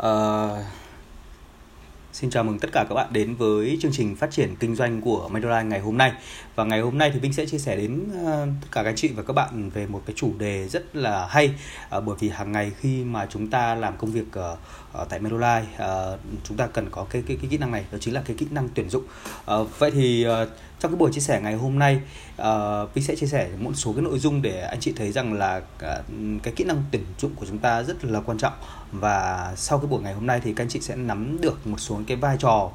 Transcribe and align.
Uh, 0.00 0.64
Xin 2.12 2.30
chào 2.30 2.44
mừng 2.44 2.58
tất 2.58 2.68
cả 2.72 2.84
các 2.88 2.94
bạn 2.94 3.12
đến 3.12 3.34
với 3.34 3.78
chương 3.80 3.92
trình 3.92 4.16
phát 4.16 4.30
triển 4.30 4.56
kinh 4.56 4.76
doanh 4.76 5.00
của 5.00 5.28
Medline 5.28 5.64
ngày 5.64 5.80
hôm 5.80 5.98
nay. 5.98 6.12
Và 6.54 6.64
ngày 6.64 6.80
hôm 6.80 6.98
nay 6.98 7.10
thì 7.14 7.20
Vinh 7.20 7.32
sẽ 7.32 7.46
chia 7.46 7.58
sẻ 7.58 7.76
đến 7.76 8.04
uh, 8.22 8.48
tất 8.62 8.68
cả 8.72 8.82
các 8.82 8.94
chị 8.96 9.08
và 9.08 9.22
các 9.22 9.32
bạn 9.32 9.70
về 9.70 9.86
một 9.86 10.02
cái 10.06 10.14
chủ 10.16 10.32
đề 10.38 10.68
rất 10.68 10.96
là 10.96 11.26
hay 11.26 11.54
uh, 11.96 12.04
bởi 12.04 12.16
vì 12.20 12.28
hàng 12.28 12.52
ngày 12.52 12.72
khi 12.80 13.04
mà 13.04 13.26
chúng 13.30 13.50
ta 13.50 13.74
làm 13.74 13.96
công 13.96 14.12
việc 14.12 14.26
uh, 14.38 14.58
uh, 15.02 15.08
tại 15.08 15.20
Medline 15.20 15.64
uh, 15.74 16.20
chúng 16.44 16.56
ta 16.56 16.66
cần 16.66 16.88
có 16.90 17.06
cái 17.10 17.22
cái 17.26 17.36
cái 17.40 17.50
kỹ 17.50 17.58
năng 17.58 17.72
này 17.72 17.84
đó 17.92 17.98
chính 18.00 18.14
là 18.14 18.22
cái 18.26 18.36
kỹ 18.36 18.46
năng 18.50 18.68
tuyển 18.74 18.90
dụng. 18.90 19.04
Uh, 19.60 19.78
vậy 19.78 19.90
thì 19.90 20.26
uh, 20.42 20.48
trong 20.80 20.90
cái 20.92 20.98
buổi 20.98 21.12
chia 21.12 21.20
sẻ 21.20 21.40
ngày 21.40 21.54
hôm 21.54 21.78
nay 21.78 22.00
ờ, 22.36 22.82
uh, 22.82 22.94
Vinh 22.94 23.04
sẽ 23.04 23.16
chia 23.16 23.26
sẻ 23.26 23.48
một 23.58 23.72
số 23.74 23.92
cái 23.92 24.02
nội 24.02 24.18
dung 24.18 24.42
để 24.42 24.60
anh 24.60 24.80
chị 24.80 24.92
thấy 24.96 25.12
rằng 25.12 25.32
là 25.32 25.56
uh, 25.56 26.42
cái 26.42 26.54
kỹ 26.56 26.64
năng 26.64 26.82
tuyển 26.90 27.04
dụng 27.18 27.34
của 27.34 27.46
chúng 27.46 27.58
ta 27.58 27.82
rất 27.82 28.04
là 28.04 28.20
quan 28.20 28.38
trọng 28.38 28.52
và 28.92 29.52
sau 29.56 29.78
cái 29.78 29.86
buổi 29.86 30.02
ngày 30.02 30.14
hôm 30.14 30.26
nay 30.26 30.40
thì 30.44 30.52
các 30.54 30.64
anh 30.64 30.68
chị 30.68 30.80
sẽ 30.80 30.96
nắm 30.96 31.40
được 31.40 31.66
một 31.66 31.80
số 31.80 32.00
cái 32.06 32.16
vai 32.16 32.36
trò 32.38 32.70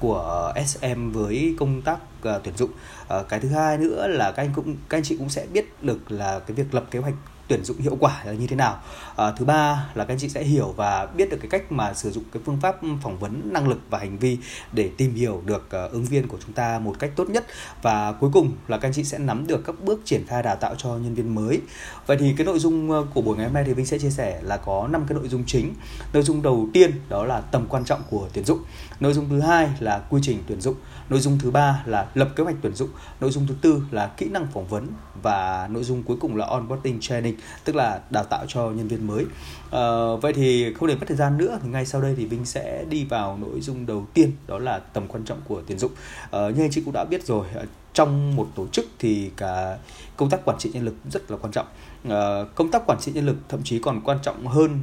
của 0.00 0.52
SM 0.66 1.10
với 1.10 1.54
công 1.58 1.82
tác 1.82 1.98
uh, 2.28 2.42
tuyển 2.44 2.56
dụng. 2.56 2.70
Uh, 3.18 3.28
cái 3.28 3.40
thứ 3.40 3.48
hai 3.48 3.78
nữa 3.78 4.06
là 4.06 4.32
các 4.32 4.42
anh 4.42 4.50
cũng 4.54 4.76
các 4.88 4.98
anh 4.98 5.04
chị 5.04 5.16
cũng 5.18 5.28
sẽ 5.28 5.46
biết 5.52 5.82
được 5.82 6.12
là 6.12 6.38
cái 6.38 6.54
việc 6.54 6.74
lập 6.74 6.84
kế 6.90 6.98
hoạch 6.98 7.14
tuyển 7.48 7.64
dụng 7.64 7.78
hiệu 7.78 7.96
quả 8.00 8.22
là 8.24 8.32
như 8.32 8.46
thế 8.46 8.56
nào? 8.56 8.78
À, 9.16 9.30
thứ 9.30 9.44
ba 9.44 9.90
là 9.94 10.04
các 10.04 10.12
anh 10.14 10.18
chị 10.18 10.28
sẽ 10.28 10.44
hiểu 10.44 10.74
và 10.76 11.06
biết 11.06 11.30
được 11.30 11.36
cái 11.40 11.50
cách 11.50 11.72
mà 11.72 11.94
sử 11.94 12.10
dụng 12.10 12.24
cái 12.32 12.42
phương 12.46 12.60
pháp 12.60 12.76
phỏng 13.02 13.18
vấn 13.18 13.52
năng 13.52 13.68
lực 13.68 13.78
và 13.90 13.98
hành 13.98 14.18
vi 14.18 14.38
để 14.72 14.90
tìm 14.96 15.14
hiểu 15.14 15.42
được 15.46 15.68
uh, 15.84 15.92
ứng 15.92 16.04
viên 16.04 16.28
của 16.28 16.38
chúng 16.46 16.52
ta 16.52 16.78
một 16.78 16.96
cách 16.98 17.10
tốt 17.16 17.30
nhất. 17.30 17.46
Và 17.82 18.12
cuối 18.12 18.30
cùng 18.32 18.52
là 18.68 18.78
các 18.78 18.88
anh 18.88 18.94
chị 18.94 19.04
sẽ 19.04 19.18
nắm 19.18 19.46
được 19.46 19.64
các 19.66 19.74
bước 19.82 20.00
triển 20.04 20.24
khai 20.26 20.42
đào 20.42 20.56
tạo 20.56 20.74
cho 20.78 20.88
nhân 20.88 21.14
viên 21.14 21.34
mới. 21.34 21.60
Vậy 22.06 22.16
thì 22.20 22.34
cái 22.36 22.46
nội 22.46 22.58
dung 22.58 22.90
ờ, 22.90 23.06
của 23.14 23.22
buổi 23.22 23.36
ngày 23.36 23.46
hôm 23.46 23.54
nay 23.54 23.64
thì 23.66 23.72
Vinh 23.72 23.86
sẽ 23.86 23.98
chia 23.98 24.10
sẻ 24.10 24.40
là 24.42 24.56
có 24.56 24.88
năm 24.88 25.04
cái 25.08 25.18
nội 25.18 25.28
dung 25.28 25.44
chính. 25.46 25.74
Nội 26.12 26.22
dung 26.22 26.42
đầu 26.42 26.68
tiên 26.72 26.90
đó 27.08 27.24
là 27.24 27.40
tầm 27.40 27.66
quan 27.68 27.84
trọng 27.84 28.00
của 28.10 28.28
tuyển 28.32 28.44
dụng. 28.44 28.58
Nội 29.00 29.12
dung 29.12 29.28
thứ 29.28 29.40
hai 29.40 29.68
là 29.80 29.98
quy 30.10 30.20
trình 30.22 30.38
tuyển 30.46 30.60
dụng. 30.60 30.74
Nội 31.08 31.20
dung 31.20 31.38
thứ 31.38 31.50
ba 31.50 31.82
là 31.86 32.06
lập 32.14 32.28
kế 32.36 32.44
hoạch 32.44 32.56
tuyển 32.62 32.74
dụng. 32.74 32.88
Nội 33.20 33.30
dung 33.30 33.46
thứ 33.46 33.54
tư 33.60 33.82
là 33.90 34.06
kỹ 34.06 34.28
năng 34.28 34.46
phỏng 34.52 34.66
vấn. 34.66 34.88
Và 35.22 35.68
nội 35.70 35.84
dung 35.84 36.02
cuối 36.02 36.16
cùng 36.20 36.36
là 36.36 36.46
onboarding 36.46 37.00
training 37.00 37.33
tức 37.64 37.76
là 37.76 38.00
đào 38.10 38.24
tạo 38.24 38.44
cho 38.48 38.70
nhân 38.70 38.88
viên 38.88 39.06
mới. 39.06 39.24
À, 39.70 39.82
vậy 40.22 40.32
thì 40.32 40.74
không 40.74 40.88
để 40.88 40.94
mất 40.94 41.04
thời 41.08 41.16
gian 41.16 41.38
nữa 41.38 41.58
thì 41.62 41.68
ngay 41.68 41.86
sau 41.86 42.00
đây 42.00 42.14
thì 42.16 42.26
Vinh 42.26 42.44
sẽ 42.44 42.84
đi 42.88 43.04
vào 43.04 43.38
nội 43.40 43.60
dung 43.60 43.86
đầu 43.86 44.06
tiên 44.14 44.32
đó 44.46 44.58
là 44.58 44.78
tầm 44.78 45.08
quan 45.08 45.24
trọng 45.24 45.40
của 45.48 45.62
tuyển 45.66 45.78
dụng. 45.78 45.92
À, 46.30 46.40
như 46.56 46.64
anh 46.64 46.70
chị 46.70 46.82
cũng 46.84 46.94
đã 46.94 47.04
biết 47.04 47.26
rồi 47.26 47.46
ờ, 47.54 47.64
trong 47.94 48.36
một 48.36 48.46
tổ 48.54 48.66
chức 48.66 48.86
thì 48.98 49.30
cả 49.36 49.78
công 50.16 50.30
tác 50.30 50.44
quản 50.44 50.58
trị 50.58 50.70
nhân 50.72 50.84
lực 50.84 50.94
rất 51.10 51.30
là 51.30 51.36
quan 51.36 51.52
trọng. 51.52 51.66
Ờ, 52.08 52.48
công 52.54 52.70
tác 52.70 52.82
quản 52.86 52.98
trị 53.00 53.12
nhân 53.12 53.26
lực 53.26 53.36
thậm 53.48 53.60
chí 53.64 53.78
còn 53.78 54.00
quan 54.04 54.18
trọng 54.22 54.46
hơn 54.46 54.80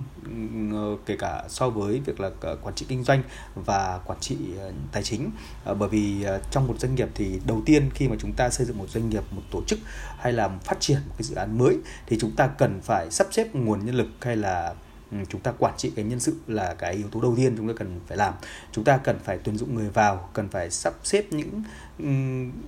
ừ, 0.72 0.98
kể 1.06 1.16
cả 1.20 1.44
so 1.48 1.70
với 1.70 2.02
việc 2.06 2.20
là 2.20 2.30
ờ, 2.42 2.58
quản 2.62 2.76
trị 2.76 2.86
kinh 2.90 3.04
doanh 3.04 3.24
và 3.56 4.00
quản 4.06 4.20
trị 4.20 4.38
ờ, 4.60 4.72
tài 4.92 5.04
chính. 5.04 5.32
Bởi 5.80 5.90
vì 5.90 6.26
trong 6.52 6.68
một 6.68 6.80
doanh 6.80 6.96
nghiệp 6.96 7.10
thì 7.16 7.40
đầu 7.48 7.62
tiên 7.66 7.90
khi 7.94 8.08
mà 8.08 8.16
chúng 8.20 8.34
ta 8.34 8.50
xây 8.50 8.66
dựng 8.66 8.78
một 8.78 8.90
doanh 8.90 9.10
nghiệp, 9.10 9.24
một 9.32 9.42
tổ 9.52 9.64
chức 9.68 9.80
hay 10.20 10.34
là 10.34 10.48
phát 10.64 10.80
triển 10.80 10.98
một 11.08 11.16
cái 11.18 11.24
dự 11.24 11.36
án 11.36 11.58
mới 11.58 11.78
thì 12.08 12.18
chúng 12.20 12.32
ta 12.32 12.48
cần 12.48 12.80
phải 12.84 13.12
sắp 13.12 13.28
xếp 13.32 13.56
nguồn 13.56 13.86
nhân 13.86 13.96
lực 13.96 14.08
hay 14.22 14.36
là 14.36 14.74
ừ, 15.12 15.18
chúng 15.30 15.42
ta 15.42 15.52
quản 15.52 15.74
trị 15.78 15.92
cái 15.96 16.06
nhân 16.06 16.20
sự 16.20 16.36
là 16.48 16.74
cái 16.74 16.94
yếu 16.94 17.08
tố 17.12 17.22
đầu 17.22 17.34
tiên 17.38 17.54
chúng 17.58 17.68
ta 17.68 17.74
cần 17.78 18.00
phải 18.08 18.18
làm. 18.18 18.34
Chúng 18.72 18.84
ta 18.84 18.98
cần 18.98 19.20
phải 19.24 19.38
tuyển 19.44 19.58
dụng 19.58 19.76
người 19.76 19.90
vào, 19.90 20.30
cần 20.34 20.50
phải 20.50 20.70
sắp 20.70 20.94
xếp 21.04 21.26
những 21.32 21.64
ừ, 22.00 22.06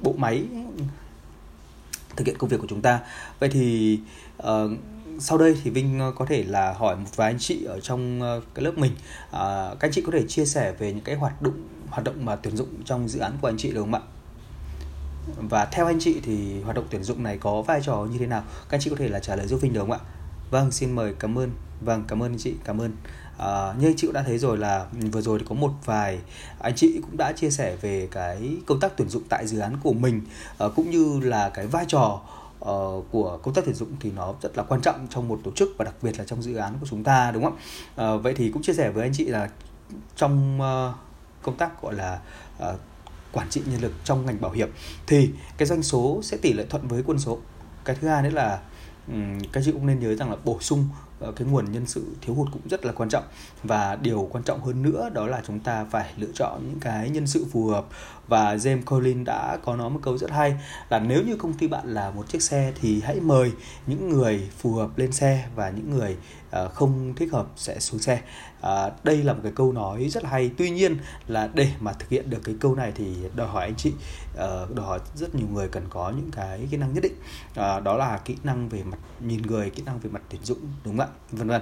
bộ 0.01 0.13
máy 0.17 0.45
thực 2.15 2.27
hiện 2.27 2.37
công 2.37 2.49
việc 2.49 2.57
của 2.59 2.67
chúng 2.69 2.81
ta. 2.81 2.99
Vậy 3.39 3.49
thì 3.49 3.99
uh, 4.43 4.71
sau 5.19 5.37
đây 5.37 5.57
thì 5.63 5.69
Vinh 5.69 5.99
ờ, 5.99 6.11
có 6.15 6.25
thể 6.25 6.43
là 6.43 6.73
hỏi 6.73 6.95
một 6.95 7.09
vài 7.15 7.31
anh 7.31 7.39
chị 7.39 7.63
ở 7.63 7.79
trong 7.79 8.21
ờ, 8.21 8.41
cái 8.53 8.65
lớp 8.65 8.77
mình. 8.77 8.91
Uh, 8.91 9.31
các 9.31 9.77
anh 9.79 9.91
chị 9.91 10.01
có 10.05 10.11
thể 10.11 10.27
chia 10.27 10.45
sẻ 10.45 10.73
về 10.79 10.93
những 10.93 11.03
cái 11.03 11.15
hoạt 11.15 11.41
động 11.41 11.67
hoạt 11.89 12.03
động 12.03 12.25
mà 12.25 12.35
tuyển 12.35 12.57
dụng 12.57 12.67
trong 12.85 13.07
dự 13.07 13.19
án 13.19 13.31
của 13.41 13.47
anh 13.47 13.57
chị 13.57 13.71
được 13.71 13.81
không 13.81 13.93
ạ? 13.93 14.01
Và 15.37 15.65
theo 15.65 15.85
anh 15.85 15.97
chị 15.99 16.19
thì 16.23 16.61
hoạt 16.61 16.75
động 16.75 16.85
tuyển 16.89 17.03
dụng 17.03 17.23
này 17.23 17.37
có 17.37 17.61
vai 17.61 17.81
trò 17.83 18.07
như 18.11 18.17
thế 18.17 18.27
nào? 18.27 18.43
Các 18.69 18.77
anh 18.77 18.81
chị 18.81 18.89
có 18.89 18.95
thể 18.95 19.09
là 19.09 19.19
trả 19.19 19.35
lời 19.35 19.47
giúp 19.47 19.61
Vinh 19.61 19.73
được 19.73 19.79
không 19.79 19.91
ạ? 19.91 19.99
Vâng 20.51 20.71
xin 20.71 20.91
mời 20.91 21.13
cảm 21.19 21.37
ơn. 21.37 21.51
Vâng 21.81 22.03
cảm 22.07 22.23
ơn 22.23 22.31
anh 22.31 22.39
chị 22.39 22.53
cảm 22.63 22.81
ơn 22.81 22.91
à, 23.37 23.73
như 23.79 23.87
anh 23.87 23.95
chị 23.97 24.07
cũng 24.07 24.13
đã 24.13 24.23
thấy 24.23 24.37
rồi 24.37 24.57
là 24.57 24.85
vừa 25.11 25.21
rồi 25.21 25.39
thì 25.39 25.45
có 25.49 25.55
một 25.55 25.71
vài 25.85 26.19
anh 26.59 26.75
chị 26.75 26.99
cũng 27.01 27.17
đã 27.17 27.31
chia 27.31 27.49
sẻ 27.49 27.75
về 27.81 28.07
cái 28.11 28.57
công 28.65 28.79
tác 28.79 28.97
tuyển 28.97 29.09
dụng 29.09 29.23
tại 29.29 29.47
dự 29.47 29.59
án 29.59 29.77
của 29.83 29.93
mình 29.93 30.21
à, 30.57 30.67
cũng 30.75 30.89
như 30.89 31.19
là 31.23 31.49
cái 31.49 31.67
vai 31.67 31.85
trò 31.87 32.21
uh, 32.63 33.05
của 33.11 33.39
công 33.43 33.53
tác 33.53 33.65
tuyển 33.65 33.75
dụng 33.75 33.89
thì 33.99 34.11
nó 34.11 34.33
rất 34.41 34.57
là 34.57 34.63
quan 34.63 34.81
trọng 34.81 35.07
trong 35.09 35.27
một 35.27 35.39
tổ 35.43 35.51
chức 35.51 35.69
và 35.77 35.85
đặc 35.85 35.95
biệt 36.01 36.19
là 36.19 36.25
trong 36.25 36.41
dự 36.41 36.55
án 36.55 36.73
của 36.79 36.87
chúng 36.89 37.03
ta 37.03 37.31
đúng 37.31 37.43
không? 37.43 37.57
Uh, 38.15 38.23
vậy 38.23 38.33
thì 38.37 38.49
cũng 38.49 38.61
chia 38.61 38.73
sẻ 38.73 38.89
với 38.89 39.03
anh 39.03 39.13
chị 39.13 39.25
là 39.25 39.49
trong 40.15 40.59
uh, 40.61 40.95
công 41.41 41.57
tác 41.57 41.81
gọi 41.81 41.93
là 41.93 42.19
uh, 42.63 42.79
quản 43.31 43.49
trị 43.49 43.61
nhân 43.65 43.81
lực 43.81 43.91
trong 44.03 44.25
ngành 44.25 44.41
bảo 44.41 44.51
hiểm 44.51 44.69
thì 45.07 45.29
cái 45.57 45.67
doanh 45.67 45.83
số 45.83 46.19
sẽ 46.23 46.37
tỷ 46.37 46.53
lệ 46.53 46.65
thuận 46.69 46.87
với 46.87 47.03
quân 47.05 47.19
số. 47.19 47.37
Cái 47.85 47.95
thứ 48.01 48.07
hai 48.07 48.23
nữa 48.23 48.29
là 48.29 48.59
um, 49.07 49.39
các 49.51 49.63
chị 49.65 49.71
cũng 49.71 49.85
nên 49.85 49.99
nhớ 49.99 50.15
rằng 50.15 50.29
là 50.29 50.37
bổ 50.43 50.59
sung 50.59 50.87
Ờ, 51.23 51.31
cái 51.31 51.47
nguồn 51.47 51.71
nhân 51.71 51.85
sự 51.85 52.05
thiếu 52.21 52.35
hụt 52.35 52.47
cũng 52.51 52.61
rất 52.69 52.85
là 52.85 52.91
quan 52.91 53.09
trọng. 53.09 53.23
Và 53.63 53.95
điều 53.95 54.27
quan 54.31 54.43
trọng 54.43 54.61
hơn 54.61 54.81
nữa 54.81 55.09
đó 55.13 55.27
là 55.27 55.41
chúng 55.47 55.59
ta 55.59 55.85
phải 55.91 56.13
lựa 56.17 56.31
chọn 56.33 56.61
những 56.67 56.79
cái 56.79 57.09
nhân 57.09 57.27
sự 57.27 57.45
phù 57.51 57.67
hợp. 57.67 57.85
Và 58.27 58.55
James 58.55 58.83
Collins 58.85 59.25
đã 59.25 59.57
có 59.65 59.75
nói 59.75 59.89
một 59.89 59.99
câu 60.03 60.17
rất 60.17 60.31
hay 60.31 60.55
là 60.89 60.99
nếu 60.99 61.23
như 61.23 61.35
công 61.35 61.53
ty 61.53 61.67
bạn 61.67 61.87
là 61.87 62.11
một 62.11 62.29
chiếc 62.29 62.41
xe 62.41 62.73
thì 62.81 63.01
hãy 63.01 63.19
mời 63.19 63.51
những 63.87 64.09
người 64.09 64.49
phù 64.57 64.73
hợp 64.73 64.97
lên 64.97 65.11
xe 65.11 65.45
và 65.55 65.69
những 65.69 65.89
người 65.89 66.17
Ờ, 66.53 66.69
không 66.69 67.13
thích 67.15 67.33
hợp 67.33 67.47
sẽ 67.55 67.79
xuống 67.79 67.99
xe. 67.99 68.21
À, 68.61 68.91
đây 69.03 69.23
là 69.23 69.33
một 69.33 69.39
cái 69.43 69.51
câu 69.55 69.71
nói 69.71 70.09
rất 70.09 70.23
là 70.23 70.29
hay. 70.29 70.51
Tuy 70.57 70.69
nhiên 70.69 70.97
là 71.27 71.49
để 71.53 71.69
mà 71.79 71.93
thực 71.93 72.09
hiện 72.09 72.29
được 72.29 72.41
cái 72.43 72.55
câu 72.59 72.75
này 72.75 72.91
thì 72.95 73.05
đòi 73.35 73.47
hỏi 73.47 73.63
anh 73.63 73.75
chị 73.75 73.93
ờ, 74.35 74.67
đòi 74.73 74.85
hỏi 74.85 74.99
rất 75.15 75.35
nhiều 75.35 75.47
người 75.53 75.67
cần 75.67 75.83
có 75.89 76.13
những 76.17 76.31
cái 76.31 76.67
kỹ 76.71 76.77
năng 76.77 76.93
nhất 76.93 77.03
định. 77.03 77.13
À, 77.55 77.79
đó 77.79 77.97
là 77.97 78.17
kỹ 78.25 78.35
năng 78.43 78.69
về 78.69 78.83
mặt 78.83 78.97
nhìn 79.19 79.41
người 79.41 79.69
kỹ 79.69 79.83
năng 79.85 79.99
về 79.99 80.09
mặt 80.09 80.21
tuyển 80.29 80.43
dụng 80.43 80.59
đúng 80.83 80.97
không 80.97 81.07
ạ? 81.07 81.13
Vân 81.31 81.47
vân. 81.47 81.61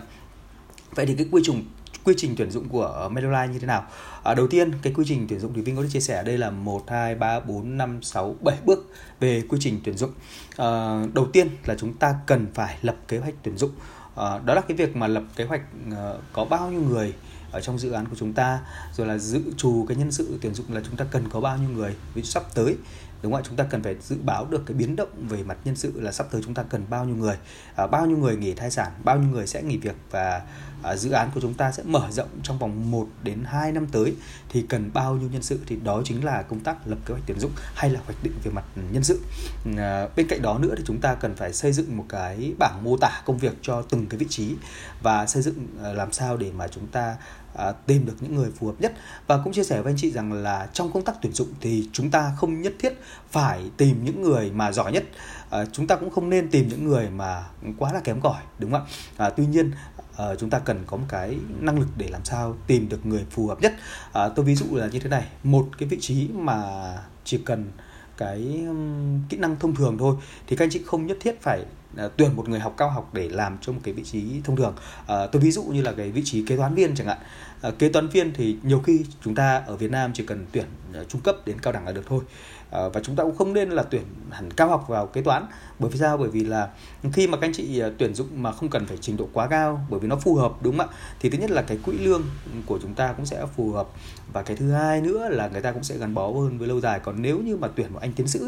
Vậy 0.95 1.05
thì 1.05 1.15
cái 1.15 1.27
quy 1.31 1.41
trình 1.45 1.65
quy 2.03 2.13
trình 2.17 2.35
tuyển 2.37 2.51
dụng 2.51 2.69
của 2.69 3.09
Medline 3.11 3.47
như 3.47 3.59
thế 3.59 3.67
nào? 3.67 3.85
À, 4.23 4.33
đầu 4.33 4.47
tiên 4.47 4.71
cái 4.81 4.93
quy 4.93 5.03
trình 5.07 5.27
tuyển 5.29 5.39
dụng 5.39 5.53
thì 5.53 5.61
Vinh 5.61 5.75
có 5.75 5.81
thể 5.83 5.89
chia 5.89 5.99
sẻ 5.99 6.15
ở 6.15 6.23
đây 6.23 6.37
là 6.37 6.49
1, 6.49 6.83
2, 6.87 7.15
3, 7.15 7.39
4, 7.39 7.77
5, 7.77 8.01
6, 8.01 8.35
7 8.41 8.57
bước 8.65 8.91
về 9.19 9.43
quy 9.49 9.57
trình 9.61 9.79
tuyển 9.83 9.97
dụng. 9.97 10.11
À, 10.57 11.01
đầu 11.13 11.27
tiên 11.33 11.47
là 11.65 11.75
chúng 11.75 11.93
ta 11.93 12.15
cần 12.27 12.47
phải 12.53 12.77
lập 12.81 12.95
kế 13.07 13.17
hoạch 13.17 13.33
tuyển 13.43 13.57
dụng. 13.57 13.71
Ờ, 14.15 14.41
đó 14.45 14.53
là 14.53 14.61
cái 14.61 14.77
việc 14.77 14.95
mà 14.95 15.07
lập 15.07 15.23
kế 15.35 15.43
hoạch 15.43 15.61
ờ, 15.91 16.19
có 16.33 16.45
bao 16.45 16.71
nhiêu 16.71 16.81
người 16.81 17.13
ở 17.51 17.61
trong 17.61 17.79
dự 17.79 17.91
án 17.91 18.05
của 18.05 18.15
chúng 18.15 18.33
ta, 18.33 18.59
rồi 18.93 19.07
là 19.07 19.17
dự 19.17 19.41
trù 19.57 19.85
cái 19.87 19.97
nhân 19.97 20.11
sự 20.11 20.37
tuyển 20.41 20.53
dụng 20.53 20.65
là 20.73 20.81
chúng 20.85 20.95
ta 20.95 21.05
cần 21.11 21.29
có 21.29 21.41
bao 21.41 21.57
nhiêu 21.57 21.69
người. 21.69 21.95
Ví 22.13 22.21
dụ 22.21 22.25
sắp 22.25 22.43
tới 22.55 22.75
đúng 23.23 23.31
không 23.31 23.41
ạ? 23.41 23.45
Chúng 23.47 23.55
ta 23.55 23.63
cần 23.63 23.83
phải 23.83 23.95
dự 24.01 24.17
báo 24.23 24.45
được 24.45 24.63
cái 24.65 24.77
biến 24.77 24.95
động 24.95 25.09
về 25.29 25.43
mặt 25.43 25.57
nhân 25.65 25.75
sự 25.75 26.01
là 26.01 26.11
sắp 26.11 26.27
tới 26.31 26.41
chúng 26.45 26.53
ta 26.53 26.63
cần 26.63 26.85
bao 26.89 27.05
nhiêu 27.05 27.15
người. 27.15 27.37
À, 27.75 27.87
bao 27.87 28.05
nhiêu 28.05 28.17
người 28.17 28.35
nghỉ 28.35 28.53
thai 28.53 28.71
sản 28.71 28.91
bao 29.03 29.17
nhiêu 29.19 29.29
người 29.29 29.47
sẽ 29.47 29.63
nghỉ 29.63 29.77
việc 29.77 29.95
và 30.11 30.41
à, 30.83 30.95
dự 30.95 31.11
án 31.11 31.29
của 31.33 31.41
chúng 31.41 31.53
ta 31.53 31.71
sẽ 31.71 31.83
mở 31.83 32.07
rộng 32.11 32.29
trong 32.43 32.59
vòng 32.59 32.91
1 32.91 33.07
đến 33.23 33.43
2 33.45 33.71
năm 33.71 33.87
tới 33.91 34.15
thì 34.49 34.65
cần 34.69 34.89
bao 34.93 35.15
nhiêu 35.15 35.29
nhân 35.31 35.43
sự? 35.43 35.59
Thì 35.67 35.75
đó 35.75 36.01
chính 36.05 36.25
là 36.25 36.41
công 36.41 36.59
tác 36.59 36.87
lập 36.87 36.97
kế 37.05 37.13
hoạch 37.13 37.23
tuyển 37.25 37.39
dụng 37.39 37.51
hay 37.75 37.89
là 37.89 37.99
hoạch 38.05 38.23
định 38.23 38.33
về 38.43 38.51
mặt 38.51 38.63
nhân 38.91 39.03
sự. 39.03 39.19
À, 39.77 40.07
bên 40.15 40.27
cạnh 40.27 40.41
đó 40.41 40.57
nữa 40.57 40.73
thì 40.77 40.83
chúng 40.85 41.01
ta 41.01 41.15
cần 41.15 41.35
phải 41.35 41.53
xây 41.53 41.73
dựng 41.73 41.97
một 41.97 42.05
cái 42.09 42.53
bảng 42.59 42.83
mô 42.83 42.97
tả 42.97 43.21
công 43.25 43.37
việc 43.37 43.53
cho 43.61 43.81
từng 43.81 44.07
cái 44.07 44.17
vị 44.17 44.25
trí 44.29 44.55
và 45.01 45.25
xây 45.25 45.43
dựng 45.43 45.67
à, 45.83 45.93
làm 45.93 46.11
sao 46.11 46.37
để 46.37 46.51
mà 46.51 46.67
chúng 46.67 46.87
ta 46.87 47.15
à, 47.55 47.71
tìm 47.71 48.05
được 48.05 48.15
những 48.19 48.35
người 48.35 48.51
phù 48.59 48.67
hợp 48.67 48.75
nhất. 48.79 48.93
Và 49.27 49.41
cũng 49.43 49.53
chia 49.53 49.63
sẻ 49.63 49.81
với 49.81 49.91
anh 49.91 49.97
chị 49.97 50.11
rằng 50.11 50.33
là 50.33 50.69
trong 50.73 50.91
công 50.91 51.03
tác 51.03 51.15
tuyển 51.21 51.33
dụng 51.33 51.47
thì 51.61 51.89
chúng 51.91 52.09
ta 52.09 52.31
không 52.37 52.61
nhất 52.61 52.73
thiết 52.79 52.93
phải 53.29 53.69
tìm 53.77 54.03
những 54.03 54.21
người 54.21 54.51
mà 54.51 54.71
giỏi 54.71 54.91
nhất. 54.91 55.03
À, 55.49 55.65
chúng 55.71 55.87
ta 55.87 55.95
cũng 55.95 56.09
không 56.09 56.29
nên 56.29 56.49
tìm 56.49 56.67
những 56.67 56.87
người 56.87 57.09
mà 57.09 57.43
quá 57.77 57.93
là 57.93 57.99
kém 57.99 58.21
cỏi 58.21 58.41
đúng 58.59 58.71
không 58.71 58.85
ạ? 59.17 59.25
À, 59.25 59.29
tuy 59.29 59.45
nhiên 59.45 59.71
à, 60.17 60.25
chúng 60.39 60.49
ta 60.49 60.59
cần 60.59 60.83
có 60.87 60.97
một 60.97 61.05
cái 61.09 61.37
năng 61.59 61.79
lực 61.79 61.87
để 61.97 62.07
làm 62.09 62.25
sao 62.25 62.55
tìm 62.67 62.89
được 62.89 63.05
người 63.05 63.25
phù 63.29 63.47
hợp 63.47 63.61
nhất. 63.61 63.73
À, 64.13 64.29
tôi 64.29 64.45
ví 64.45 64.55
dụ 64.55 64.65
là 64.75 64.87
như 64.87 64.99
thế 64.99 65.09
này 65.09 65.27
một 65.43 65.67
cái 65.77 65.89
vị 65.89 65.97
trí 66.01 66.27
mà 66.27 66.63
chỉ 67.23 67.37
cần 67.45 67.71
cái 68.17 68.65
kỹ 69.29 69.37
năng 69.37 69.55
thông 69.59 69.75
thường 69.75 69.97
thôi 69.97 70.15
thì 70.47 70.55
các 70.55 70.65
anh 70.65 70.69
chị 70.71 70.81
không 70.85 71.07
nhất 71.07 71.17
thiết 71.19 71.41
phải 71.41 71.65
À, 71.97 72.09
tuyển 72.17 72.35
một 72.35 72.49
người 72.49 72.59
học 72.59 72.73
cao 72.77 72.89
học 72.89 73.13
để 73.13 73.29
làm 73.29 73.57
cho 73.61 73.71
một 73.73 73.79
cái 73.83 73.93
vị 73.93 74.03
trí 74.03 74.41
thông 74.43 74.55
thường. 74.55 74.75
À, 75.07 75.27
tôi 75.31 75.41
ví 75.41 75.51
dụ 75.51 75.63
như 75.63 75.81
là 75.81 75.91
cái 75.91 76.11
vị 76.11 76.21
trí 76.25 76.45
kế 76.45 76.57
toán 76.57 76.75
viên 76.75 76.95
chẳng 76.95 77.07
hạn. 77.07 77.17
Ờ, 77.61 77.71
kế 77.71 77.89
toán 77.89 78.07
viên 78.07 78.33
thì 78.33 78.57
nhiều 78.63 78.79
khi 78.79 79.05
chúng 79.23 79.35
ta 79.35 79.63
ở 79.67 79.75
Việt 79.75 79.91
Nam 79.91 80.11
chỉ 80.13 80.25
cần 80.25 80.45
tuyển 80.51 80.65
ờ, 80.93 81.03
trung 81.03 81.21
cấp 81.21 81.35
đến 81.45 81.59
cao 81.61 81.73
đẳng 81.73 81.85
là 81.85 81.91
được 81.91 82.03
thôi. 82.07 82.23
Ờ, 82.69 82.89
và 82.89 83.01
chúng 83.03 83.15
ta 83.15 83.23
cũng 83.23 83.35
không 83.35 83.53
nên 83.53 83.69
là 83.69 83.83
tuyển 83.83 84.03
hẳn 84.31 84.53
cao 84.53 84.67
học 84.67 84.85
vào 84.87 85.07
kế 85.07 85.21
toán. 85.21 85.45
Bởi 85.79 85.91
vì 85.91 85.99
sao? 85.99 86.17
Bởi 86.17 86.29
vì 86.29 86.43
là 86.43 86.69
khi 87.13 87.27
mà 87.27 87.37
các 87.37 87.47
anh 87.47 87.53
chị 87.53 87.81
tuyển 87.97 88.15
dụng 88.15 88.27
mà 88.43 88.51
không 88.51 88.69
cần 88.69 88.85
phải 88.85 88.97
trình 89.01 89.17
độ 89.17 89.27
quá 89.33 89.47
cao, 89.47 89.85
bởi 89.89 89.99
vì 89.99 90.07
nó 90.07 90.15
phù 90.15 90.35
hợp, 90.35 90.53
đúng 90.61 90.77
không 90.77 90.87
ạ? 90.87 90.93
Thì 91.19 91.29
thứ 91.29 91.37
nhất 91.37 91.51
là 91.51 91.61
cái 91.61 91.77
quỹ 91.85 91.97
lương 91.97 92.23
của 92.65 92.79
chúng 92.81 92.93
ta 92.93 93.13
cũng 93.13 93.25
sẽ 93.25 93.45
phù 93.55 93.71
hợp. 93.71 93.87
Và 94.33 94.43
cái 94.43 94.55
thứ 94.55 94.71
hai 94.71 95.01
nữa 95.01 95.29
là 95.29 95.47
người 95.47 95.61
ta 95.61 95.71
cũng 95.71 95.83
sẽ 95.83 95.97
gắn 95.97 96.13
bó 96.13 96.27
hơn 96.27 96.57
với 96.57 96.67
lâu 96.67 96.79
dài. 96.79 96.99
Còn 96.99 97.21
nếu 97.21 97.39
như 97.39 97.57
mà 97.57 97.67
tuyển 97.75 97.93
một 97.93 97.99
anh 98.01 98.13
tiến 98.13 98.27
sĩ 98.27 98.39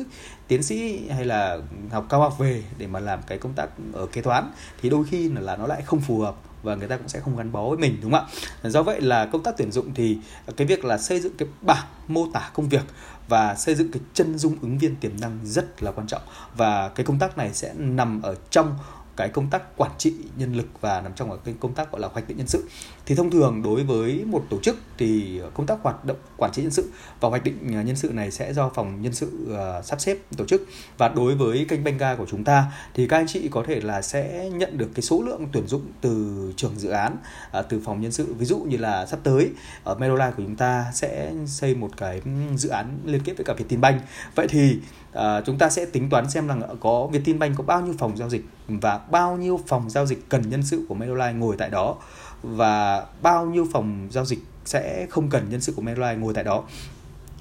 tiến 0.47 0.63
sĩ 0.63 1.07
hay 1.09 1.25
là 1.25 1.57
học 1.91 2.05
cao 2.09 2.19
học 2.19 2.39
về 2.39 2.63
để 2.77 2.87
mà 2.87 2.99
làm 2.99 3.19
cái 3.27 3.37
công 3.37 3.53
tác 3.53 3.69
ở 3.93 4.05
kế 4.05 4.21
toán, 4.21 4.51
thì 4.81 4.89
đôi 4.89 5.05
khi 5.09 5.29
là 5.29 5.55
nó 5.55 5.67
lại 5.67 5.81
không 5.81 6.01
phù 6.01 6.19
hợp 6.19 6.35
và 6.63 6.75
người 6.75 6.87
ta 6.87 6.97
cũng 6.97 7.07
sẽ 7.07 7.19
không 7.19 7.37
gắn 7.37 7.51
bó 7.51 7.69
với 7.69 7.77
mình, 7.77 7.97
đúng 8.01 8.11
không 8.11 8.27
ạ? 8.63 8.69
Do 8.69 8.83
vậy 8.83 9.01
là 9.01 9.25
công 9.25 9.43
tác 9.43 9.57
tuyển 9.57 9.71
dụng 9.71 9.93
thì 9.93 10.17
cái 10.57 10.67
việc 10.67 10.85
là 10.85 10.97
xây 10.97 11.19
dựng 11.19 11.33
cái 11.37 11.47
bảng 11.61 11.85
mô 12.07 12.27
tả 12.33 12.51
công 12.53 12.69
việc 12.69 12.83
và 13.27 13.55
xây 13.55 13.75
dựng 13.75 13.91
cái 13.91 14.01
chân 14.13 14.37
dung 14.37 14.57
ứng 14.61 14.77
viên 14.77 14.95
tiềm 14.95 15.19
năng 15.21 15.39
rất 15.43 15.83
là 15.83 15.91
quan 15.91 16.07
trọng. 16.07 16.21
Và 16.57 16.89
cái 16.89 17.05
công 17.05 17.19
tác 17.19 17.37
này 17.37 17.53
sẽ 17.53 17.73
nằm 17.77 18.21
ở 18.21 18.35
trong 18.49 18.77
cái 19.15 19.29
công 19.29 19.49
tác 19.49 19.77
quản 19.77 19.91
trị 19.97 20.13
nhân 20.37 20.53
lực 20.53 20.67
và 20.81 21.01
nằm 21.01 21.13
trong 21.13 21.31
ở 21.31 21.37
cái 21.45 21.55
công 21.59 21.73
tác 21.73 21.91
gọi 21.91 22.01
là 22.01 22.07
hoạch 22.07 22.27
định 22.27 22.37
nhân 22.37 22.47
sự 22.47 22.67
thì 23.05 23.15
thông 23.15 23.31
thường 23.31 23.61
đối 23.63 23.83
với 23.83 24.23
một 24.25 24.43
tổ 24.49 24.59
chức 24.59 24.75
thì 24.97 25.41
công 25.53 25.65
tác 25.65 25.77
hoạt 25.81 26.05
động 26.05 26.17
quản 26.37 26.51
trị 26.51 26.61
nhân 26.61 26.71
sự 26.71 26.91
và 27.19 27.29
hoạch 27.29 27.43
định 27.43 27.57
ờ, 27.73 27.81
nhân 27.81 27.95
sự 27.95 28.09
này 28.13 28.31
sẽ 28.31 28.53
do 28.53 28.69
phòng 28.69 29.01
nhân 29.01 29.13
sự 29.13 29.31
uh, 29.51 29.85
sắp 29.85 30.01
xếp 30.01 30.17
tổ 30.37 30.45
chức. 30.45 30.67
Và 30.97 31.09
đối 31.09 31.35
với 31.35 31.65
kênh 31.69 31.83
Benga 31.83 32.15
của 32.15 32.25
chúng 32.29 32.43
ta 32.43 32.65
thì 32.93 33.07
các 33.07 33.17
anh 33.17 33.27
chị 33.27 33.47
có 33.51 33.63
thể 33.67 33.79
là 33.81 34.01
sẽ 34.01 34.49
nhận 34.53 34.77
được 34.77 34.89
cái 34.95 35.01
số 35.01 35.21
lượng 35.21 35.47
tuyển 35.51 35.67
dụng 35.67 35.85
từ 36.01 36.53
trưởng 36.57 36.79
dự 36.79 36.89
án 36.89 37.17
uh, 37.59 37.65
từ 37.69 37.81
phòng 37.85 38.01
nhân 38.01 38.11
sự. 38.11 38.33
Ví 38.33 38.45
dụ 38.45 38.57
như 38.59 38.77
là 38.77 39.05
sắp 39.05 39.19
tới 39.23 39.49
ở 39.83 39.95
Medolife 39.95 40.31
của 40.31 40.43
chúng 40.43 40.55
ta 40.55 40.85
sẽ 40.93 41.31
xây 41.45 41.75
một 41.75 41.89
cái 41.97 42.21
ừ, 42.25 42.31
dự 42.55 42.69
án 42.69 42.99
liên 43.05 43.21
kết 43.23 43.33
với 43.37 43.45
cả 43.45 43.53
Vietinbank. 43.53 44.01
Vậy 44.35 44.47
thì 44.49 44.77
uh, 45.11 45.21
chúng 45.45 45.57
ta 45.57 45.69
sẽ 45.69 45.85
tính 45.85 46.09
toán 46.09 46.29
xem 46.29 46.47
là 46.47 46.55
có 46.79 47.07
Vietinbank 47.07 47.57
có 47.57 47.63
bao 47.63 47.81
nhiêu 47.81 47.95
phòng 47.99 48.17
giao 48.17 48.29
dịch 48.29 48.45
và 48.67 48.97
bao 48.97 49.37
nhiêu 49.37 49.59
phòng 49.67 49.89
giao 49.89 50.05
dịch 50.05 50.29
cần 50.29 50.49
nhân 50.49 50.63
sự 50.63 50.85
của 50.89 50.95
Medolife 50.95 51.37
ngồi 51.37 51.55
tại 51.57 51.69
đó 51.69 51.95
và 52.43 53.05
bao 53.21 53.45
nhiêu 53.45 53.67
phòng 53.71 54.07
giao 54.11 54.25
dịch 54.25 54.39
sẽ 54.65 55.07
không 55.09 55.29
cần 55.29 55.49
nhân 55.49 55.61
sự 55.61 55.73
của 55.75 55.81
Medline 55.81 56.15
ngồi 56.15 56.33
tại 56.33 56.43
đó. 56.43 56.63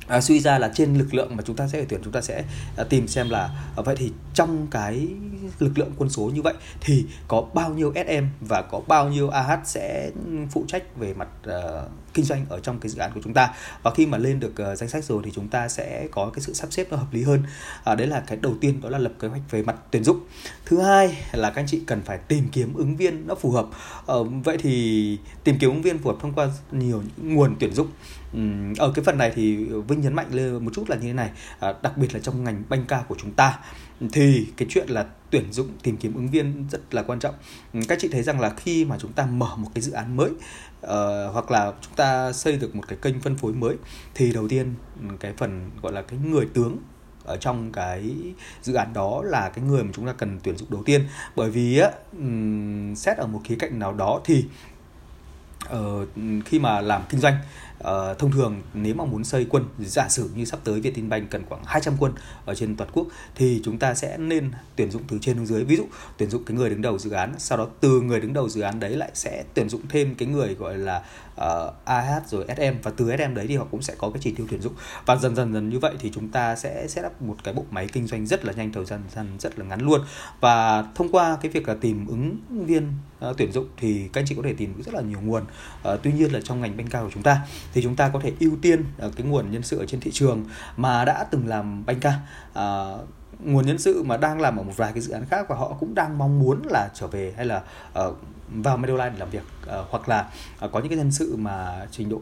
À, 0.07 0.21
suy 0.21 0.41
ra 0.41 0.59
là 0.59 0.71
trên 0.75 0.95
lực 0.95 1.15
lượng 1.15 1.37
mà 1.37 1.43
chúng 1.43 1.57
ta 1.57 1.69
sẽ 1.69 1.79
phải 1.79 1.87
tuyển 1.89 2.01
chúng 2.05 2.13
ta 2.13 2.21
sẽ 2.21 2.45
à, 2.77 2.85
tìm 2.85 3.09
xem 3.09 3.31
là 3.31 3.51
à, 3.77 3.83
vậy 3.83 3.97
thì 3.99 4.13
trong 4.35 4.67
cái 4.71 5.09
lực 5.59 5.79
lượng 5.79 5.93
quân 5.99 6.11
số 6.11 6.23
như 6.35 6.43
vậy 6.43 6.55
thì 6.81 7.07
có 7.29 7.45
bao 7.55 7.71
nhiêu 7.71 7.93
SM 7.95 8.25
và 8.41 8.63
có 8.63 8.81
bao 8.87 9.09
nhiêu 9.09 9.29
AH 9.29 9.61
sẽ 9.65 10.11
phụ 10.51 10.65
trách 10.69 10.97
về 10.97 11.15
mặt 11.15 11.29
à, 11.47 11.83
kinh 12.15 12.25
doanh 12.25 12.47
ở 12.49 12.61
trong 12.61 12.81
cái 12.81 12.91
dự 12.91 12.99
án 12.99 13.13
của 13.15 13.21
chúng 13.25 13.35
ta. 13.35 13.55
Và 13.83 13.91
khi 13.95 14.07
mà 14.07 14.19
lên 14.19 14.41
được 14.41 14.53
uh, 14.73 14.79
danh 14.79 14.89
sách 14.89 15.05
rồi 15.05 15.23
thì 15.25 15.31
chúng 15.35 15.49
ta 15.49 15.69
sẽ 15.69 16.09
có 16.11 16.31
cái 16.35 16.41
sự 16.41 16.53
sắp 16.53 16.73
xếp 16.73 16.87
nó 16.91 16.97
hợp 16.97 17.13
lý 17.13 17.23
hơn. 17.23 17.43
À, 17.85 17.95
đấy 17.95 18.07
là 18.07 18.21
cái 18.21 18.39
đầu 18.43 18.55
tiên 18.61 18.81
đó 18.81 18.89
là 18.89 18.99
lập 18.99 19.13
kế 19.21 19.29
hoạch 19.29 19.51
về 19.51 19.63
mặt 19.63 19.77
tuyển 19.91 20.05
dụng. 20.05 20.21
Thứ 20.65 20.81
hai 20.81 21.19
là 21.33 21.51
các 21.51 21.61
anh 21.61 21.67
chị 21.67 21.83
cần 21.87 22.03
phải 22.03 22.19
tìm 22.19 22.49
kiếm 22.53 22.75
ứng 22.75 22.97
viên 22.97 23.27
nó 23.27 23.35
phù 23.35 23.51
hợp. 23.51 23.67
À, 24.07 24.15
vậy 24.45 24.59
thì 24.59 25.19
tìm 25.45 25.59
kiếm 25.59 25.71
ứng 25.71 25.83
viên 25.83 25.99
phù 25.99 26.11
hợp 26.11 26.17
thông 26.21 26.33
qua 26.33 26.49
nhiều 26.73 27.03
nguồn 27.17 27.57
tuyển 27.61 27.75
dụng. 27.75 27.89
Ở 28.79 28.93
cái 28.95 29.05
phần 29.05 29.19
này 29.19 29.33
thì 29.35 29.57
Vinh 29.65 30.01
nhấn 30.01 30.15
mạnh 30.15 30.27
lên 30.31 30.65
một 30.65 30.71
chút 30.75 30.91
là 30.91 30.97
như 30.97 31.07
thế 31.07 31.13
này. 31.13 31.31
À, 31.61 31.75
đặc 31.83 31.97
biệt 31.97 32.15
là 32.15 32.21
trong 32.21 32.45
ngành 32.45 32.63
banh 32.69 32.85
ca 32.87 33.03
của 33.09 33.17
chúng 33.23 33.33
ta. 33.33 33.59
Thì 34.13 34.47
cái 34.57 34.69
chuyện 34.71 34.89
là 34.89 35.07
tuyển 35.33 35.53
dụng 35.53 35.69
tìm 35.83 35.97
kiếm 35.97 36.15
ứng 36.15 36.29
viên 36.29 36.69
rất 36.71 36.95
là 36.95 37.03
quan 37.03 37.19
trọng. 37.19 37.35
Ừ, 37.75 37.81
các 37.89 37.99
chị 38.01 38.09
thấy 38.13 38.23
rằng 38.23 38.41
là 38.41 38.51
khi 38.51 38.85
mà 38.85 38.97
chúng 38.99 39.13
ta 39.13 39.27
mở 39.27 39.57
một 39.57 39.69
cái 39.75 39.83
dự 39.83 39.93
án 39.93 40.17
mới 40.17 40.31
uh, 40.31 41.33
hoặc 41.33 41.51
là 41.51 41.73
chúng 41.81 41.95
ta 41.95 42.33
xây 42.33 42.57
được 42.57 42.77
một 42.77 42.83
cái 42.89 42.99
kênh 43.03 43.21
phân 43.21 43.37
phối 43.37 43.53
mới 43.53 43.77
thì 44.15 44.33
đầu 44.33 44.49
tiên 44.49 44.75
ừ, 45.01 45.07
cái 45.21 45.33
phần 45.37 45.71
gọi 45.83 45.93
là 45.93 46.03
cái 46.03 46.19
người 46.19 46.47
tướng 46.55 46.77
ở 47.25 47.37
trong 47.37 47.73
cái 47.73 48.15
dự 48.63 48.75
án 48.75 48.93
đó 48.93 49.23
là 49.25 49.49
cái 49.55 49.65
người 49.65 49.85
mà 49.85 49.91
chúng 49.95 50.07
ta 50.07 50.13
cần 50.13 50.41
tuyển 50.43 50.57
dụng 50.57 50.71
đầu 50.71 50.83
tiên. 50.85 51.07
Bởi 51.37 51.51
vì 51.51 51.79
á 51.79 51.91
um, 52.13 52.95
xét 52.95 53.17
ở 53.17 53.27
một 53.27 53.41
khía 53.45 53.57
cạnh 53.59 53.79
nào 53.79 53.93
đó 53.93 54.21
thì 54.25 54.45
uh, 55.73 56.09
khi 56.45 56.59
mà 56.59 56.81
làm 56.81 57.03
kinh 57.09 57.21
doanh 57.21 57.35
uh, 57.83 58.19
thông 58.19 58.33
thường 58.33 58.63
nếu 58.75 58.95
mà 58.95 59.05
muốn 59.05 59.25
xây 59.25 59.47
quân 59.51 59.65
giả 59.79 60.09
sử 60.09 60.31
như 60.35 60.45
sắp 60.45 60.61
tới 60.65 60.81
Vietinbank 60.81 61.31
cần 61.31 61.43
khoảng 61.49 61.63
200 61.65 61.95
quân 61.99 62.13
ở 62.45 62.55
trên 62.55 62.77
toàn 62.77 62.91
quốc 62.93 63.07
thì 63.35 63.61
chúng 63.65 63.79
ta 63.79 63.95
sẽ 63.95 64.19
nên 64.19 64.51
tuyển 64.77 64.91
dụng 64.91 65.03
từ 65.09 65.19
trên 65.21 65.37
xuống 65.37 65.47
dưới. 65.47 65.65
Ví 65.65 65.77
dụ 65.77 65.85
tuyển 66.19 66.31
dụng 66.31 66.45
cái 66.45 66.57
người 66.57 66.71
đứng 66.71 66.83
đầu 66.83 66.99
dự 66.99 67.11
án 67.11 67.35
sau 67.39 67.59
đó 67.59 67.69
từ 67.81 68.01
người 68.01 68.21
đứng 68.21 68.33
đầu 68.33 68.49
dự 68.49 68.61
án 68.61 68.81
đấy 68.81 68.97
lại 68.97 69.11
sẽ 69.15 69.45
tuyển 69.55 69.69
dụng 69.69 69.83
thêm 69.89 70.15
cái 70.15 70.29
người 70.29 70.55
gọi 70.55 70.79
là 70.79 71.03
uh, 71.41 71.75
AH 71.85 72.27
rồi 72.27 72.45
SM 72.57 72.83
và 72.83 72.91
từ 72.97 73.17
SM 73.17 73.35
đấy 73.35 73.47
thì 73.49 73.57
họ 73.57 73.67
cũng 73.71 73.83
sẽ 73.83 73.95
có 73.99 74.11
cái 74.11 74.21
chỉ 74.23 74.35
tiêu 74.35 74.47
tuyển 74.51 74.61
dụng. 74.61 74.75
Và 75.07 75.17
dần 75.17 75.37
dần 75.37 75.53
dần 75.53 75.69
như 75.69 75.79
vậy 75.79 75.95
thì 75.99 76.11
chúng 76.15 76.29
ta 76.29 76.57
sẽ 76.57 76.89
set 76.89 77.07
up 77.07 77.23
một 77.23 77.37
cái 77.45 77.55
bộ 77.55 77.65
máy 77.71 77.87
kinh 77.93 78.07
doanh 78.07 78.27
rất 78.27 78.45
là 78.45 78.53
nhanh 78.53 78.73
thời 78.73 78.85
gian 78.85 79.01
dần 79.15 79.27
rất 79.39 79.59
là 79.59 79.65
ngắn 79.65 79.81
luôn. 79.81 80.01
Và 80.41 80.85
thông 80.95 81.13
qua 81.13 81.39
cái 81.43 81.53
việc 81.53 81.69
là 81.69 81.75
tìm 81.81 82.07
ứng 82.07 82.39
viên 82.67 82.93
uh, 83.29 83.37
tuyển 83.37 83.53
dụng 83.53 83.67
thì 83.77 84.09
các 84.13 84.21
anh 84.21 84.27
chị 84.27 84.35
có 84.35 84.43
thể 84.45 84.55
tìm 84.55 84.83
rất 84.83 84.95
là 84.95 85.01
nhiều 85.01 85.21
nguồn. 85.21 85.43
Uh, 85.43 86.01
tuy 86.03 86.13
nhiên 86.13 86.33
là 86.33 86.41
trong 86.45 86.61
ngành 86.61 86.77
banh 86.77 86.87
cao 86.87 87.05
của 87.05 87.11
chúng 87.15 87.23
ta 87.23 87.41
thì 87.73 87.83
chúng 87.83 87.97
ta 87.97 88.09
có 88.09 88.21
thể 88.21 88.33
ưu 88.41 88.53
tiên 88.63 88.85
uh, 89.07 89.17
cái 89.17 89.27
nguồn 89.27 89.51
nhân 89.51 89.63
sự 89.63 89.79
ở 89.79 89.87
trên 89.87 90.01
thị 90.01 90.11
trường 90.11 90.45
mà 90.77 91.05
đã 91.05 91.25
từng 91.25 91.49
làm 91.49 91.87
banh 91.87 92.01
ca. 92.01 92.15
Uh, 92.51 93.09
nguồn 93.45 93.67
nhân 93.67 93.79
sự 93.79 94.03
mà 94.03 94.17
đang 94.17 94.41
làm 94.41 94.57
ở 94.57 94.63
một 94.63 94.77
vài 94.77 94.93
cái 94.93 95.01
dự 95.01 95.13
án 95.13 95.25
khác 95.31 95.47
và 95.49 95.57
họ 95.57 95.77
cũng 95.81 95.95
đang 95.95 96.19
mong 96.19 96.39
muốn 96.39 96.63
là 96.71 96.89
trở 96.95 97.07
về 97.07 97.33
hay 97.37 97.47
là 97.47 97.63
uh, 97.99 98.17
vào 98.49 98.77
Medline 98.77 99.11
để 99.11 99.19
làm 99.19 99.31
việc 99.31 99.43
uh, 99.63 99.87
hoặc 99.91 100.09
là 100.09 100.29
uh, 100.65 100.73
có 100.73 100.81
những 100.81 100.89
cái 100.89 100.99
nhân 100.99 101.13
sự 101.13 101.37
mà 101.37 101.87
trình 101.91 102.09
độ 102.09 102.21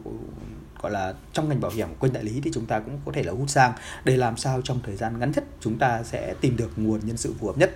gọi 0.81 0.91
là 0.91 1.13
trong 1.33 1.49
ngành 1.49 1.61
bảo 1.61 1.71
hiểm 1.71 1.87
của 1.87 2.07
kênh 2.07 2.13
đại 2.13 2.23
lý 2.23 2.41
thì 2.43 2.51
chúng 2.53 2.65
ta 2.65 2.79
cũng 2.79 2.99
có 3.05 3.11
thể 3.11 3.23
là 3.23 3.31
hút 3.31 3.49
sang 3.49 3.73
để 4.03 4.17
làm 4.17 4.37
sao 4.37 4.61
trong 4.63 4.79
thời 4.85 4.95
gian 4.95 5.19
ngắn 5.19 5.31
nhất 5.31 5.43
chúng 5.59 5.77
ta 5.77 6.03
sẽ 6.03 6.33
tìm 6.41 6.57
được 6.57 6.71
nguồn 6.75 6.99
nhân 7.03 7.17
sự 7.17 7.33
phù 7.39 7.47
hợp 7.47 7.57
nhất. 7.57 7.71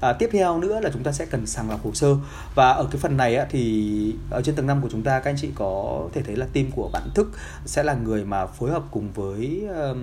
À, 0.00 0.12
tiếp 0.12 0.28
theo 0.32 0.58
nữa 0.58 0.80
là 0.80 0.90
chúng 0.92 1.02
ta 1.02 1.12
sẽ 1.12 1.26
cần 1.26 1.46
sàng 1.46 1.70
lọc 1.70 1.84
hồ 1.84 1.92
sơ. 1.94 2.16
Và 2.54 2.70
ở 2.70 2.88
cái 2.90 3.00
phần 3.00 3.16
này 3.16 3.36
á, 3.36 3.46
thì 3.50 4.14
ở 4.30 4.42
trên 4.42 4.54
tầng 4.54 4.66
năm 4.66 4.82
của 4.82 4.88
chúng 4.88 5.02
ta 5.02 5.20
các 5.20 5.30
anh 5.30 5.36
chị 5.38 5.50
có 5.54 6.08
thể 6.14 6.22
thấy 6.22 6.36
là 6.36 6.46
team 6.52 6.70
của 6.70 6.90
bạn 6.92 7.10
thức 7.14 7.30
sẽ 7.64 7.82
là 7.82 7.94
người 7.94 8.24
mà 8.24 8.46
phối 8.46 8.70
hợp 8.70 8.82
cùng 8.90 9.12
với 9.12 9.62
uh, 9.90 9.96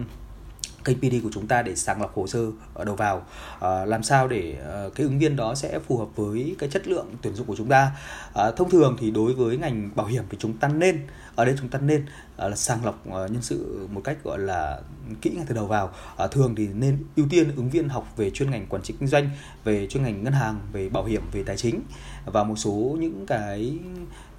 kênh 0.83 0.97
PD 1.00 1.24
của 1.24 1.30
chúng 1.33 1.47
ta 1.47 1.62
để 1.62 1.75
sàng 1.75 2.01
lọc 2.01 2.15
hồ 2.15 2.27
sơ 2.27 2.51
ở 2.74 2.85
đầu 2.85 2.95
vào. 2.95 3.25
À, 3.59 3.85
làm 3.85 4.03
sao 4.03 4.27
để 4.27 4.56
à, 4.69 4.83
cái 4.95 5.06
ứng 5.06 5.19
viên 5.19 5.35
đó 5.35 5.56
sẽ 5.56 5.80
phù 5.80 5.97
hợp 5.97 6.07
với 6.15 6.56
cái 6.59 6.69
chất 6.69 6.88
lượng 6.88 7.07
tuyển 7.21 7.35
dụng 7.35 7.47
của 7.47 7.56
chúng 7.56 7.69
ta? 7.69 7.91
À, 8.33 8.51
thông 8.51 8.69
thường 8.69 8.97
thì 9.00 9.12
đối 9.12 9.33
với 9.33 9.57
ngành 9.57 9.89
bảo 9.95 10.07
hiểm 10.07 10.24
thì 10.30 10.38
chúng 10.41 10.53
ta 10.53 10.68
nên 10.68 11.07
ở 11.35 11.45
đây 11.45 11.56
chúng 11.59 11.69
ta 11.69 11.80
nên 11.80 12.06
à, 12.38 12.47
là 12.47 12.56
sàng 12.56 12.85
lọc 12.85 13.06
à, 13.06 13.27
nhân 13.27 13.41
sự 13.41 13.88
một 13.91 14.01
cách 14.03 14.18
gọi 14.24 14.39
là 14.39 14.81
kỹ 15.21 15.30
ngay 15.30 15.45
từ 15.47 15.56
đầu 15.56 15.68
vào. 15.68 15.91
À, 16.18 16.27
thường 16.27 16.56
thì 16.56 16.68
nên 16.68 16.97
ưu 17.15 17.25
tiên 17.30 17.56
ứng 17.56 17.69
viên 17.69 17.89
học 17.89 18.13
về 18.18 18.30
chuyên 18.30 18.51
ngành 18.51 18.68
quản 18.68 18.83
trị 18.83 18.94
kinh 19.00 19.07
doanh 19.07 19.30
về 19.63 19.88
chuyên 19.88 20.03
ngành 20.03 20.24
ngân 20.24 20.33
hàng 20.33 20.59
về 20.74 20.89
bảo 20.89 21.06
hiểm 21.06 21.24
về 21.31 21.44
tài 21.44 21.57
chính 21.57 21.81
và 22.25 22.44
một 22.44 22.56
số 22.56 22.97
những 23.00 23.25
cái 23.25 23.77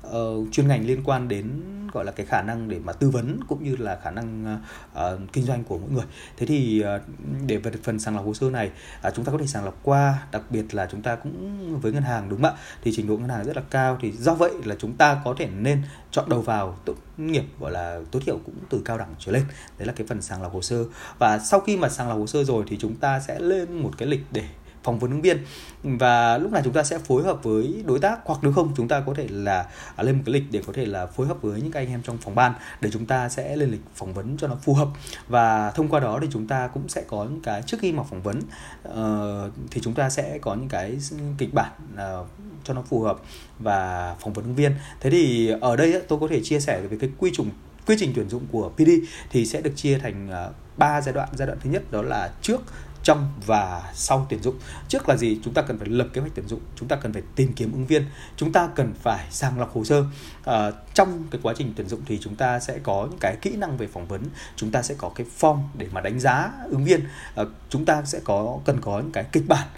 uh, 0.07 0.53
chuyên 0.53 0.69
ngành 0.69 0.87
liên 0.87 1.03
quan 1.05 1.29
đến 1.29 1.61
gọi 1.93 2.05
là 2.05 2.13
cái 2.13 2.27
khả 2.27 2.43
năng 2.43 2.69
để 2.69 2.79
mà 2.79 2.93
tư 2.93 3.11
vấn 3.11 3.41
cũng 3.49 3.65
như 3.65 3.77
là 3.77 3.99
khả 4.03 4.11
năng 4.11 4.59
uh, 4.93 5.33
kinh 5.33 5.45
doanh 5.45 5.65
của 5.65 5.79
mỗi 5.79 5.91
người. 5.91 6.05
Thế 6.37 6.47
thì 6.47 6.85
uh, 6.97 7.03
để 7.47 7.57
về 7.57 7.73
phần 7.83 8.01
sàng 8.01 8.17
lọc 8.17 8.25
hồ 8.25 8.35
sơ 8.35 8.51
này 8.51 8.71
uh, 9.09 9.15
chúng 9.15 9.25
ta 9.25 9.33
có 9.33 9.39
thể 9.39 9.47
sàng 9.47 9.65
lọc 9.65 9.79
qua 9.83 10.27
đặc 10.33 10.43
biệt 10.51 10.75
là 10.75 10.89
chúng 10.91 11.03
ta 11.03 11.17
cũng 11.17 11.81
với 11.81 11.93
ngân 11.93 12.03
hàng 12.03 12.29
đúng 12.29 12.43
không 12.43 12.51
ạ? 12.51 12.59
Thì 12.83 12.93
trình 12.97 13.09
độ 13.09 13.17
ngân 13.17 13.29
hàng 13.29 13.45
rất 13.45 13.57
là 13.57 13.63
cao 13.71 13.99
thì 14.01 14.13
do 14.13 14.35
vậy 14.35 14.53
là 14.65 14.77
chúng 14.79 14.93
ta 14.93 15.21
có 15.25 15.35
thể 15.39 15.47
nên 15.47 15.83
chọn 16.15 16.29
đầu 16.29 16.41
vào 16.41 16.77
tốt 16.85 16.95
nghiệp, 17.17 17.45
gọi 17.61 17.73
là 17.73 18.01
tối 18.11 18.23
thiểu 18.27 18.39
cũng 18.45 18.55
từ 18.71 18.83
cao 18.85 18.99
đẳng 18.99 19.15
trở 19.19 19.33
lên. 19.33 19.45
Đấy 19.79 19.87
là 19.87 19.93
cái 19.97 20.07
phần 20.07 20.23
sàng 20.23 20.43
lọc 20.43 20.53
hồ 20.53 20.63
sơ. 20.63 20.85
Và 21.19 21.39
sau 21.39 21.61
khi 21.61 21.77
mà 21.77 21.89
sàng 21.89 22.09
lọc 22.09 22.19
hồ 22.19 22.27
sơ 22.27 22.45
rồi 22.45 22.65
thì 22.67 22.77
chúng 22.81 22.97
ta 22.97 23.21
sẽ 23.21 23.39
lên 23.39 23.83
một 23.83 23.91
cái 23.99 24.09
lịch 24.09 24.21
để 24.33 24.45
phỏng 24.85 24.99
vấn 24.99 25.11
ứng 25.11 25.23
viên. 25.23 25.45
Và 25.83 26.39
lúc 26.39 26.53
này 26.53 26.63
chúng 26.65 26.73
ta 26.73 26.83
sẽ 26.83 26.99
phối 26.99 27.23
hợp 27.23 27.43
với 27.43 27.85
đối 27.87 27.99
tác 27.99 28.19
hoặc 28.25 28.39
nếu 28.43 28.53
không 28.53 28.73
chúng 28.77 28.89
ta 28.89 29.01
có 29.01 29.15
thể 29.15 29.27
là 29.31 29.67
à, 29.97 30.03
lên 30.05 30.17
một 30.17 30.23
cái 30.27 30.33
lịch 30.33 30.45
để 30.51 30.63
có 30.67 30.73
thể 30.73 30.87
là 30.87 31.07
phối 31.07 31.27
hợp 31.27 31.43
với 31.43 31.61
những 31.61 31.73
anh 31.73 31.89
em 31.89 32.03
trong 32.03 32.19
phòng 32.19 32.35
ban 32.35 32.53
để 32.81 32.91
chúng 32.93 33.07
ta 33.07 33.29
sẽ 33.29 33.57
lên 33.57 33.71
lịch 33.71 33.81
phỏng 33.95 34.15
vấn 34.15 34.37
cho 34.37 34.49
nó 34.49 34.55
phù 34.63 34.75
hợp. 34.75 34.89
Và 35.29 35.71
thông 35.71 35.89
qua 35.89 36.01
đó 36.01 36.19
thì 36.23 36.29
chúng 36.33 36.47
ta 36.47 36.67
cũng 36.67 36.89
sẽ 36.89 37.03
có 37.09 37.25
những 37.25 37.41
cái 37.41 37.63
trước 37.63 37.77
khi 37.81 37.93
mà 37.93 38.03
phỏng 38.03 38.23
vấn 38.23 38.41
uh, 38.89 39.53
thì 39.71 39.81
chúng 39.81 39.95
ta 39.95 40.11
sẽ 40.11 40.39
có 40.39 40.55
những 40.55 40.69
cái 40.69 40.99
kịch 41.39 41.55
bản 41.55 41.71
uh, 41.95 42.27
cho 42.65 42.75
nó 42.75 42.83
phù 42.83 43.03
hợp 43.03 43.17
và 43.59 44.15
phỏng 44.21 44.33
vấn 44.33 44.45
ứng 44.45 44.55
viên. 44.55 44.75
Thế 45.01 45.11
thì 45.11 45.53
ở 45.61 45.77
đây 45.77 46.03
tôi 46.09 46.19
có 46.19 46.29
thể 46.29 46.41
chia 46.45 46.61
sẻ 46.61 46.81
về 46.81 46.97
cái 47.01 47.11
quy 47.19 47.31
trình 47.35 47.51
quy 47.87 47.97
trình 47.99 48.13
tuyển 48.15 48.29
dụng 48.29 48.47
của 48.53 48.69
PD 48.69 48.91
thì 49.31 49.47
sẽ 49.47 49.61
được 49.61 49.73
chia 49.77 49.99
thành 49.99 50.29
ờ, 50.31 50.53
ba 50.77 51.01
giai 51.01 51.13
đoạn. 51.13 51.29
Giai 51.37 51.47
đoạn 51.47 51.59
thứ 51.63 51.71
nhất 51.71 51.83
đó 51.91 52.03
là 52.03 52.33
trước 52.43 52.61
trong 53.05 53.33
và 53.47 53.91
sau 53.95 54.27
tuyển 54.31 54.43
dụng. 54.43 54.55
Trước 54.89 55.09
là 55.09 55.17
gì? 55.17 55.41
Chúng 55.45 55.55
ta 55.55 55.63
cần 55.63 55.79
phải 55.79 55.89
lập 55.89 56.09
kế 56.13 56.21
hoạch 56.21 56.33
tuyển 56.35 56.49
dụng 56.49 56.61
chúng 56.77 56.89
ta 56.89 56.97
cần 56.97 57.13
phải 57.13 57.23
tìm 57.37 57.53
kiếm 57.53 57.73
ứng 57.73 57.87
viên 57.87 58.05
chúng 58.37 58.53
ta 58.53 58.69
cần 58.75 58.95
phải 59.03 59.27
sàng 59.31 59.61
lọc 59.61 59.75
hồ 59.75 59.85
sơ. 59.85 60.05
À, 60.45 60.71
trong 60.95 61.25
cái 61.31 61.41
quá 61.45 61.55
trình 61.57 61.73
tuyển 61.77 61.89
dụng 61.89 62.01
thì 62.07 62.19
chúng 62.23 62.37
ta 62.37 62.61
sẽ 62.61 62.79
có 62.83 63.07
những 63.11 63.19
cái 63.19 63.37
kỹ 63.43 63.57
năng 63.57 63.77
về 63.77 63.87
phỏng 63.87 64.07
vấn 64.07 64.23
chúng 64.57 64.71
ta 64.71 64.83
sẽ 64.83 64.95
có 64.99 65.11
cái 65.15 65.27
form 65.41 65.59
để 65.79 65.87
mà 65.93 66.01
đánh 66.01 66.21
giá 66.21 66.53
ứng 66.71 66.85
viên. 66.85 67.01
À, 67.35 67.45
chúng 67.69 67.85
ta 67.85 68.03
sẽ 68.05 68.21
có 68.25 68.59
cần 68.65 68.81
có 68.81 68.99
những 68.99 69.13
cái 69.13 69.25
kịch 69.33 69.49
bản 69.49 69.69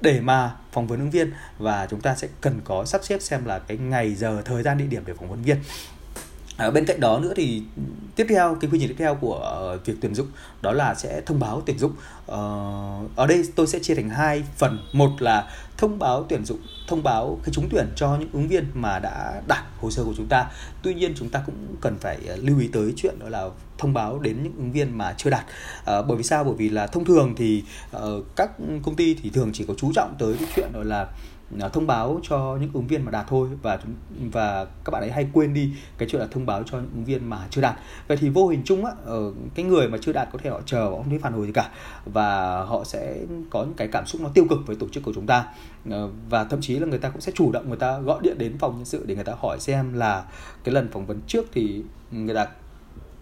để 0.00 0.20
mà 0.20 0.56
phỏng 0.72 0.86
vấn 0.86 0.98
ứng 0.98 1.10
viên 1.10 1.32
và 1.58 1.86
chúng 1.90 2.00
ta 2.00 2.14
sẽ 2.14 2.28
cần 2.40 2.60
có 2.64 2.84
sắp 2.84 3.04
xếp 3.04 3.22
xem 3.22 3.44
là 3.44 3.58
cái 3.58 3.76
ngày 3.76 4.14
giờ 4.14 4.42
thời 4.44 4.62
gian 4.62 4.78
địa 4.78 4.86
điểm 4.86 5.02
để 5.06 5.14
phỏng 5.14 5.28
vấn 5.28 5.42
viên. 5.42 5.56
À, 6.56 6.70
bên 6.70 6.86
cạnh 6.86 7.00
đó 7.00 7.18
nữa 7.18 7.32
thì 7.36 7.62
tiếp 8.16 8.26
theo 8.28 8.56
cái 8.60 8.70
quy 8.70 8.78
trình 8.78 8.88
tiếp 8.88 8.94
theo 8.98 9.14
của 9.14 9.34
ờ, 9.34 9.78
việc 9.84 9.94
tuyển 10.00 10.14
dụng 10.14 10.26
đó 10.62 10.72
là 10.72 10.94
sẽ 10.94 11.20
thông 11.20 11.40
báo 11.40 11.62
tuyển 11.66 11.78
dụng. 11.78 11.92
Ờ, 12.26 12.38
ở 13.16 13.26
đây 13.26 13.44
tôi 13.56 13.66
sẽ 13.66 13.78
chia 13.78 13.94
thành 13.94 14.10
hai 14.10 14.42
phần. 14.56 14.78
Một 14.92 15.10
là 15.18 15.50
thông 15.76 15.98
báo 15.98 16.26
tuyển 16.28 16.44
dụng 16.44 16.58
thông 16.88 17.02
báo 17.02 17.38
cái 17.44 17.54
trúng 17.54 17.68
tuyển 17.70 17.86
cho 17.96 18.16
những 18.20 18.28
ứng 18.32 18.48
viên 18.48 18.66
mà 18.74 18.98
đã 18.98 19.42
đạt 19.48 19.64
hồ 19.80 19.90
sơ 19.90 20.04
của 20.04 20.14
chúng 20.16 20.26
ta. 20.26 20.46
Tuy 20.82 20.94
nhiên 20.94 21.14
chúng 21.16 21.30
ta 21.30 21.42
cũng 21.46 21.76
cần 21.80 21.98
phải 21.98 22.18
ờ, 22.28 22.36
lưu 22.36 22.60
ý 22.60 22.68
tới 22.68 22.92
chuyện 22.96 23.18
đó 23.18 23.28
là 23.28 23.48
thông 23.78 23.94
báo 23.94 24.18
đến 24.18 24.42
những 24.42 24.52
ứng 24.56 24.72
viên 24.72 24.98
mà 24.98 25.14
chưa 25.16 25.30
đạt. 25.30 25.44
Uh, 25.80 26.06
bởi 26.06 26.16
vì 26.16 26.22
sao? 26.22 26.44
Bởi 26.44 26.54
vì 26.54 26.68
là 26.68 26.86
thông 26.86 27.04
thường 27.04 27.34
thì 27.36 27.62
uh, 27.96 28.24
các 28.36 28.50
công 28.58 28.96
ty 28.96 29.16
thì 29.22 29.30
thường 29.30 29.50
chỉ 29.52 29.64
có 29.68 29.74
chú 29.74 29.92
trọng 29.94 30.14
tới 30.18 30.34
cái 30.40 30.48
chuyện 30.56 30.68
đó 30.72 30.82
là 30.82 31.02
uh, 31.02 31.08
À, 31.60 31.68
thông 31.68 31.86
báo 31.86 32.20
cho 32.22 32.58
những 32.60 32.70
ứng 32.74 32.86
viên 32.86 33.04
mà 33.04 33.10
đạt 33.10 33.26
thôi 33.28 33.48
và 33.62 33.78
chúng, 33.82 33.94
và 34.30 34.64
các 34.84 34.90
bạn 34.90 35.02
ấy 35.02 35.10
hay 35.10 35.28
quên 35.32 35.54
đi 35.54 35.72
cái 35.98 36.08
chuyện 36.08 36.20
là 36.20 36.28
thông 36.30 36.46
báo 36.46 36.62
cho 36.62 36.78
những 36.78 36.90
ứng 36.94 37.04
viên 37.04 37.30
mà 37.30 37.46
chưa 37.50 37.60
đạt. 37.60 37.76
Vậy 38.08 38.16
thì 38.16 38.28
vô 38.28 38.48
hình 38.48 38.62
chung 38.64 38.84
á 38.84 38.92
ở 39.04 39.32
cái 39.54 39.64
người 39.64 39.88
mà 39.88 39.98
chưa 40.00 40.12
đạt 40.12 40.28
có 40.32 40.38
thể 40.42 40.50
họ 40.50 40.60
chờ 40.66 40.84
họ 40.84 40.90
không 40.90 41.10
thấy 41.10 41.18
phản 41.18 41.32
hồi 41.32 41.46
gì 41.46 41.52
cả 41.52 41.70
và 42.04 42.60
họ 42.62 42.84
sẽ 42.84 43.16
có 43.50 43.64
những 43.64 43.74
cái 43.74 43.88
cảm 43.88 44.06
xúc 44.06 44.20
nó 44.20 44.28
tiêu 44.34 44.46
cực 44.50 44.58
với 44.66 44.76
tổ 44.76 44.88
chức 44.88 45.02
của 45.02 45.12
chúng 45.14 45.26
ta. 45.26 45.44
Ờ, 45.90 46.08
và 46.28 46.44
thậm 46.44 46.60
chí 46.60 46.78
là 46.78 46.86
người 46.86 46.98
ta 46.98 47.08
cũng 47.08 47.20
sẽ 47.20 47.32
chủ 47.34 47.52
động 47.52 47.68
người 47.68 47.78
ta 47.78 47.98
gọi 47.98 48.18
điện 48.22 48.38
đến 48.38 48.58
phòng 48.58 48.76
nhân 48.76 48.84
sự 48.84 49.04
để 49.06 49.14
người 49.14 49.24
ta 49.24 49.34
hỏi 49.38 49.60
xem 49.60 49.92
là 49.92 50.24
cái 50.64 50.74
lần 50.74 50.88
phỏng 50.88 51.06
vấn 51.06 51.20
trước 51.26 51.46
thì 51.52 51.82
người 52.10 52.34
ta 52.34 52.46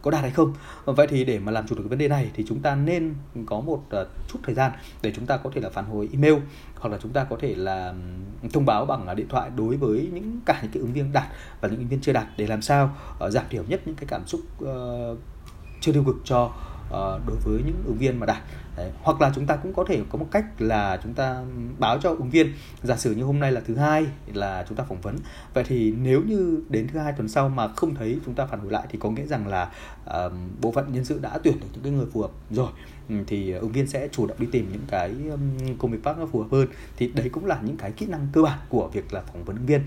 có 0.05 0.11
đạt 0.11 0.23
hay 0.23 0.31
không. 0.31 0.53
Vậy 0.85 1.07
thì 1.07 1.25
để 1.25 1.39
mà 1.39 1.53
làm 1.53 1.67
chủ 1.67 1.75
được 1.75 1.83
cái 1.83 1.89
vấn 1.89 1.99
đề 1.99 2.09
này 2.09 2.31
thì 2.35 2.45
chúng 2.49 2.61
ta 2.61 2.75
nên 2.75 3.15
có 3.47 3.61
một 3.61 3.85
ờ, 3.91 4.07
chút 4.29 4.39
thời 4.43 4.55
gian 4.55 4.73
để 5.03 5.13
chúng 5.17 5.27
ta 5.27 5.37
có 5.37 5.51
thể 5.55 5.61
là 5.61 5.71
phản 5.71 5.85
hồi 5.85 6.09
email 6.13 6.35
hoặc 6.79 6.91
là 6.91 6.99
chúng 7.03 7.13
ta 7.13 7.25
có 7.25 7.37
thể 7.41 7.55
là 7.55 7.95
thông 8.53 8.67
báo 8.67 8.87
bằng 8.87 9.07
à, 9.07 9.15
điện 9.15 9.29
thoại 9.29 9.51
đối 9.57 9.77
với 9.77 10.11
những 10.13 10.41
cả 10.47 10.59
những 10.63 10.71
cái 10.73 10.81
ứng 10.81 10.93
viên 10.93 11.13
đạt 11.13 11.25
và 11.61 11.69
những 11.69 11.79
ứng 11.79 11.89
viên 11.89 12.01
chưa 12.01 12.13
đạt 12.13 12.27
để 12.37 12.47
làm 12.47 12.63
sao 12.63 12.97
ờ, 13.19 13.31
giảm 13.31 13.45
thiểu 13.51 13.65
nhất 13.69 13.81
những 13.85 13.97
cái 13.97 14.07
cảm 14.09 14.27
xúc 14.27 14.41
uh, 14.65 15.19
chưa 15.81 15.93
tiêu 15.93 16.05
cực 16.07 16.17
cho 16.25 16.53
Ờ, 16.91 17.21
đối 17.27 17.37
với 17.37 17.63
những 17.67 17.83
ứng 17.85 17.99
viên 17.99 18.21
mà 18.21 18.27
đạt. 18.27 18.43
Đấy. 18.77 18.93
hoặc 19.03 19.21
là 19.21 19.33
chúng 19.35 19.47
ta 19.47 19.57
cũng 19.57 19.73
có 19.73 19.85
thể 19.89 20.03
có 20.11 20.19
một 20.19 20.27
cách 20.31 20.45
là 20.59 21.01
chúng 21.03 21.15
ta 21.15 21.43
báo 21.79 21.99
cho 21.99 22.11
ứng 22.11 22.31
viên 22.31 22.53
giả 22.83 22.97
sử 22.97 23.15
như 23.15 23.23
hôm 23.23 23.41
nay 23.41 23.53
là 23.53 23.61
thứ 23.67 23.77
hai 23.77 24.07
là 24.35 24.65
chúng 24.69 24.79
ta 24.79 24.85
phỏng 24.85 25.01
vấn. 25.01 25.17
Vậy 25.55 25.65
thì 25.65 25.95
nếu 26.03 26.23
như 26.23 26.63
đến 26.69 26.89
thứ 26.93 26.99
hai 26.99 27.13
tuần 27.13 27.29
sau 27.29 27.49
mà 27.49 27.69
không 27.69 27.95
thấy 27.95 28.19
chúng 28.25 28.35
ta 28.35 28.47
phản 28.47 28.61
hồi 28.61 28.73
lại 28.73 28.87
thì 28.91 28.99
có 28.99 29.11
nghĩa 29.11 29.27
rằng 29.27 29.47
là 29.47 29.71
uh, 30.05 30.33
bộ 30.61 30.73
phận 30.73 30.93
nhân 30.93 31.05
sự 31.05 31.19
đã 31.19 31.39
tuyển 31.45 31.61
được 31.61 31.67
những 31.73 31.83
cái 31.83 31.93
người 31.93 32.07
phù 32.13 32.23
hợp 32.23 32.31
rồi. 32.51 32.69
Ừ, 33.09 33.15
thì 33.27 33.53
ứng 33.53 33.73
viên 33.73 33.87
sẽ 33.87 34.09
chủ 34.09 34.27
động 34.27 34.37
đi 34.41 34.47
tìm 34.53 34.69
những 34.73 34.85
cái 34.89 35.15
công 35.79 35.91
việc 35.91 36.05
khác 36.05 36.19
nó 36.19 36.27
phù 36.27 36.39
hợp 36.39 36.49
hơn. 36.53 36.67
Thì 36.97 37.13
đấy 37.15 37.29
cũng 37.29 37.47
là 37.47 37.59
những 37.63 37.77
cái 37.77 37.93
kỹ 37.93 38.07
năng 38.07 38.29
cơ 38.33 38.43
bản 38.43 38.59
của 38.69 38.89
việc 38.93 39.13
là 39.13 39.21
phỏng 39.21 39.45
vấn 39.45 39.57
ứng 39.57 39.67
viên. 39.67 39.81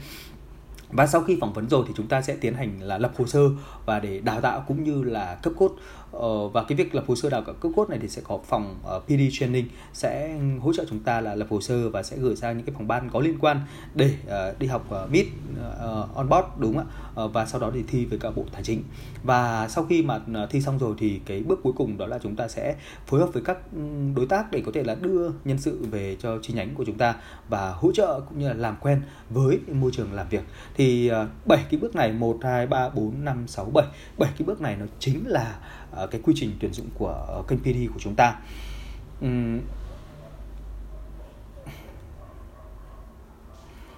Và 0.92 1.08
sau 1.08 1.22
khi 1.22 1.38
phỏng 1.42 1.54
vấn 1.54 1.70
rồi 1.70 1.86
thì 1.88 1.94
chúng 1.98 2.08
ta 2.08 2.22
sẽ 2.22 2.36
tiến 2.36 2.54
hành 2.54 2.82
là 2.82 2.98
lập 2.98 3.12
hồ 3.18 3.28
sơ 3.28 3.50
và 3.86 4.00
để 4.00 4.20
đào 4.20 4.42
tạo 4.42 4.64
cũng 4.68 4.84
như 4.84 5.04
là 5.04 5.36
cấp 5.36 5.54
cốt 5.58 5.76
ờ, 6.20 6.48
và 6.48 6.64
cái 6.64 6.76
việc 6.76 6.96
lập 6.96 7.04
hồ 7.08 7.16
sơ 7.16 7.30
đào 7.30 7.42
tạo 7.42 7.56
cấp 7.60 7.72
cốt 7.76 7.90
này 7.90 8.00
thì 8.02 8.08
sẽ 8.10 8.22
có 8.26 8.40
phòng 8.46 8.76
ờ, 8.84 8.98
uh, 8.98 9.06
PD 9.06 9.22
training 9.32 9.68
sẽ 9.94 10.38
hỗ 10.62 10.74
trợ 10.74 10.86
chúng 10.90 11.00
ta 11.00 11.22
là 11.22 11.36
lập 11.36 11.48
hồ 11.50 11.62
sơ 11.62 11.90
và 11.90 12.04
sẽ 12.04 12.18
gửi 12.18 12.36
sang 12.36 12.58
những 12.58 12.66
cái 12.66 12.76
phòng 12.78 12.88
ban 12.88 13.10
có 13.10 13.20
liên 13.20 13.38
quan 13.40 13.62
để 13.96 14.14
uh, 14.26 14.60
đi 14.60 14.68
học 14.68 14.86
uh, 15.04 15.12
mid 15.12 15.26
uh, 15.26 16.16
on 16.16 16.30
board 16.30 16.48
đúng 16.58 16.78
không 16.78 16.88
ạ? 17.16 17.24
Uh, 17.24 17.34
và 17.34 17.46
sau 17.46 17.62
đó 17.62 17.72
thì 17.74 17.84
thi 17.88 18.06
với 18.06 18.20
cả 18.20 18.32
bộ 18.32 18.44
tài 18.52 18.64
chính. 18.64 18.84
Và 19.24 19.68
sau 19.68 19.84
khi 19.84 20.02
mà 20.02 20.20
thi 20.50 20.62
xong 20.62 20.78
rồi 20.78 20.96
thì 20.98 21.20
cái 21.26 21.44
bước 21.44 21.60
cuối 21.64 21.74
cùng 21.76 21.98
đó 21.98 22.08
là 22.08 22.20
chúng 22.24 22.36
ta 22.36 22.48
sẽ 22.48 22.76
phối 23.06 23.20
hợp 23.20 23.30
với 23.34 23.44
các 23.44 23.58
ừ, 23.74 23.80
đối 24.16 24.26
tác 24.26 24.52
để 24.52 24.62
có 24.66 24.72
thể 24.76 24.84
là 24.84 24.96
đưa 24.96 25.30
nhân 25.46 25.58
sự 25.58 25.86
về 25.92 26.18
cho 26.20 26.38
chi 26.42 26.54
nhánh 26.54 26.76
của 26.76 26.86
chúng 26.86 26.98
ta 26.98 27.16
và 27.50 27.72
hỗ 27.72 27.92
trợ 27.92 28.20
cũng 28.30 28.40
như 28.40 28.48
là 28.48 28.54
làm 28.54 28.76
quen 28.82 29.02
với 29.30 29.60
môi 29.72 29.92
trường 29.92 30.14
làm 30.14 30.30
việc. 30.30 30.44
Thì 30.76 31.12
uh, 31.12 31.60
cái 31.70 31.80
bước 31.80 31.96
này 31.96 32.12
1 32.12 32.38
2 32.44 32.68
3 32.68 32.90
4 32.90 33.26
5 33.26 33.48
6 33.48 33.66
7 33.66 33.86
7 34.18 34.30
cái 34.38 34.46
bước 34.46 34.62
này 34.62 34.76
nó 34.76 34.86
chính 35.00 35.28
là 35.28 35.60
Ờ, 35.92 36.08
cái 36.08 36.22
quy 36.24 36.34
trình 36.38 36.52
tuyển 36.60 36.74
dụng 36.74 36.88
của 36.98 37.26
ờ, 37.28 37.44
kênh 37.48 37.60
PD 37.60 37.94
của 37.94 38.00
chúng 38.00 38.16
ta. 38.16 38.40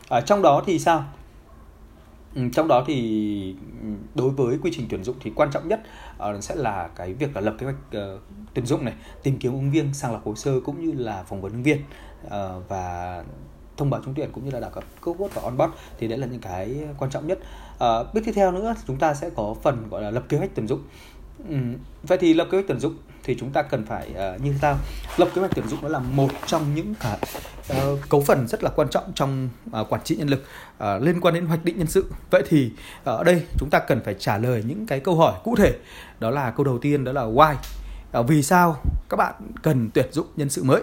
Ở 0.10 0.22
trong 0.22 0.41
đó 0.41 0.63
thì 0.65 0.79
sao? 0.79 1.05
trong 2.53 2.67
đó 2.67 2.84
thì 2.88 3.55
đối 4.15 4.29
với 4.29 4.60
quy 4.62 4.72
trình 4.74 4.86
tuyển 4.89 5.03
dụng 5.03 5.15
thì 5.22 5.31
quan 5.36 5.51
trọng 5.51 5.67
nhất 5.67 5.81
ờ, 6.17 6.41
sẽ 6.41 6.55
là 6.55 6.89
cái 6.96 7.13
việc 7.13 7.36
là 7.36 7.41
lập 7.41 7.55
kế 7.60 7.65
hoạch 7.65 7.75
tuyển 8.53 8.65
dụng 8.65 8.86
này 8.86 8.93
tìm 9.24 9.38
kiếm 9.39 9.53
ứng 9.53 9.72
viên 9.72 9.93
sàng 9.93 10.12
lọc 10.13 10.25
hồ 10.25 10.36
sơ 10.36 10.60
cũng 10.60 10.86
như 10.86 11.03
là 11.03 11.24
phỏng 11.24 11.41
vấn 11.41 11.51
ứng 11.51 11.63
viên 11.63 11.77
và 12.67 13.24
thông 13.79 13.89
báo 13.89 14.01
trúng 14.05 14.13
tuyển 14.13 14.29
cũng 14.31 14.46
như 14.46 14.51
là 14.51 14.60
đào 14.60 14.69
cấp 14.69 14.84
cốt 15.01 15.29
và 15.34 15.41
onboard 15.41 15.74
thì 16.00 16.08
đấy 16.08 16.17
là 16.17 16.27
những 16.27 16.41
cái 16.41 16.75
quan 16.98 17.12
trọng 17.12 17.27
nhất 17.27 17.39
à, 17.79 17.88
bước 18.13 18.22
tiếp 18.25 18.31
theo 18.36 18.51
nữa 18.51 18.75
chúng 18.88 18.98
ta 18.98 19.13
sẽ 19.13 19.29
có 19.29 19.55
phần 19.62 19.89
gọi 19.89 20.01
là 20.01 20.12
lập 20.12 20.24
kế 20.29 20.38
hoạch 20.38 20.50
tuyển 20.55 20.67
dụng 20.67 20.81
ừ. 21.50 21.55
vậy 22.03 22.17
thì 22.22 22.34
lập 22.34 22.48
kế 22.51 22.58
hoạch 22.58 22.65
tuyển 22.67 22.79
dụng 22.79 22.96
thì 23.24 23.36
chúng 23.39 23.51
ta 23.51 23.62
cần 23.62 23.86
phải 23.86 24.10
uh, 24.10 24.41
như 24.41 24.51
thế 24.51 24.58
nào? 24.62 24.77
Lập 25.17 25.29
kế 25.36 25.39
hoạch 25.39 25.51
tuyển 25.55 25.67
dụng 25.67 25.81
đó 25.81 25.89
là 25.89 26.00
một 26.00 26.29
trong 26.46 26.75
những 26.75 26.93
cả 27.00 27.17
uh, 27.74 28.00
cấu 28.10 28.22
phần 28.22 28.48
rất 28.48 28.63
là 28.63 28.69
quan 28.69 28.89
trọng 28.89 29.12
trong 29.15 29.50
uh, 29.81 29.89
quản 29.89 30.03
trị 30.03 30.15
nhân 30.15 30.27
lực 30.27 30.43
uh, 30.77 31.01
liên 31.01 31.22
quan 31.22 31.34
đến 31.34 31.46
hoạch 31.46 31.65
định 31.65 31.77
nhân 31.77 31.88
sự. 31.88 32.05
Vậy 32.31 32.43
thì 32.48 32.72
uh, 33.00 33.05
ở 33.05 33.24
đây 33.24 33.43
chúng 33.58 33.69
ta 33.69 33.79
cần 33.79 34.01
phải 34.05 34.15
trả 34.19 34.38
lời 34.38 34.63
những 34.67 34.86
cái 34.86 35.00
câu 35.00 35.15
hỏi 35.15 35.34
cụ 35.43 35.55
thể. 35.55 35.77
Đó 36.19 36.29
là 36.29 36.51
câu 36.51 36.63
đầu 36.63 36.79
tiên 36.79 37.03
đó 37.03 37.12
là 37.12 37.24
why. 37.24 37.55
Uh, 38.19 38.27
vì 38.27 38.43
sao 38.43 38.81
các 39.10 39.17
bạn 39.17 39.34
cần 39.62 39.89
tuyển 39.93 40.08
dụng 40.12 40.27
nhân 40.36 40.50
sự 40.50 40.63
mới? 40.63 40.81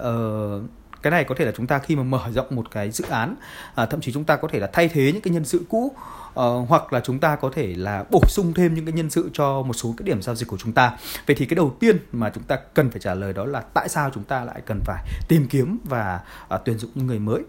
Uh, 0.00 0.62
cái 1.02 1.10
này 1.10 1.24
có 1.24 1.34
thể 1.38 1.44
là 1.44 1.52
chúng 1.56 1.66
ta 1.66 1.78
khi 1.78 1.96
mà 1.96 2.02
mở 2.02 2.20
rộng 2.34 2.46
một 2.50 2.70
cái 2.70 2.90
dự 2.90 3.04
án 3.10 3.34
à, 3.74 3.86
thậm 3.86 4.00
chí 4.00 4.12
chúng 4.12 4.24
ta 4.24 4.36
có 4.36 4.48
thể 4.48 4.58
là 4.58 4.70
thay 4.72 4.88
thế 4.88 5.12
những 5.12 5.22
cái 5.22 5.34
nhân 5.34 5.44
sự 5.44 5.60
cũ 5.68 5.92
uh, 6.40 6.68
hoặc 6.68 6.92
là 6.92 7.00
chúng 7.00 7.18
ta 7.18 7.36
có 7.36 7.50
thể 7.54 7.74
là 7.76 8.04
bổ 8.10 8.20
sung 8.28 8.54
thêm 8.54 8.74
những 8.74 8.84
cái 8.84 8.92
nhân 8.92 9.10
sự 9.10 9.30
cho 9.32 9.62
một 9.62 9.74
số 9.74 9.94
cái 9.96 10.04
điểm 10.04 10.22
giao 10.22 10.34
dịch 10.34 10.48
của 10.48 10.56
chúng 10.58 10.72
ta. 10.72 10.96
Vậy 11.26 11.36
thì 11.36 11.46
cái 11.46 11.54
đầu 11.54 11.76
tiên 11.80 11.98
mà 12.12 12.30
chúng 12.30 12.42
ta 12.44 12.56
cần 12.74 12.90
phải 12.90 13.00
trả 13.00 13.14
lời 13.14 13.32
đó 13.32 13.44
là 13.44 13.60
tại 13.60 13.88
sao 13.88 14.10
chúng 14.14 14.24
ta 14.24 14.44
lại 14.44 14.60
cần 14.66 14.80
phải 14.84 15.04
tìm 15.28 15.46
kiếm 15.50 15.78
và 15.84 16.20
uh, 16.54 16.60
tuyển 16.64 16.78
dụng 16.78 16.90
những 16.94 17.06
người 17.06 17.18
mới? 17.18 17.40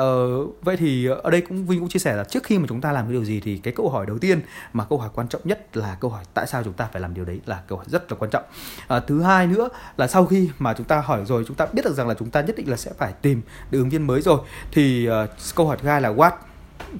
Uh, 0.00 0.64
vậy 0.64 0.76
thì 0.76 1.06
ở 1.06 1.30
đây 1.30 1.40
cũng 1.40 1.66
Vinh 1.66 1.80
cũng 1.80 1.88
chia 1.88 1.98
sẻ 1.98 2.14
là 2.14 2.24
trước 2.24 2.44
khi 2.44 2.58
mà 2.58 2.66
chúng 2.68 2.80
ta 2.80 2.92
làm 2.92 3.04
cái 3.04 3.12
điều 3.12 3.24
gì 3.24 3.40
thì 3.40 3.58
cái 3.58 3.74
câu 3.76 3.90
hỏi 3.90 4.06
đầu 4.06 4.18
tiên 4.18 4.40
mà 4.72 4.84
câu 4.84 4.98
hỏi 4.98 5.10
quan 5.14 5.28
trọng 5.28 5.40
nhất 5.44 5.76
là 5.76 5.96
câu 6.00 6.10
hỏi 6.10 6.24
tại 6.34 6.46
sao 6.46 6.62
chúng 6.64 6.72
ta 6.72 6.88
phải 6.92 7.02
làm 7.02 7.14
điều 7.14 7.24
đấy 7.24 7.40
là 7.46 7.62
câu 7.68 7.78
hỏi 7.78 7.86
rất 7.88 8.12
là 8.12 8.18
quan 8.20 8.30
trọng. 8.30 8.44
Uh, 8.96 9.02
thứ 9.06 9.22
hai 9.22 9.46
nữa 9.46 9.68
là 9.96 10.06
sau 10.06 10.26
khi 10.26 10.50
mà 10.58 10.74
chúng 10.74 10.86
ta 10.86 11.00
hỏi 11.00 11.24
rồi 11.24 11.44
chúng 11.48 11.56
ta 11.56 11.66
biết 11.72 11.82
được 11.84 11.94
rằng 11.94 12.08
là 12.08 12.14
chúng 12.14 12.30
ta 12.30 12.40
nhất 12.40 12.56
định 12.56 12.70
là 12.70 12.76
sẽ 12.76 12.90
phải 12.98 13.12
tìm 13.12 13.42
được 13.70 13.78
ứng 13.78 13.88
viên 13.88 14.06
mới 14.06 14.22
rồi 14.22 14.40
thì 14.72 15.08
uh, 15.08 15.30
câu 15.54 15.66
hỏi 15.66 15.76
thứ 15.82 15.88
hai 15.88 16.00
là 16.00 16.12
what? 16.12 16.32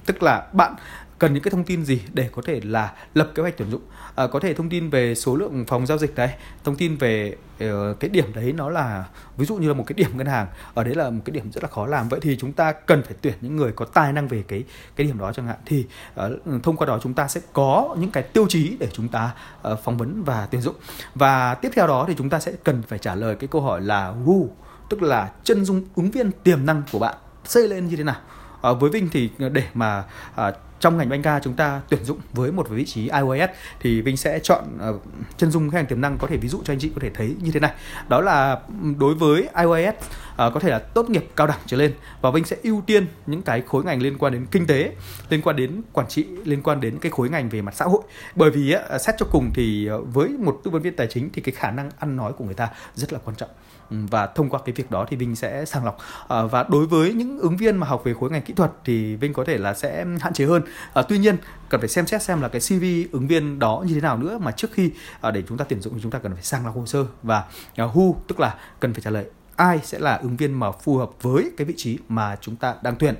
Tức 0.05 0.23
là 0.23 0.47
bạn 0.53 0.75
cần 1.19 1.33
những 1.33 1.43
cái 1.43 1.51
thông 1.51 1.63
tin 1.63 1.85
gì 1.85 2.01
để 2.13 2.29
có 2.35 2.41
thể 2.45 2.61
là 2.63 2.93
lập 3.13 3.31
kế 3.35 3.41
hoạch 3.41 3.57
tuyển 3.57 3.71
dụng? 3.71 3.81
À, 4.15 4.27
có 4.27 4.39
thể 4.39 4.53
thông 4.53 4.69
tin 4.69 4.89
về 4.89 5.15
số 5.15 5.35
lượng 5.35 5.65
phòng 5.67 5.85
giao 5.85 5.97
dịch 5.97 6.15
đấy 6.15 6.29
thông 6.63 6.75
tin 6.75 6.97
về 6.97 7.35
uh, 7.65 7.99
cái 7.99 8.09
điểm 8.09 8.33
đấy 8.33 8.53
nó 8.57 8.69
là 8.69 9.05
ví 9.37 9.45
dụ 9.45 9.55
như 9.55 9.67
là 9.67 9.73
một 9.73 9.83
cái 9.87 9.93
điểm 9.93 10.17
ngân 10.17 10.27
hàng 10.27 10.47
ở 10.73 10.83
đấy 10.83 10.95
là 10.95 11.09
một 11.09 11.21
cái 11.25 11.31
điểm 11.31 11.51
rất 11.51 11.63
là 11.63 11.69
khó 11.69 11.85
làm. 11.85 12.09
Vậy 12.09 12.19
thì 12.19 12.37
chúng 12.37 12.53
ta 12.53 12.71
cần 12.71 13.03
phải 13.03 13.15
tuyển 13.21 13.33
những 13.41 13.55
người 13.55 13.71
có 13.71 13.85
tài 13.85 14.13
năng 14.13 14.27
về 14.27 14.43
cái 14.47 14.63
cái 14.95 15.07
điểm 15.07 15.17
đó 15.17 15.33
chẳng 15.33 15.47
hạn. 15.47 15.57
Thì 15.65 15.85
uh, 16.25 16.63
thông 16.63 16.77
qua 16.77 16.87
đó 16.87 16.99
chúng 17.03 17.13
ta 17.13 17.27
sẽ 17.27 17.41
có 17.53 17.95
những 17.99 18.11
cái 18.11 18.23
tiêu 18.23 18.45
chí 18.49 18.77
để 18.79 18.87
chúng 18.93 19.07
ta 19.07 19.31
uh, 19.71 19.79
phỏng 19.83 19.97
vấn 19.97 20.23
và 20.23 20.47
tuyển 20.51 20.61
dụng. 20.61 20.75
Và 21.15 21.55
tiếp 21.55 21.69
theo 21.75 21.87
đó 21.87 22.05
thì 22.07 22.15
chúng 22.17 22.29
ta 22.29 22.39
sẽ 22.39 22.51
cần 22.63 22.81
phải 22.81 22.99
trả 22.99 23.15
lời 23.15 23.35
cái 23.35 23.47
câu 23.47 23.61
hỏi 23.61 23.81
là 23.81 24.13
who 24.25 24.47
tức 24.89 25.01
là 25.01 25.31
chân 25.43 25.65
dung 25.65 25.81
ứng 25.95 26.11
viên 26.11 26.31
tiềm 26.43 26.65
năng 26.65 26.83
của 26.91 26.99
bạn 26.99 27.15
xây 27.45 27.67
lên 27.67 27.87
như 27.87 27.95
thế 27.95 28.03
nào. 28.03 28.15
À, 28.61 28.73
với 28.73 28.89
Vinh 28.89 29.09
thì 29.09 29.29
để 29.51 29.63
mà 29.73 30.03
à, 30.35 30.51
trong 30.83 30.97
ngành 30.97 31.09
banh 31.09 31.21
ca 31.21 31.39
chúng 31.39 31.53
ta 31.53 31.81
tuyển 31.89 32.03
dụng 32.03 32.19
với 32.33 32.51
một 32.51 32.69
vị 32.69 32.85
trí 32.85 33.09
iOS 33.09 33.49
thì 33.79 34.01
Vinh 34.01 34.17
sẽ 34.17 34.39
chọn 34.39 34.63
uh, 34.89 35.01
chân 35.37 35.51
dung 35.51 35.69
khách 35.69 35.77
hàng 35.77 35.85
tiềm 35.85 36.01
năng 36.01 36.17
có 36.17 36.27
thể 36.27 36.37
ví 36.37 36.49
dụ 36.49 36.59
cho 36.65 36.73
anh 36.73 36.79
chị 36.79 36.91
có 36.95 37.01
thể 37.01 37.09
thấy 37.13 37.35
như 37.41 37.51
thế 37.51 37.59
này. 37.59 37.71
Đó 38.09 38.21
là 38.21 38.59
đối 38.99 39.15
với 39.15 39.49
iOS 39.57 39.95
Ờ, 40.35 40.49
có 40.49 40.59
thể 40.59 40.69
là 40.69 40.79
tốt 40.79 41.09
nghiệp 41.09 41.25
cao 41.35 41.47
đẳng 41.47 41.59
trở 41.65 41.77
lên. 41.77 41.93
Và 42.21 42.31
Vinh 42.31 42.45
sẽ 42.45 42.55
ưu 42.63 42.81
tiên 42.85 43.07
những 43.25 43.41
cái 43.41 43.61
khối 43.61 43.83
ngành 43.83 44.01
liên 44.01 44.17
quan 44.17 44.33
đến 44.33 44.45
kinh 44.51 44.67
tế 44.67 44.95
liên 45.29 45.41
quan 45.41 45.55
đến 45.55 45.81
quản 45.93 46.07
trị 46.07 46.25
liên 46.45 46.61
quan 46.63 46.81
đến 46.81 46.97
cái 46.99 47.11
khối 47.11 47.29
ngành 47.29 47.49
về 47.49 47.61
mặt 47.61 47.75
xã 47.75 47.85
hội. 47.85 48.01
Bởi 48.35 48.51
vì 48.51 48.71
ờ, 48.71 48.97
xét 48.97 49.15
cho 49.17 49.25
cùng 49.31 49.51
thì 49.53 49.87
ờ, 49.87 50.01
với 50.01 50.29
một 50.29 50.59
tư 50.63 50.71
vấn 50.71 50.81
viên 50.81 50.95
tài 50.95 51.07
chính 51.07 51.29
thì 51.33 51.41
cái 51.41 51.55
khả 51.55 51.71
năng 51.71 51.89
ăn 51.99 52.15
nói 52.15 52.33
của 52.37 52.45
người 52.45 52.53
ta 52.53 52.69
rất 52.95 53.13
là 53.13 53.19
quan 53.25 53.35
trọng. 53.35 53.49
Ừ, 53.89 53.97
và 54.11 54.27
thông 54.27 54.49
qua 54.49 54.59
cái 54.65 54.73
việc 54.73 54.91
đó 54.91 55.05
thì 55.09 55.17
Vinh 55.17 55.35
sẽ 55.35 55.65
sàng 55.65 55.85
lọc. 55.85 55.97
À, 56.27 56.43
và 56.43 56.65
đối 56.69 56.85
với 56.85 57.13
những 57.13 57.39
ứng 57.39 57.57
viên 57.57 57.77
mà 57.77 57.87
học 57.87 58.01
về 58.03 58.13
khối 58.19 58.29
ngành 58.29 58.41
kỹ 58.41 58.53
thuật 58.53 58.71
thì 58.85 59.15
Vinh 59.15 59.33
có 59.33 59.43
thể 59.43 59.57
là 59.57 59.73
sẽ 59.73 60.05
hạn 60.19 60.33
chế 60.33 60.45
hơn. 60.45 60.61
À, 60.93 61.01
tuy 61.09 61.17
nhiên 61.17 61.35
cần 61.69 61.81
phải 61.81 61.89
xem 61.89 62.07
xét 62.07 62.23
xem 62.23 62.41
là 62.41 62.47
cái 62.47 62.61
CV 62.61 62.83
ứng 63.11 63.27
viên 63.27 63.59
đó 63.59 63.83
như 63.87 63.93
thế 63.93 64.01
nào 64.01 64.17
nữa 64.17 64.37
mà 64.37 64.51
trước 64.51 64.71
khi 64.73 64.91
à, 65.21 65.31
để 65.31 65.43
chúng 65.49 65.57
ta 65.57 65.65
tuyển 65.69 65.81
dụng 65.81 65.93
thì 65.93 65.99
chúng 66.01 66.11
ta 66.11 66.19
cần 66.19 66.33
phải 66.33 66.43
sàng 66.43 66.65
lọc 66.65 66.75
hồ 66.75 66.85
sơ 66.85 67.05
và 67.23 67.43
à, 67.75 67.85
who 67.85 68.13
tức 68.27 68.39
là 68.39 68.55
cần 68.79 68.93
phải 68.93 69.01
trả 69.01 69.11
lời 69.11 69.25
ai 69.55 69.79
sẽ 69.83 69.99
là 69.99 70.15
ứng 70.15 70.37
viên 70.37 70.53
mà 70.53 70.71
phù 70.71 70.97
hợp 70.97 71.09
với 71.21 71.51
cái 71.57 71.65
vị 71.65 71.73
trí 71.77 71.97
mà 72.09 72.35
chúng 72.41 72.55
ta 72.55 72.75
đang 72.81 72.95
tuyển? 72.99 73.15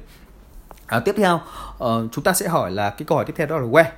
À, 0.88 1.00
tiếp 1.00 1.16
theo 1.18 1.36
uh, 1.36 1.82
chúng 2.12 2.24
ta 2.24 2.34
sẽ 2.34 2.48
hỏi 2.48 2.72
là 2.72 2.90
cái 2.90 3.06
câu 3.08 3.16
hỏi 3.16 3.26
tiếp 3.26 3.34
theo 3.38 3.48
đó 3.48 3.58
là 3.58 3.68
where? 3.68 3.90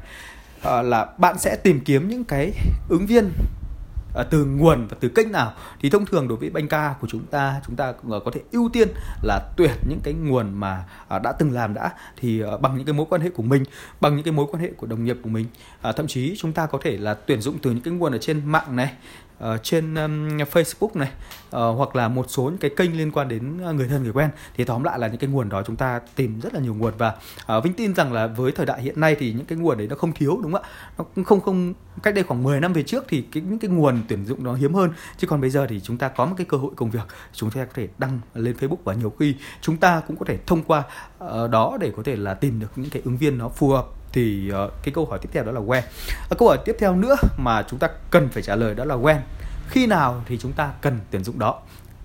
Uh, 0.79 0.85
là 0.85 1.05
bạn 1.17 1.39
sẽ 1.39 1.55
tìm 1.55 1.79
kiếm 1.79 2.09
những 2.09 2.23
cái 2.23 2.53
ứng 2.89 3.05
viên 3.05 3.31
À, 4.15 4.23
từ 4.23 4.45
nguồn 4.45 4.87
và 4.87 4.97
từ 4.99 5.09
kênh 5.09 5.31
nào? 5.31 5.53
Thì 5.81 5.89
thông 5.89 6.05
thường 6.05 6.27
đối 6.27 6.37
với 6.37 6.49
banh 6.49 6.67
ca 6.67 6.95
của 7.01 7.07
chúng 7.07 7.25
ta 7.25 7.61
chúng 7.67 7.75
ta 7.75 7.93
có 8.01 8.31
thể 8.33 8.41
ưu 8.51 8.69
tiên 8.73 8.87
là 9.23 9.39
tuyển 9.57 9.71
những 9.89 9.99
cái 10.03 10.13
nguồn 10.13 10.53
mà 10.53 10.85
à, 11.07 11.19
đã 11.19 11.31
từng 11.31 11.51
làm 11.51 11.73
đã 11.73 11.91
thì 12.17 12.41
à, 12.41 12.57
bằng 12.57 12.77
những 12.77 12.85
cái 12.85 12.93
mối 12.93 13.05
quan 13.09 13.21
hệ 13.21 13.29
của 13.29 13.43
mình 13.43 13.63
bằng 14.01 14.15
những 14.15 14.25
cái 14.25 14.31
mối 14.31 14.45
quan 14.51 14.63
hệ 14.63 14.71
của 14.77 14.87
đồng 14.87 15.03
nghiệp 15.03 15.17
của 15.23 15.29
mình. 15.29 15.45
Thậm 15.81 16.07
chí 16.07 16.35
chúng 16.37 16.53
ta 16.53 16.65
có 16.65 16.77
thể 16.81 16.97
là 16.97 17.13
tuyển 17.13 17.41
dụng 17.41 17.57
từ 17.61 17.71
những 17.71 17.81
cái 17.81 17.93
nguồn 17.93 18.11
ở 18.11 18.17
trên 18.17 18.45
mạng 18.45 18.75
này 18.75 18.93
uh, 19.43 19.63
trên 19.63 19.95
um, 19.95 20.37
Facebook 20.37 20.89
này 20.93 21.09
uh, 21.47 21.77
hoặc 21.77 21.95
là 21.95 22.07
một 22.07 22.25
số 22.29 22.43
những 22.43 22.57
cái 22.57 22.71
kênh 22.77 22.97
liên 22.97 23.11
quan 23.11 23.27
đến 23.27 23.57
ờ, 23.63 23.73
người 23.73 23.87
thân 23.87 24.03
người 24.03 24.13
quen. 24.13 24.29
Thì 24.55 24.63
tóm 24.63 24.83
lại 24.83 24.99
là 24.99 25.07
những 25.07 25.17
cái 25.17 25.29
nguồn 25.29 25.49
đó 25.49 25.63
chúng 25.65 25.75
ta 25.75 26.01
tìm 26.15 26.39
rất 26.39 26.53
là 26.53 26.59
nhiều 26.59 26.73
nguồn. 26.73 26.93
Và 26.97 27.15
uh, 27.57 27.63
Vinh 27.63 27.73
tin 27.73 27.95
rằng 27.95 28.13
là 28.13 28.27
với 28.27 28.51
thời 28.51 28.65
đại 28.65 28.81
hiện 28.81 28.99
nay 28.99 29.15
thì 29.19 29.33
những 29.33 29.45
cái 29.45 29.57
nguồn 29.57 29.77
đấy 29.77 29.87
nó 29.87 29.95
không 29.95 30.13
thiếu 30.13 30.39
đúng 30.43 30.51
không 30.51 30.61
ạ? 30.61 30.69
Nó 30.97 31.03
cũng 31.15 31.23
không 31.23 31.41
không 31.41 31.73
cách 32.03 32.15
đây 32.15 32.23
khoảng 32.23 32.43
10 32.43 32.59
năm 32.59 32.73
về 32.73 32.83
trước 32.83 33.05
thì 33.07 33.21
cái, 33.21 33.43
những 33.43 33.59
cái 33.59 33.69
nguồn 33.69 34.01
tuyển 34.07 34.25
dụng 34.25 34.43
nó 34.43 34.53
hiếm 34.53 34.73
hơn. 34.73 34.89
Chứ 35.17 35.27
còn 35.27 35.41
bây 35.41 35.49
giờ 35.49 35.67
thì 35.69 35.79
chúng 35.79 35.97
ta 35.97 36.07
có 36.07 36.25
một 36.25 36.35
cái 36.37 36.45
cơ 36.45 36.57
hội 36.57 36.71
công 36.75 36.91
việc 36.91 37.07
chúng 37.33 37.51
ta 37.51 37.65
có 37.65 37.71
thể 37.73 37.87
đăng 37.97 38.19
lên 38.33 38.55
Facebook 38.59 38.83
và 38.83 38.93
nhiều 38.93 39.13
khi 39.19 39.35
chúng 39.61 39.77
ta 39.77 40.01
cũng 40.07 40.15
có 40.17 40.25
thể 40.25 40.37
thông 40.47 40.63
qua 40.63 40.83
uh, 41.25 41.49
đó 41.49 41.77
để 41.79 41.91
có 41.97 42.03
thể 42.03 42.15
là 42.15 42.33
tìm 42.33 42.59
được 42.59 42.71
những 42.75 42.89
cái 42.89 43.01
ứng 43.05 43.17
viên 43.17 43.37
nó 43.37 43.49
phù 43.49 43.69
hợp 43.69 43.85
thì 44.15 44.51
uh, 44.65 44.71
cái 44.83 44.93
câu 44.93 45.05
hỏi 45.05 45.19
tiếp 45.21 45.29
theo 45.33 45.43
đó 45.43 45.51
là 45.51 45.61
when. 45.61 45.81
À, 46.29 46.35
câu 46.37 46.47
hỏi 46.47 46.57
tiếp 46.65 46.75
theo 46.79 46.95
nữa 46.95 47.15
mà 47.37 47.63
chúng 47.69 47.79
ta 47.79 47.87
cần 48.11 48.29
phải 48.29 48.43
trả 48.43 48.55
lời 48.55 48.75
đó 48.75 48.85
là 48.85 48.95
when. 48.95 49.19
Khi 49.69 49.87
nào 49.87 50.23
thì 50.27 50.37
chúng 50.37 50.53
ta 50.53 50.73
cần 50.81 50.99
tuyển 51.11 51.23
dụng 51.23 51.39
đó? 51.39 51.61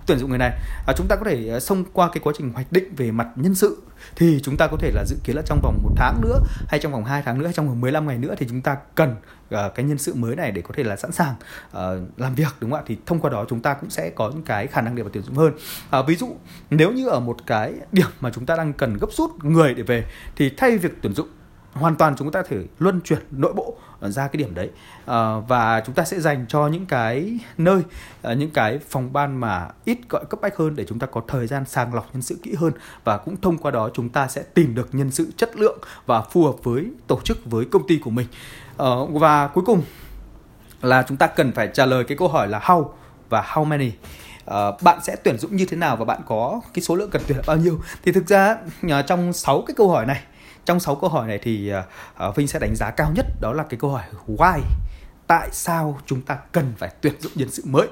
Tuyển 0.07 0.19
dụng 0.19 0.29
người 0.29 0.38
này 0.38 0.50
à, 0.87 0.95
chúng 0.97 1.07
ta 1.09 1.17
có 1.17 1.25
thể 1.25 1.49
ờ, 1.49 1.61
xông 1.61 1.85
qua 1.93 2.09
cái 2.12 2.21
quá 2.25 2.33
trình 2.37 2.52
hoạch 2.52 2.73
định 2.73 2.95
về 2.97 3.11
mặt 3.11 3.29
nhân 3.37 3.55
sự. 3.55 3.83
Thì 4.17 4.40
chúng 4.43 4.57
ta 4.57 4.67
có 4.67 4.76
thể 4.76 4.90
là 4.95 5.05
dự 5.05 5.17
kiến 5.25 5.37
là 5.37 5.43
trong 5.47 5.61
vòng 5.62 5.79
một 5.83 5.90
tháng 5.97 6.21
nữa 6.21 6.38
hay 6.69 6.81
trong 6.81 6.93
vòng 6.93 7.05
2 7.05 7.23
tháng 7.23 7.38
nữa 7.38 7.45
hay 7.45 7.52
trong 7.52 7.69
vòng 7.69 7.81
15 7.81 8.07
ngày 8.07 8.19
nữa 8.19 8.35
thì 8.38 8.47
chúng 8.49 8.61
ta 8.61 8.76
cần 8.95 9.11
uh, 9.55 9.75
cái 9.75 9.85
nhân 9.85 9.99
sự 9.99 10.14
mới 10.14 10.37
này 10.37 10.50
để 10.50 10.62
có 10.62 10.75
thể 10.76 10.83
là 10.83 10.97
sẵn 10.97 11.12
sàng 11.12 11.35
uh, 11.71 12.19
làm 12.19 12.35
việc 12.35 12.55
đúng 12.61 12.71
không 12.71 12.81
ạ? 12.81 12.85
Thì 12.87 12.97
thông 13.07 13.21
qua 13.21 13.31
đó 13.31 13.45
chúng 13.49 13.61
ta 13.61 13.75
cũng 13.75 13.90
sẽ 13.90 14.11
có 14.11 14.31
những 14.31 14.43
cái 14.43 14.67
khả 14.67 14.81
năng 14.81 14.95
để 14.95 15.02
mà 15.02 15.11
tuyển 15.12 15.23
dụng 15.23 15.37
hơn. 15.37 15.52
Uh, 16.00 16.07
ví 16.07 16.17
dụ 16.17 16.37
nếu 16.71 16.93
như 16.93 17.09
ở 17.09 17.21
một 17.21 17.37
cái 17.47 17.75
điểm 17.93 18.09
mà 18.21 18.31
chúng 18.31 18.47
ta 18.47 18.57
đang 18.57 18.73
cần 18.73 18.99
gấp 19.00 19.12
rút 19.12 19.45
người 19.45 19.75
để 19.75 19.83
về 19.83 20.05
thì 20.37 20.50
thay 20.57 20.79
việc 20.79 20.93
tuyển 21.02 21.14
dụng 21.14 21.29
hoàn 21.73 21.97
toàn 21.97 22.17
chúng 22.17 22.33
ta 22.33 22.43
thể 22.43 22.57
luân 22.79 23.00
chuyển 23.00 23.23
nội 23.31 23.53
bộ 23.53 23.77
ra 24.00 24.29
cái 24.29 24.39
điểm 24.39 24.55
đấy. 24.55 24.71
À, 25.07 25.37
và 25.49 25.83
chúng 25.87 25.95
ta 25.95 26.05
sẽ 26.05 26.21
dành 26.21 26.47
cho 26.49 26.67
những 26.67 26.87
cái 26.87 27.39
nơi 27.59 27.83
ờ, 28.23 28.35
những 28.35 28.50
cái 28.50 28.79
phòng 28.89 29.12
ban 29.12 29.41
mà 29.41 29.69
ít 29.85 29.99
gọi 30.09 30.25
cấp 30.31 30.41
bách 30.41 30.57
hơn 30.57 30.77
để 30.77 30.85
chúng 30.89 30.99
ta 30.99 31.07
có 31.07 31.23
thời 31.29 31.47
gian 31.47 31.65
sàng 31.65 31.95
lọc 31.95 32.09
nhân 32.12 32.23
sự 32.23 32.39
kỹ 32.43 32.55
hơn. 32.55 32.73
Và 33.05 33.17
cũng 33.17 33.37
thông 33.37 33.59
qua 33.59 33.71
đó 33.71 33.91
chúng 33.95 34.09
ta 34.09 34.29
sẽ 34.29 34.43
tìm 34.43 34.75
được 34.75 34.89
nhân 34.93 35.11
sự 35.11 35.33
chất 35.37 35.57
lượng 35.57 35.79
và 36.07 36.23
phù 36.23 36.45
hợp 36.45 36.55
với 36.62 36.87
tổ 37.07 37.21
chức 37.25 37.45
với 37.45 37.65
công 37.65 37.87
ty 37.87 37.99
của 37.99 38.11
mình. 38.11 38.27
À, 38.79 38.87
và 39.11 39.47
cuối 39.47 39.65
cùng 39.67 39.83
là 40.83 41.05
chúng 41.09 41.17
ta 41.17 41.27
cần 41.27 41.53
phải 41.53 41.69
trả 41.75 41.87
lời 41.87 42.05
cái 42.05 42.17
câu 42.17 42.29
hỏi 42.29 42.49
là 42.49 42.59
how 42.59 42.89
và 43.29 43.43
how 43.43 43.65
many. 43.65 43.93
Uh, 44.45 44.83
bạn 44.83 44.99
sẽ 45.03 45.17
tuyển 45.17 45.39
dụng 45.39 45.57
như 45.57 45.65
thế 45.65 45.77
nào 45.77 45.97
và 45.97 46.05
bạn 46.05 46.21
có 46.27 46.61
cái 46.75 46.83
số 46.83 46.95
lượng 46.95 47.11
cần 47.11 47.23
tuyển 47.27 47.39
là 47.39 47.45
bao 47.47 47.57
nhiêu? 47.57 47.81
Thì 48.03 48.12
thực 48.12 48.27
ra 48.27 48.57
uh, 48.87 49.07
trong 49.07 49.33
6 49.33 49.62
cái 49.67 49.75
câu 49.75 49.91
hỏi 49.91 50.07
này 50.07 50.23
trong 50.64 50.81
6 50.81 50.95
câu 50.95 51.11
hỏi 51.11 51.29
này 51.29 51.38
thì 51.43 51.73
uh, 52.29 52.37
Vinh 52.37 52.49
sẽ 52.49 52.59
đánh 52.59 52.75
giá 52.76 52.90
cao 52.90 53.12
nhất 53.14 53.26
đó 53.40 53.52
là 53.52 53.62
cái 53.62 53.81
câu 53.81 53.90
hỏi 53.90 54.05
why 54.26 54.61
tại 55.31 55.49
sao 55.52 56.00
chúng 56.07 56.23
ta 56.23 56.38
cần 56.52 56.73
phải 56.79 56.90
tuyển 57.00 57.14
dụng 57.21 57.33
nhân 57.35 57.50
sự 57.50 57.62
mới. 57.67 57.88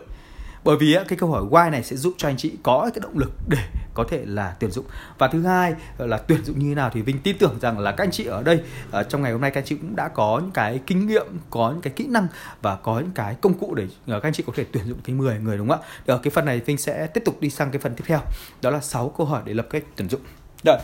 Bởi 0.64 0.76
vì 0.76 0.94
à, 0.94 1.04
cái 1.08 1.18
câu 1.18 1.30
hỏi 1.30 1.44
why 1.50 1.70
này 1.70 1.82
sẽ 1.82 1.96
giúp 1.96 2.14
cho 2.18 2.28
anh 2.28 2.37
chị 2.37 2.52
có 2.62 2.90
cái 2.94 3.00
động 3.00 3.18
lực 3.18 3.32
để 3.48 3.58
có 3.94 4.04
thể 4.08 4.22
là 4.26 4.56
tuyển 4.60 4.70
dụng. 4.70 4.84
Và 5.18 5.28
thứ 5.28 5.42
hai 5.42 5.75
là 5.98 6.18
tuyển 6.18 6.44
dụng 6.44 6.58
như 6.58 6.68
thế 6.68 6.75
nào 6.75 6.90
thì 6.94 7.02
Vinh 7.02 7.18
tin 7.18 7.38
tưởng 7.38 7.58
rằng 7.60 7.78
là 7.78 7.92
các 7.92 8.04
anh 8.04 8.10
chị 8.10 8.25
ở 8.25 8.42
đây 8.42 8.62
uh, 9.00 9.08
trong 9.08 9.22
ngày 9.22 9.32
hôm 9.32 9.40
nay 9.40 9.50
các 9.50 9.60
anh 9.60 9.66
chị 9.66 9.76
cũng 9.76 9.96
đã 9.96 10.08
có 10.08 10.38
những 10.42 10.50
cái 10.50 10.80
kinh 10.87 11.06
nghiệm 11.06 11.26
có 11.50 11.70
những 11.70 11.80
cái 11.80 11.92
kỹ 11.96 12.06
năng 12.06 12.26
và 12.62 12.76
có 12.76 13.00
những 13.00 13.12
cái 13.14 13.34
công 13.34 13.54
cụ 13.54 13.75
để 13.75 13.84
uh, 13.84 13.90
các 14.06 14.22
anh 14.22 14.32
chị 14.32 14.44
có 14.46 14.52
thể 14.56 14.64
tuyển 14.72 14.84
dụng 14.87 14.98
cái 15.04 15.16
10 15.16 15.38
người 15.38 15.58
đúng 15.58 15.68
không 15.68 15.80
ạ? 15.80 15.87
Ở 16.06 16.18
cái 16.18 16.30
phần 16.30 16.44
này 16.44 16.60
Vinh 16.60 16.78
sẽ 16.78 17.06
tiếp 17.06 17.22
tục 17.25 17.40
đi 17.40 17.50
sang 17.50 17.70
cái 17.70 17.80
phần 17.80 17.94
tiếp 17.94 18.04
theo. 18.06 18.20
Đó 18.62 18.70
là 18.70 18.80
6 18.80 19.14
câu 19.18 19.26
hỏi 19.26 19.42
để 19.44 19.54
lập 19.54 19.66
cách 19.70 19.82
tuyển 19.96 20.08
dụng. 20.08 20.20
Rồi 20.64 20.78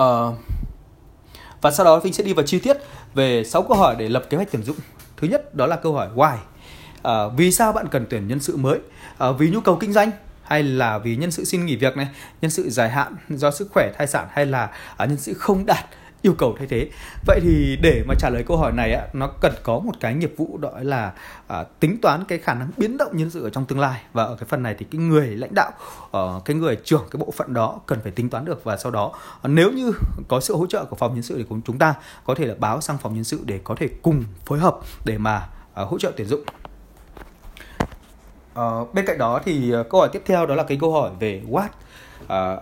Uh, 0.00 0.34
và 1.60 1.70
sau 1.70 1.84
đó 1.84 1.98
Vinh 1.98 2.12
sẽ 2.12 2.24
đi 2.24 2.32
vào 2.32 2.46
chi 2.46 2.58
tiết 2.58 2.76
về 3.14 3.44
6 3.44 3.62
câu 3.62 3.76
hỏi 3.76 3.96
để 3.98 4.08
lập 4.08 4.24
kế 4.30 4.36
hoạch 4.36 4.48
tuyển 4.52 4.62
dụng. 4.62 4.76
Thứ 5.16 5.28
nhất 5.28 5.54
đó 5.54 5.66
là 5.66 5.76
câu 5.76 5.92
hỏi 5.92 6.08
why. 6.14 6.36
Uh, 6.36 7.32
vì 7.36 7.52
sao 7.52 7.72
bạn 7.72 7.88
cần 7.88 8.06
tuyển 8.10 8.28
nhân 8.28 8.40
sự 8.40 8.56
mới? 8.56 8.78
Uh, 9.28 9.38
vì 9.38 9.50
nhu 9.50 9.60
cầu 9.60 9.76
kinh 9.80 9.92
doanh 9.92 10.10
hay 10.42 10.62
là 10.62 10.98
vì 10.98 11.16
nhân 11.16 11.30
sự 11.30 11.44
xin 11.44 11.66
nghỉ 11.66 11.76
việc 11.76 11.96
này, 11.96 12.08
nhân 12.40 12.50
sự 12.50 12.70
dài 12.70 12.90
hạn 12.90 13.16
do 13.28 13.50
sức 13.50 13.68
khỏe 13.72 13.92
thai 13.98 14.06
sản 14.06 14.28
hay 14.30 14.46
là 14.46 14.70
uh, 14.92 15.08
nhân 15.08 15.18
sự 15.18 15.34
không 15.34 15.66
đạt 15.66 15.84
yêu 16.22 16.34
cầu 16.38 16.54
thay 16.58 16.66
thế. 16.66 16.90
Vậy 17.26 17.40
thì 17.42 17.78
để 17.82 18.04
mà 18.06 18.14
trả 18.18 18.30
lời 18.30 18.44
câu 18.46 18.56
hỏi 18.56 18.72
này 18.72 18.92
á 18.92 19.06
nó 19.12 19.28
cần 19.40 19.52
có 19.62 19.78
một 19.78 19.92
cái 20.00 20.14
nghiệp 20.14 20.34
vụ 20.36 20.58
đó 20.58 20.70
là 20.80 21.12
à, 21.46 21.64
tính 21.80 21.98
toán 22.02 22.24
cái 22.24 22.38
khả 22.38 22.54
năng 22.54 22.70
biến 22.76 22.96
động 22.96 23.16
nhân 23.16 23.30
sự 23.30 23.44
ở 23.44 23.50
trong 23.50 23.64
tương 23.66 23.80
lai. 23.80 24.02
Và 24.12 24.24
ở 24.24 24.36
cái 24.36 24.46
phần 24.48 24.62
này 24.62 24.74
thì 24.78 24.86
cái 24.90 25.00
người 25.00 25.26
lãnh 25.26 25.54
đạo 25.54 25.70
ở 26.10 26.40
cái 26.44 26.56
người 26.56 26.76
trưởng 26.84 27.04
cái 27.10 27.18
bộ 27.18 27.30
phận 27.30 27.54
đó 27.54 27.80
cần 27.86 27.98
phải 28.02 28.12
tính 28.12 28.30
toán 28.30 28.44
được. 28.44 28.64
Và 28.64 28.76
sau 28.76 28.92
đó 28.92 29.12
nếu 29.42 29.70
như 29.72 29.92
có 30.28 30.40
sự 30.40 30.56
hỗ 30.56 30.66
trợ 30.66 30.84
của 30.84 30.96
phòng 30.96 31.14
nhân 31.14 31.22
sự 31.22 31.38
thì 31.38 31.44
cũng 31.48 31.60
chúng 31.66 31.78
ta 31.78 31.94
có 32.24 32.34
thể 32.34 32.46
là 32.46 32.54
báo 32.58 32.80
sang 32.80 32.98
phòng 32.98 33.14
nhân 33.14 33.24
sự 33.24 33.40
để 33.44 33.60
có 33.64 33.74
thể 33.74 33.88
cùng 34.02 34.24
phối 34.46 34.58
hợp 34.58 34.78
để 35.04 35.18
mà 35.18 35.48
à, 35.74 35.82
hỗ 35.82 35.98
trợ 35.98 36.12
tuyển 36.16 36.26
dụng. 36.26 36.44
À, 38.54 38.64
bên 38.92 39.06
cạnh 39.06 39.18
đó 39.18 39.40
thì 39.44 39.70
ờ, 39.70 39.82
câu 39.82 40.00
hỏi 40.00 40.10
tiếp 40.12 40.22
theo 40.26 40.46
đó 40.46 40.54
là 40.54 40.62
cái 40.62 40.78
câu 40.80 40.92
hỏi 40.92 41.10
về 41.20 41.42
what 41.50 41.68
à, 42.28 42.56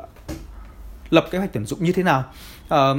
lập 1.11 1.25
kế 1.31 1.39
hoạch 1.39 1.53
tuyển 1.53 1.65
dụng 1.65 1.85
như 1.85 1.93
thế 1.93 2.03
nào? 2.03 2.25
Ờ, 2.69 2.97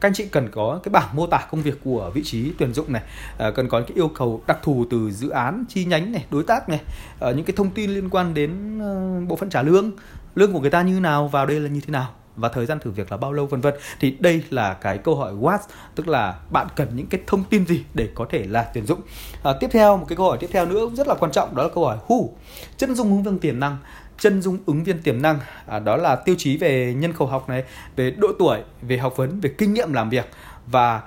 các 0.00 0.08
anh 0.08 0.14
chị 0.14 0.26
cần 0.32 0.48
có 0.52 0.80
cái 0.82 0.90
bảng 0.90 1.16
mô 1.16 1.26
tả 1.26 1.46
công 1.50 1.62
việc 1.62 1.80
của 1.84 2.10
vị 2.14 2.22
trí 2.24 2.52
tuyển 2.58 2.74
dụng 2.74 2.92
này 2.92 3.02
ờ, 3.38 3.50
cần 3.50 3.68
có 3.68 3.80
cái 3.80 3.96
yêu 3.96 4.08
cầu 4.08 4.42
đặc 4.46 4.58
thù 4.62 4.84
từ 4.90 5.10
dự 5.10 5.28
án 5.28 5.64
chi 5.68 5.84
nhánh 5.84 6.12
này 6.12 6.24
đối 6.30 6.42
tác 6.42 6.68
này 6.68 6.80
ờ, 7.18 7.34
những 7.34 7.44
cái 7.44 7.56
thông 7.56 7.70
tin 7.70 7.90
liên 7.90 8.10
quan 8.10 8.34
đến 8.34 8.80
bộ 9.28 9.36
phận 9.36 9.50
trả 9.50 9.62
lương 9.62 9.90
lương 10.34 10.52
của 10.52 10.60
người 10.60 10.70
ta 10.70 10.82
như 10.82 11.00
nào 11.00 11.28
vào 11.28 11.46
đây 11.46 11.60
là 11.60 11.68
như 11.68 11.80
thế 11.80 11.90
nào 11.90 12.10
và 12.36 12.48
thời 12.48 12.66
gian 12.66 12.78
thử 12.78 12.90
việc 12.90 13.10
là 13.10 13.16
bao 13.16 13.32
lâu 13.32 13.46
vân 13.46 13.60
vân. 13.60 13.74
Thì 14.00 14.16
đây 14.20 14.42
là 14.50 14.74
cái 14.74 14.98
câu 14.98 15.16
hỏi 15.16 15.34
what 15.34 15.58
tức 15.94 16.08
là 16.08 16.34
bạn 16.50 16.66
cần 16.76 16.88
những 16.94 17.06
cái 17.06 17.20
thông 17.26 17.44
tin 17.44 17.66
gì 17.66 17.84
để 17.94 18.08
có 18.14 18.26
thể 18.30 18.46
là 18.46 18.70
tuyển 18.74 18.86
dụng? 18.86 19.00
À, 19.42 19.52
tiếp 19.60 19.68
theo 19.72 19.96
một 19.96 20.06
cái 20.08 20.16
câu 20.16 20.28
hỏi 20.28 20.38
tiếp 20.40 20.48
theo 20.52 20.66
nữa 20.66 20.90
rất 20.94 21.08
là 21.08 21.14
quan 21.14 21.32
trọng 21.32 21.56
đó 21.56 21.62
là 21.62 21.68
câu 21.74 21.84
hỏi 21.84 21.98
who. 22.08 22.28
Chân 22.76 22.94
dung 22.94 23.10
ứng 23.10 23.22
viên 23.22 23.38
tiềm 23.38 23.60
năng 23.60 23.76
chân 24.18 24.42
dung 24.42 24.58
ứng 24.66 24.84
viên 24.84 24.98
tiềm 24.98 25.22
năng 25.22 25.38
à, 25.66 25.78
đó 25.78 25.96
là 25.96 26.16
tiêu 26.16 26.34
chí 26.38 26.56
về 26.56 26.94
nhân 26.94 27.12
khẩu 27.12 27.28
học 27.28 27.48
này 27.48 27.64
về 27.96 28.10
độ 28.10 28.28
tuổi 28.38 28.58
về 28.82 28.98
học 28.98 29.16
vấn 29.16 29.40
về 29.40 29.50
kinh 29.58 29.74
nghiệm 29.74 29.92
làm 29.92 30.10
việc 30.10 30.24
và 30.66 31.02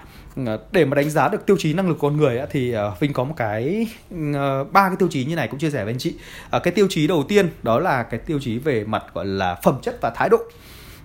à, 0.45 0.57
để 0.71 0.85
mà 0.85 0.95
đánh 0.95 1.09
giá 1.09 1.27
được 1.27 1.45
tiêu 1.45 1.57
chí 1.59 1.73
năng 1.73 1.89
lực 1.89 1.97
con 1.99 2.17
người 2.17 2.41
thì 2.49 2.71
à, 2.71 2.83
Vinh 2.99 3.13
có 3.13 3.23
một 3.23 3.33
cái 3.37 3.87
à, 4.33 4.63
ba 4.71 4.87
cái 4.87 4.95
tiêu 4.99 5.07
chí 5.11 5.25
như 5.25 5.35
này 5.35 5.47
cũng 5.47 5.59
chia 5.59 5.69
sẻ 5.69 5.83
với 5.83 5.93
anh 5.93 5.99
chị. 5.99 6.15
Cái 6.63 6.73
tiêu 6.73 6.87
chí 6.89 7.07
đầu 7.07 7.23
tiên 7.27 7.49
đó 7.63 7.79
là 7.79 8.03
cái 8.03 8.19
tiêu 8.19 8.39
chí 8.41 8.57
về 8.57 8.83
mặt 8.83 9.03
gọi 9.13 9.25
là 9.25 9.55
phẩm 9.63 9.77
chất 9.81 9.97
và 10.01 10.09
thái 10.15 10.29
độ. 10.29 10.37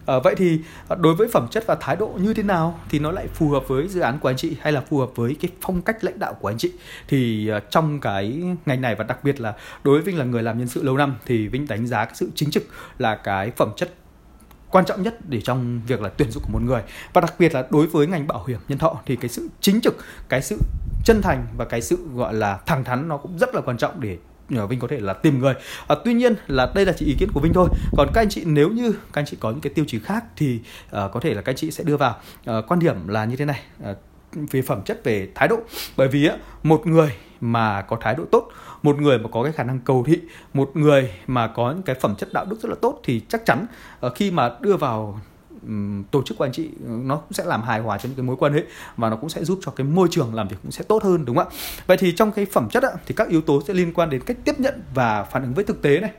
À, 0.07 0.19
vậy 0.19 0.35
thì 0.37 0.61
ờ, 0.89 0.97
đối 1.01 1.15
với 1.15 1.29
phẩm 1.29 1.49
chất 1.51 1.65
và 1.67 1.75
thái 1.81 1.97
độ 1.97 2.09
như 2.21 2.35
thế 2.35 2.43
nào 2.43 2.81
thì 2.91 2.99
nó 2.99 3.11
lại 3.11 3.27
phù 3.35 3.49
hợp 3.49 3.69
với 3.69 3.89
dự 3.89 4.01
án 4.01 4.19
của 4.19 4.29
anh 4.29 4.37
chị 4.37 4.57
hay 4.61 4.73
là 4.73 4.81
phù 4.81 4.99
hợp 4.99 5.11
với 5.15 5.37
cái 5.41 5.51
phong 5.61 5.83
cách 5.83 6.05
lãnh 6.05 6.19
đạo 6.19 6.35
của 6.35 6.49
anh 6.49 6.59
chị? 6.59 6.73
Thì 7.09 7.51
uh, 7.57 7.63
trong 7.71 8.01
cái 8.01 8.43
ngành 8.67 8.81
này 8.81 8.95
và 8.95 9.05
đặc 9.05 9.25
biệt 9.25 9.41
là 9.41 9.55
đối 9.85 9.95
với 9.95 10.03
Vinh 10.03 10.19
là 10.19 10.25
người 10.25 10.43
làm 10.43 10.59
nhân 10.59 10.69
sự 10.69 10.83
lâu 10.83 10.97
năm 10.97 11.17
thì 11.27 11.49
Vinh 11.49 11.69
đánh 11.69 11.87
giá 11.87 12.05
cái 12.05 12.15
sự 12.15 12.31
chính 12.35 12.51
trực 12.51 12.63
là 12.99 13.15
cái 13.15 13.51
phẩm 13.51 13.73
chất 13.77 13.95
quan 14.71 14.85
trọng 14.85 15.03
nhất 15.03 15.29
để 15.29 15.41
trong 15.41 15.81
việc 15.87 16.01
là 16.01 16.09
tuyển 16.09 16.31
dụng 16.31 16.43
của 16.43 16.53
một 16.53 16.63
người. 16.63 16.83
Và 17.13 17.21
đặc 17.21 17.35
biệt 17.39 17.55
là 17.55 17.67
đối 17.71 17.87
với 17.87 18.07
ngành 18.07 18.27
bảo 18.27 18.45
hiểm 18.45 18.59
nhân 18.69 18.79
thọ 18.79 19.01
thì 19.07 19.17
cái 19.17 19.29
sự 19.29 19.49
chính 19.61 19.81
trực 19.81 19.97
cái 20.29 20.43
sự 20.43 20.59
chân 21.05 21.23
thành 21.23 21.47
và 21.57 21.65
cái 21.65 21.83
sự 21.83 21.99
gọi 22.15 22.35
là 22.35 22.61
thẳng 22.67 22.85
thắn 22.85 23.09
nó 23.09 23.17
cũng 23.17 23.39
rất 23.39 23.55
là 23.55 23.61
quan 23.61 23.77
trọng 23.77 24.01
để 24.01 24.19
Vinh 24.49 24.79
có 24.79 24.89
thể 24.89 25.01
là 25.01 25.13
tìm 25.13 25.39
người. 25.39 25.55
À, 25.87 25.97
tuy 26.05 26.15
nhiên 26.15 26.35
là 26.47 26.73
đây 26.75 26.87
là 26.87 26.93
chỉ 26.93 27.07
ý 27.07 27.15
kiến 27.19 27.29
của 27.35 27.41
Vinh 27.41 27.53
thôi. 27.53 27.69
Còn 27.97 28.09
các 28.15 28.21
anh 28.21 28.29
chị 28.29 28.43
nếu 28.45 28.71
như 28.71 28.93
các 28.93 29.21
anh 29.21 29.27
chị 29.27 29.37
có 29.41 29.51
những 29.51 29.61
cái 29.61 29.73
tiêu 29.75 29.85
chí 29.89 29.99
khác 29.99 30.25
thì 30.37 30.61
uh, 30.87 30.91
có 31.13 31.21
thể 31.21 31.35
là 31.35 31.43
các 31.43 31.53
anh 31.53 31.57
chị 31.57 31.71
sẽ 31.71 31.85
đưa 31.85 31.97
vào. 31.97 32.17
Uh, 32.51 32.65
quan 32.69 32.81
điểm 32.81 33.09
là 33.09 33.25
như 33.25 33.37
thế 33.37 33.45
này. 33.45 33.61
Uh, 33.91 33.97
về 34.51 34.63
phẩm 34.63 34.83
chất 34.83 35.05
về 35.05 35.29
thái 35.35 35.49
độ. 35.49 35.57
Bởi 35.97 36.09
vì 36.09 36.27
á 36.27 36.37
một 36.63 36.87
người 36.87 37.13
mà 37.41 37.83
có 37.83 37.97
thái 38.01 38.15
độ 38.15 38.25
tốt 38.33 38.49
một 38.83 39.01
người 39.01 39.19
mà 39.19 39.29
có 39.33 39.43
cái 39.43 39.53
khả 39.53 39.65
năng 39.65 39.81
cầu 39.81 40.05
thị 40.07 40.21
một 40.55 40.71
người 40.75 41.11
mà 41.27 41.49
có 41.49 41.71
những 41.71 41.83
cái 41.83 41.97
phẩm 42.01 42.15
chất 42.19 42.33
đạo 42.33 42.45
đức 42.45 42.57
rất 42.63 42.69
là 42.69 42.77
tốt 42.83 43.01
thì 43.05 43.21
chắc 43.29 43.47
chắn 43.47 43.67
uh, 44.07 44.13
khi 44.15 44.31
mà 44.31 44.51
đưa 44.61 44.77
vào 44.77 45.21
tổ 46.11 46.23
chức 46.23 46.39
của 46.39 46.45
anh 46.45 46.53
chị 46.53 46.71
nó 46.87 47.17
cũng 47.17 47.33
sẽ 47.33 47.45
làm 47.45 47.63
hài 47.63 47.81
hòa 47.81 47.99
cho 47.99 48.07
những 48.07 48.17
cái 48.17 48.25
mối 48.25 48.37
quan 48.37 48.53
hệ 48.53 48.63
và 48.97 49.11
nó 49.11 49.17
cũng 49.17 49.31
sẽ 49.31 49.45
giúp 49.45 49.59
cho 49.63 49.73
cái 49.73 49.87
môi 49.87 50.09
trường 50.11 50.35
làm 50.35 50.49
việc 50.49 50.57
cũng 50.63 50.73
sẽ 50.73 50.85
tốt 50.85 51.03
hơn 51.03 51.25
đúng 51.25 51.37
không 51.37 51.49
ạ? 51.49 51.57
Vậy 51.87 51.97
thì 51.97 52.13
trong 52.17 52.33
cái 52.33 52.47
phẩm 52.47 52.69
chất 52.71 52.83
á, 52.83 52.91
thì 53.07 53.15
các 53.15 53.29
yếu 53.29 53.41
tố 53.41 53.63
sẽ 53.69 53.75
liên 53.75 53.93
quan 53.93 54.11
đến 54.11 54.23
cách 54.27 54.37
tiếp 54.45 54.61
nhận 54.61 54.83
và 54.95 55.25
phản 55.25 55.43
ứng 55.43 55.55
với 55.55 55.65
thực 55.65 55.83
tế 55.83 56.01
này. 56.01 56.11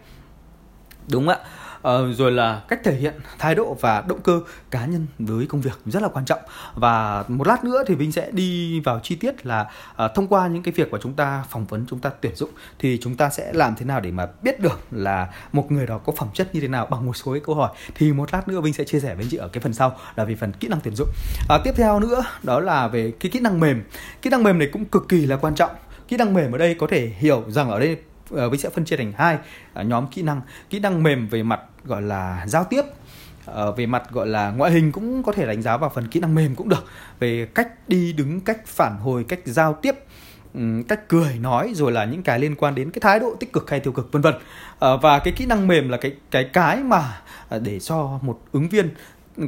Đúng 1.12 1.26
không 1.28 1.36
ạ 1.36 1.50
uh, 1.88 2.18
rồi 2.18 2.32
là 2.32 2.62
cách 2.68 2.80
thể 2.84 2.96
hiện 2.96 3.14
thái 3.40 3.56
độ 3.56 3.78
và 3.82 4.04
động 4.08 4.22
cơ 4.22 4.40
cá 4.72 4.86
nhân 4.86 5.08
với 5.20 5.46
công 5.46 5.62
việc 5.62 5.80
rất 5.86 6.04
là 6.04 6.08
quan 6.08 6.26
trọng. 6.26 6.40
Và 6.76 7.24
một 7.28 7.48
lát 7.48 7.64
nữa 7.64 7.84
thì 7.88 7.96
Vinh 7.96 8.12
sẽ 8.12 8.32
đi 8.32 8.80
vào 8.80 9.00
chi 9.04 9.16
tiết 9.16 9.46
là 9.46 9.66
uh, 10.06 10.12
thông 10.16 10.28
qua 10.28 10.48
những 10.48 10.64
cái 10.64 10.72
việc 10.72 10.92
mà 10.92 11.00
chúng 11.02 11.14
ta 11.14 11.44
phỏng 11.50 11.66
vấn 11.66 11.86
chúng 11.90 12.00
ta 12.00 12.10
tuyển 12.22 12.36
dụng 12.36 12.50
thì 12.80 13.00
chúng 13.02 13.16
ta 13.16 13.30
sẽ 13.30 13.54
làm 13.54 13.76
thế 13.76 13.86
nào 13.86 14.00
để 14.00 14.12
mà 14.12 14.28
biết 14.44 14.60
được 14.60 14.80
là 14.92 15.28
một 15.52 15.72
người 15.72 15.86
đó 15.86 15.98
có 15.98 16.14
phẩm 16.18 16.28
chất 16.34 16.56
như 16.56 16.62
thế 16.62 16.68
nào 16.68 16.86
bằng 16.86 17.06
một 17.06 17.14
số 17.14 17.32
cái 17.32 17.42
câu 17.46 17.56
hỏi. 17.56 17.70
Thì 17.96 18.14
một 18.14 18.34
lát 18.34 18.48
nữa 18.48 18.62
Vinh 18.62 18.74
sẽ 18.74 18.84
chia 18.84 19.00
sẻ 19.00 19.16
với 19.16 19.26
chị 19.32 19.38
ở 19.38 19.48
cái 19.48 19.62
phần 19.62 19.74
sau 19.74 19.98
là 20.16 20.26
về 20.26 20.36
phần 20.36 20.52
kỹ 20.52 20.68
năng 20.68 20.80
tuyển 20.84 20.96
dụng. 20.96 21.10
Uh, 21.56 21.62
tiếp 21.64 21.74
theo 21.76 22.00
nữa 22.00 22.24
đó 22.44 22.60
là 22.60 22.88
về 22.88 23.12
cái 23.20 23.30
kỹ 23.30 23.40
năng 23.40 23.60
mềm. 23.60 23.84
Kỹ 24.22 24.30
năng 24.30 24.44
mềm 24.44 24.60
này 24.60 24.70
cũng 24.74 24.86
cực 24.86 25.10
kỳ 25.10 25.26
là 25.26 25.38
quan 25.38 25.56
trọng. 25.56 25.72
Kỹ 26.08 26.18
năng 26.18 26.34
mềm 26.34 26.52
ở 26.52 26.58
đây 26.58 26.76
có 26.80 26.88
thể 26.90 27.12
hiểu 27.18 27.44
rằng 27.48 27.70
ở 27.70 27.80
đây 27.80 27.98
Ờ, 28.32 28.50
Vinh 28.50 28.62
sẽ 28.62 28.70
phân 28.70 28.86
chia 28.86 28.98
thành 28.98 29.14
hai 29.18 29.38
à, 29.74 29.84
nhóm 29.84 30.08
kỹ 30.08 30.22
năng. 30.22 30.42
Kỹ 30.70 30.80
năng 30.80 31.04
mềm 31.04 31.28
về 31.28 31.44
mặt, 31.44 31.62
gọi 31.84 32.02
là, 32.02 32.46
giao 32.48 32.64
tiếp 32.64 32.82
ờ, 33.46 33.72
về 33.72 33.86
mặt, 33.86 34.04
gọi 34.12 34.28
là, 34.28 34.52
ngoại 34.52 34.72
hình 34.72 34.92
cũng 34.92 35.24
có 35.24 35.32
thể 35.32 35.46
đánh 35.46 35.62
giá 35.62 35.78
vào 35.78 35.90
phần 35.90 36.08
kỹ 36.08 36.20
năng 36.20 36.36
mềm 36.36 36.56
cũng 36.56 36.70
được. 36.70 36.86
Về 37.20 37.48
cách 37.56 37.90
đi 37.90 38.14
đứng, 38.14 38.40
cách 38.40 38.68
phản 38.68 38.98
hồi, 38.98 39.26
cách 39.30 39.40
giao 39.46 39.74
tiếp 39.74 39.96
cách 40.88 41.08
cười, 41.08 41.40
nói, 41.40 41.74
rồi 41.76 41.92
là 41.92 42.06
những 42.06 42.24
cái 42.24 42.40
liên 42.40 42.56
quan 42.56 42.76
đến 42.76 42.92
cái 42.92 43.00
thái 43.02 43.20
độ 43.20 43.36
tích 43.40 43.54
cực 43.54 43.70
hay 43.70 43.80
tiêu 43.80 43.94
cực, 43.94 44.12
vân 44.12 44.22
vân. 44.22 44.34
Ờ, 44.80 44.98
và 44.98 45.20
cái 45.20 45.34
kỹ 45.38 45.46
năng 45.46 45.68
mềm 45.68 45.90
là 45.90 45.98
cái 45.98 46.16
cái 46.32 46.50
cái 46.54 46.78
mà 46.78 47.22
à, 47.50 47.60
để 47.60 47.80
cho 47.80 48.20
một 48.22 48.40
ứng 48.52 48.70
viên 48.70 48.90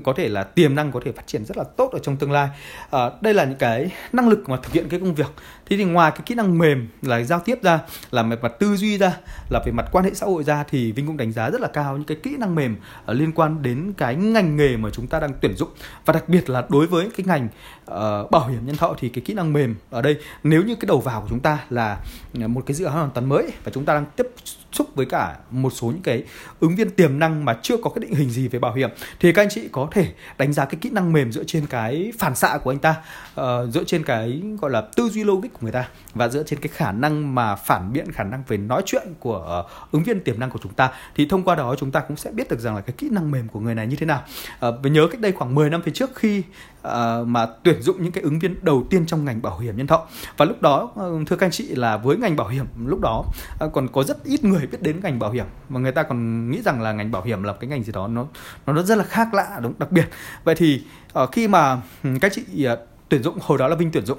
có 0.03 0.13
thể 0.13 0.29
là 0.29 0.43
tiềm 0.43 0.75
năng 0.75 0.91
có 0.91 0.99
thể 1.05 1.11
phát 1.11 1.27
triển 1.27 1.45
rất 1.45 1.57
là 1.57 1.63
tốt 1.63 1.89
ở 1.93 1.99
trong 1.99 2.17
tương 2.17 2.31
lai. 2.31 2.49
À, 2.91 2.99
đây 3.21 3.33
là 3.33 3.43
những 3.43 3.57
cái 3.57 3.91
năng 4.13 4.29
lực 4.29 4.49
mà 4.49 4.57
thực 4.63 4.73
hiện 4.73 4.89
cái 4.89 4.99
công 4.99 5.15
việc. 5.15 5.31
Thế 5.65 5.77
thì 5.77 5.83
ngoài 5.83 6.11
cái 6.11 6.21
kỹ 6.25 6.35
năng 6.35 6.57
mềm 6.57 6.87
là 7.01 7.23
giao 7.23 7.39
tiếp 7.39 7.59
ra 7.63 7.79
là 8.11 8.23
về 8.23 8.37
mặt 8.41 8.53
tư 8.59 8.75
duy 8.75 8.97
ra 8.97 9.17
là 9.49 9.61
về 9.65 9.71
mặt 9.71 9.85
quan 9.91 10.05
hệ 10.05 10.13
xã 10.13 10.25
hội 10.25 10.43
ra 10.43 10.63
thì 10.63 10.91
vinh 10.91 11.07
cũng 11.07 11.17
đánh 11.17 11.31
giá 11.31 11.49
rất 11.49 11.61
là 11.61 11.67
cao 11.67 11.97
những 11.97 12.05
cái 12.05 12.17
kỹ 12.23 12.35
năng 12.37 12.55
mềm 12.55 12.75
uh, 13.11 13.17
liên 13.17 13.31
quan 13.31 13.61
đến 13.61 13.93
cái 13.97 14.15
ngành 14.15 14.55
nghề 14.55 14.77
mà 14.77 14.89
chúng 14.89 15.07
ta 15.07 15.19
đang 15.19 15.31
tuyển 15.41 15.55
dụng. 15.55 15.69
Và 16.05 16.13
đặc 16.13 16.29
biệt 16.29 16.49
là 16.49 16.65
đối 16.69 16.87
với 16.87 17.09
cái 17.17 17.25
ngành 17.27 17.47
uh, 17.91 18.31
bảo 18.31 18.47
hiểm 18.47 18.65
nhân 18.65 18.77
thọ 18.77 18.95
thì 18.99 19.09
cái 19.09 19.21
kỹ 19.25 19.33
năng 19.33 19.53
mềm 19.53 19.75
ở 19.89 20.01
đây 20.01 20.17
nếu 20.43 20.63
như 20.63 20.75
cái 20.75 20.87
đầu 20.87 20.99
vào 20.99 21.21
của 21.21 21.27
chúng 21.29 21.39
ta 21.39 21.59
là 21.69 21.97
một 22.33 22.63
cái 22.65 22.75
dự 22.75 22.85
án 22.85 22.93
hoàn 22.93 23.11
toàn 23.11 23.29
mới 23.29 23.51
và 23.63 23.71
chúng 23.71 23.85
ta 23.85 23.93
đang 23.93 24.05
tiếp 24.15 24.27
xúc 24.75 24.95
với 24.95 25.05
cả 25.05 25.35
một 25.51 25.69
số 25.69 25.87
những 25.87 26.01
cái 26.01 26.23
ứng 26.59 26.75
viên 26.75 26.89
tiềm 26.89 27.19
năng 27.19 27.45
mà 27.45 27.57
chưa 27.61 27.77
có 27.77 27.89
cái 27.89 27.99
định 27.99 28.13
hình 28.15 28.29
gì 28.29 28.47
về 28.47 28.59
bảo 28.59 28.73
hiểm. 28.73 28.89
Thì 29.19 29.33
các 29.33 29.41
anh 29.41 29.49
chị 29.51 29.69
có 29.71 29.87
thể 29.91 30.07
đánh 30.37 30.53
giá 30.53 30.65
cái 30.65 30.77
kỹ 30.81 30.89
năng 30.89 31.13
mềm 31.13 31.31
dựa 31.31 31.43
trên 31.43 31.65
cái 31.65 32.11
phản 32.19 32.35
xạ 32.35 32.57
của 32.63 32.71
anh 32.71 32.79
ta 32.79 32.95
uh, 33.41 33.73
dựa 33.73 33.83
trên 33.83 34.03
cái 34.03 34.41
gọi 34.61 34.71
là 34.71 34.81
tư 34.81 35.09
duy 35.09 35.23
logic 35.23 35.53
của 35.53 35.59
người 35.61 35.71
ta 35.71 35.87
và 36.13 36.27
dựa 36.27 36.43
trên 36.43 36.59
cái 36.59 36.69
khả 36.75 36.91
năng 36.91 37.35
mà 37.35 37.55
phản 37.55 37.93
biện 37.93 38.11
khả 38.11 38.23
năng 38.23 38.43
về 38.47 38.57
nói 38.57 38.81
chuyện 38.85 39.07
của 39.19 39.65
uh, 39.65 39.91
ứng 39.91 40.03
viên 40.03 40.19
tiềm 40.19 40.39
năng 40.39 40.49
của 40.49 40.59
chúng 40.63 40.73
ta. 40.73 40.91
Thì 41.15 41.25
thông 41.25 41.43
qua 41.43 41.55
đó 41.55 41.75
chúng 41.79 41.91
ta 41.91 41.99
cũng 41.99 42.17
sẽ 42.17 42.31
biết 42.31 42.49
được 42.49 42.59
rằng 42.59 42.75
là 42.75 42.81
cái 42.81 42.93
kỹ 42.97 43.09
năng 43.11 43.31
mềm 43.31 43.47
của 43.47 43.59
người 43.59 43.75
này 43.75 43.87
như 43.87 43.95
thế 43.95 44.05
nào. 44.05 44.23
Uh, 44.25 44.59
và 44.59 44.89
nhớ 44.89 45.07
cách 45.11 45.21
đây 45.21 45.31
khoảng 45.31 45.55
10 45.55 45.69
năm 45.69 45.81
về 45.81 45.91
trước 45.91 46.15
khi 46.15 46.43
uh, 46.85 47.27
mà 47.27 47.45
tuyển 47.63 47.81
dụng 47.81 48.03
những 48.03 48.11
cái 48.11 48.23
ứng 48.23 48.39
viên 48.39 48.55
đầu 48.61 48.87
tiên 48.89 49.05
trong 49.05 49.25
ngành 49.25 49.41
bảo 49.41 49.59
hiểm 49.59 49.77
nhân 49.77 49.87
thọ. 49.87 50.07
Và 50.37 50.45
lúc 50.45 50.61
đó 50.61 50.83
uh, 50.83 51.27
thưa 51.27 51.35
các 51.35 51.45
anh 51.45 51.51
chị 51.51 51.67
là 51.67 51.97
với 51.97 52.17
ngành 52.17 52.35
bảo 52.35 52.47
hiểm 52.47 52.65
lúc 52.85 52.99
đó 52.99 53.25
uh, 53.65 53.73
còn 53.73 53.87
có 53.87 54.03
rất 54.03 54.23
ít 54.23 54.43
người 54.43 54.67
biết 54.67 54.81
đến 54.81 54.99
ngành 55.03 55.19
bảo 55.19 55.31
hiểm. 55.31 55.45
Và 55.69 55.79
người 55.79 55.91
ta 55.91 56.03
còn 56.03 56.49
nghĩ 56.51 56.61
rằng 56.61 56.81
là 56.81 56.91
ngành 56.91 57.11
bảo 57.11 57.21
hiểm 57.21 57.43
là 57.43 57.53
cái 57.53 57.69
ngành 57.69 57.83
gì 57.83 57.91
đó 57.91 58.07
nó 58.07 58.25
nó 58.65 58.83
rất 58.83 58.97
là 58.97 59.03
khác 59.03 59.33
lạ 59.33 59.59
đúng 59.61 59.73
đặc 59.77 59.91
biệt. 59.91 60.09
Vậy 60.43 60.55
thì 60.55 60.83
uh, 61.19 61.31
khi 61.31 61.47
mà 61.47 61.81
ừ, 62.03 62.09
các 62.21 62.31
chị 62.35 62.67
uh, 62.73 62.79
tuyển 63.09 63.23
dụng 63.23 63.37
hồi 63.41 63.57
đó 63.57 63.67
là 63.67 63.75
vinh 63.75 63.91
tuyển 63.91 64.05
dụng 64.05 64.17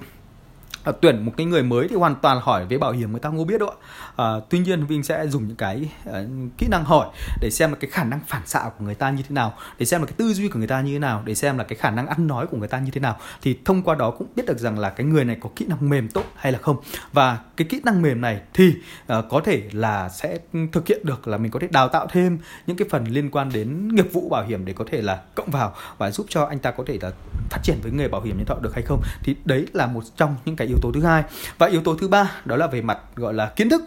à, 0.87 0.93
tuyển 1.01 1.25
một 1.25 1.33
cái 1.37 1.47
người 1.47 1.63
mới 1.63 1.89
thì 1.89 1.97
hoàn 1.97 2.15
toàn 2.15 2.41
hỏi 2.43 2.67
về 2.67 2.79
bảo 2.79 2.93
hiểm 2.93 3.11
người 3.11 3.21
ta 3.21 3.29
không 3.29 3.39
có 3.39 3.45
biết 3.45 3.61
đâu 3.61 3.69
ạ. 3.69 3.77
À, 4.17 4.27
tuy 4.51 4.59
nhiên 4.59 4.87
Vinh 4.87 5.03
sẽ 5.03 5.27
dùng 5.27 5.49
những 5.49 5.57
cái 5.57 5.91
uh, 6.09 6.15
kỹ 6.59 6.67
năng 6.71 6.85
hỏi 6.85 7.09
để 7.41 7.51
xem 7.51 7.71
là 7.71 7.77
cái 7.81 7.91
khả 7.91 8.05
năng 8.05 8.21
phản 8.27 8.43
xạ 8.47 8.71
của 8.79 8.85
người 8.85 8.95
ta 8.95 9.11
như 9.11 9.23
thế 9.23 9.35
nào 9.35 9.55
để 9.79 9.87
xem 9.87 10.01
là 10.01 10.07
cái 10.07 10.15
tư 10.17 10.33
duy 10.33 10.49
của 10.49 10.59
người 10.59 10.69
ta 10.69 10.81
như 10.81 10.93
thế 10.93 10.99
nào 10.99 11.23
để 11.25 11.35
xem 11.35 11.59
là 11.59 11.65
cái 11.65 11.77
khả 11.77 11.91
năng 11.91 12.07
ăn 12.07 12.27
nói 12.27 12.47
của 12.47 12.57
người 12.57 12.69
ta 12.69 12.79
như 12.79 12.91
thế 12.91 13.01
nào. 13.01 13.17
Thì 13.43 13.59
thông 13.65 13.83
qua 13.83 13.95
đó 13.95 14.11
cũng 14.11 14.27
biết 14.37 14.47
được 14.47 14.59
rằng 14.59 14.79
là 14.79 14.91
cái 14.91 15.07
người 15.07 15.25
này 15.25 15.37
có 15.41 15.51
kỹ 15.57 15.67
năng 15.69 15.89
mềm 15.89 16.09
tốt 16.09 16.25
hay 16.37 16.53
là 16.53 16.59
không. 16.59 16.77
Và 17.13 17.39
cái 17.57 17.67
kỹ 17.71 17.81
năng 17.85 18.03
mềm 18.03 18.21
này 18.21 18.41
thì 18.55 18.75
uh, 19.13 19.25
có 19.31 19.41
thể 19.45 19.63
là 19.73 20.09
sẽ 20.09 20.39
thực 20.73 20.89
hiện 20.89 21.01
được 21.05 21.29
là 21.29 21.37
mình 21.37 21.51
có 21.51 21.61
thể 21.61 21.69
đào 21.71 21.89
tạo 21.89 22.07
thêm 22.11 22.39
những 22.67 22.77
cái 22.77 22.89
phần 22.91 23.05
liên 23.05 23.31
quan 23.31 23.51
đến 23.53 23.95
nghiệp 23.95 24.13
vụ 24.13 24.29
bảo 24.29 24.45
hiểm 24.45 24.65
để 24.65 24.73
có 24.73 24.85
thể 24.91 25.03
là 25.03 25.23
cộng 25.35 25.51
vào 25.51 25.75
và 25.99 26.11
giúp 26.11 26.27
cho 26.29 26.45
anh 26.45 26.59
ta 26.59 26.71
có 26.71 26.85
thể 26.87 26.99
là 27.01 27.11
phát 27.51 27.61
triển 27.63 27.77
với 27.83 27.93
nghề 27.93 28.09
bảo 28.09 28.21
hiểm 28.23 28.37
nhân 28.37 28.47
thọ 28.47 28.55
được 28.55 28.75
hay 28.75 28.83
không. 28.83 29.03
Thì 29.23 29.37
đấy 29.45 29.67
là 29.73 29.87
một 29.87 30.05
trong 30.17 30.37
những 30.45 30.57
cái 30.57 30.67
yếu 30.67 30.76
yếu 30.77 30.81
tố 30.83 30.93
thứ 30.93 31.07
hai. 31.07 31.23
Và 31.59 31.67
yếu 31.67 31.83
tố 31.83 31.97
thứ 31.97 32.09
ba 32.09 32.33
đó 32.45 32.57
là 32.57 32.67
về 32.67 32.83
mặt 32.83 32.99
gọi 33.17 33.35
là 33.35 33.53
kiến 33.57 33.69
thức. 33.69 33.83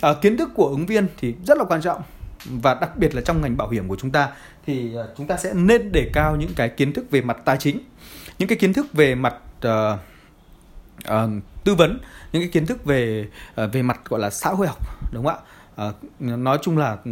À, 0.00 0.14
kiến 0.22 0.36
thức 0.36 0.50
của 0.54 0.66
ứng 0.66 0.86
viên 0.86 1.06
thì 1.16 1.34
rất 1.46 1.58
là 1.58 1.64
quan 1.64 1.82
trọng. 1.82 2.02
Và 2.44 2.74
đặc 2.74 2.96
biệt 2.96 3.14
là 3.14 3.20
trong 3.20 3.40
ngành 3.40 3.56
bảo 3.56 3.68
hiểm 3.68 3.88
của 3.88 3.96
chúng 3.96 4.10
ta 4.10 4.28
thì 4.66 4.96
à, 4.96 5.04
chúng 5.16 5.26
ta 5.26 5.36
sẽ 5.36 5.54
nên 5.54 5.92
đề 5.92 6.10
cao 6.12 6.36
những 6.36 6.54
cái 6.56 6.68
kiến 6.68 6.92
thức 6.92 7.10
về 7.10 7.20
mặt 7.20 7.36
tài 7.44 7.56
chính 7.56 7.78
những 8.38 8.48
cái 8.48 8.58
kiến 8.58 8.72
thức 8.72 8.86
về 8.92 9.14
mặt 9.14 9.34
uh, 9.66 9.98
uh, 11.08 11.30
tư 11.64 11.74
vấn 11.74 11.98
những 12.32 12.42
cái 12.42 12.48
kiến 12.48 12.66
thức 12.66 12.84
về 12.84 13.28
uh, 13.64 13.72
về 13.72 13.82
mặt 13.82 14.00
gọi 14.08 14.20
là 14.20 14.30
xã 14.30 14.50
hội 14.50 14.66
học 14.66 14.78
đúng 15.12 15.24
không 15.24 15.34
ạ? 15.34 15.40
À, 15.80 15.92
nói 16.18 16.58
chung 16.62 16.78
là 16.78 16.96
ừ, 17.04 17.10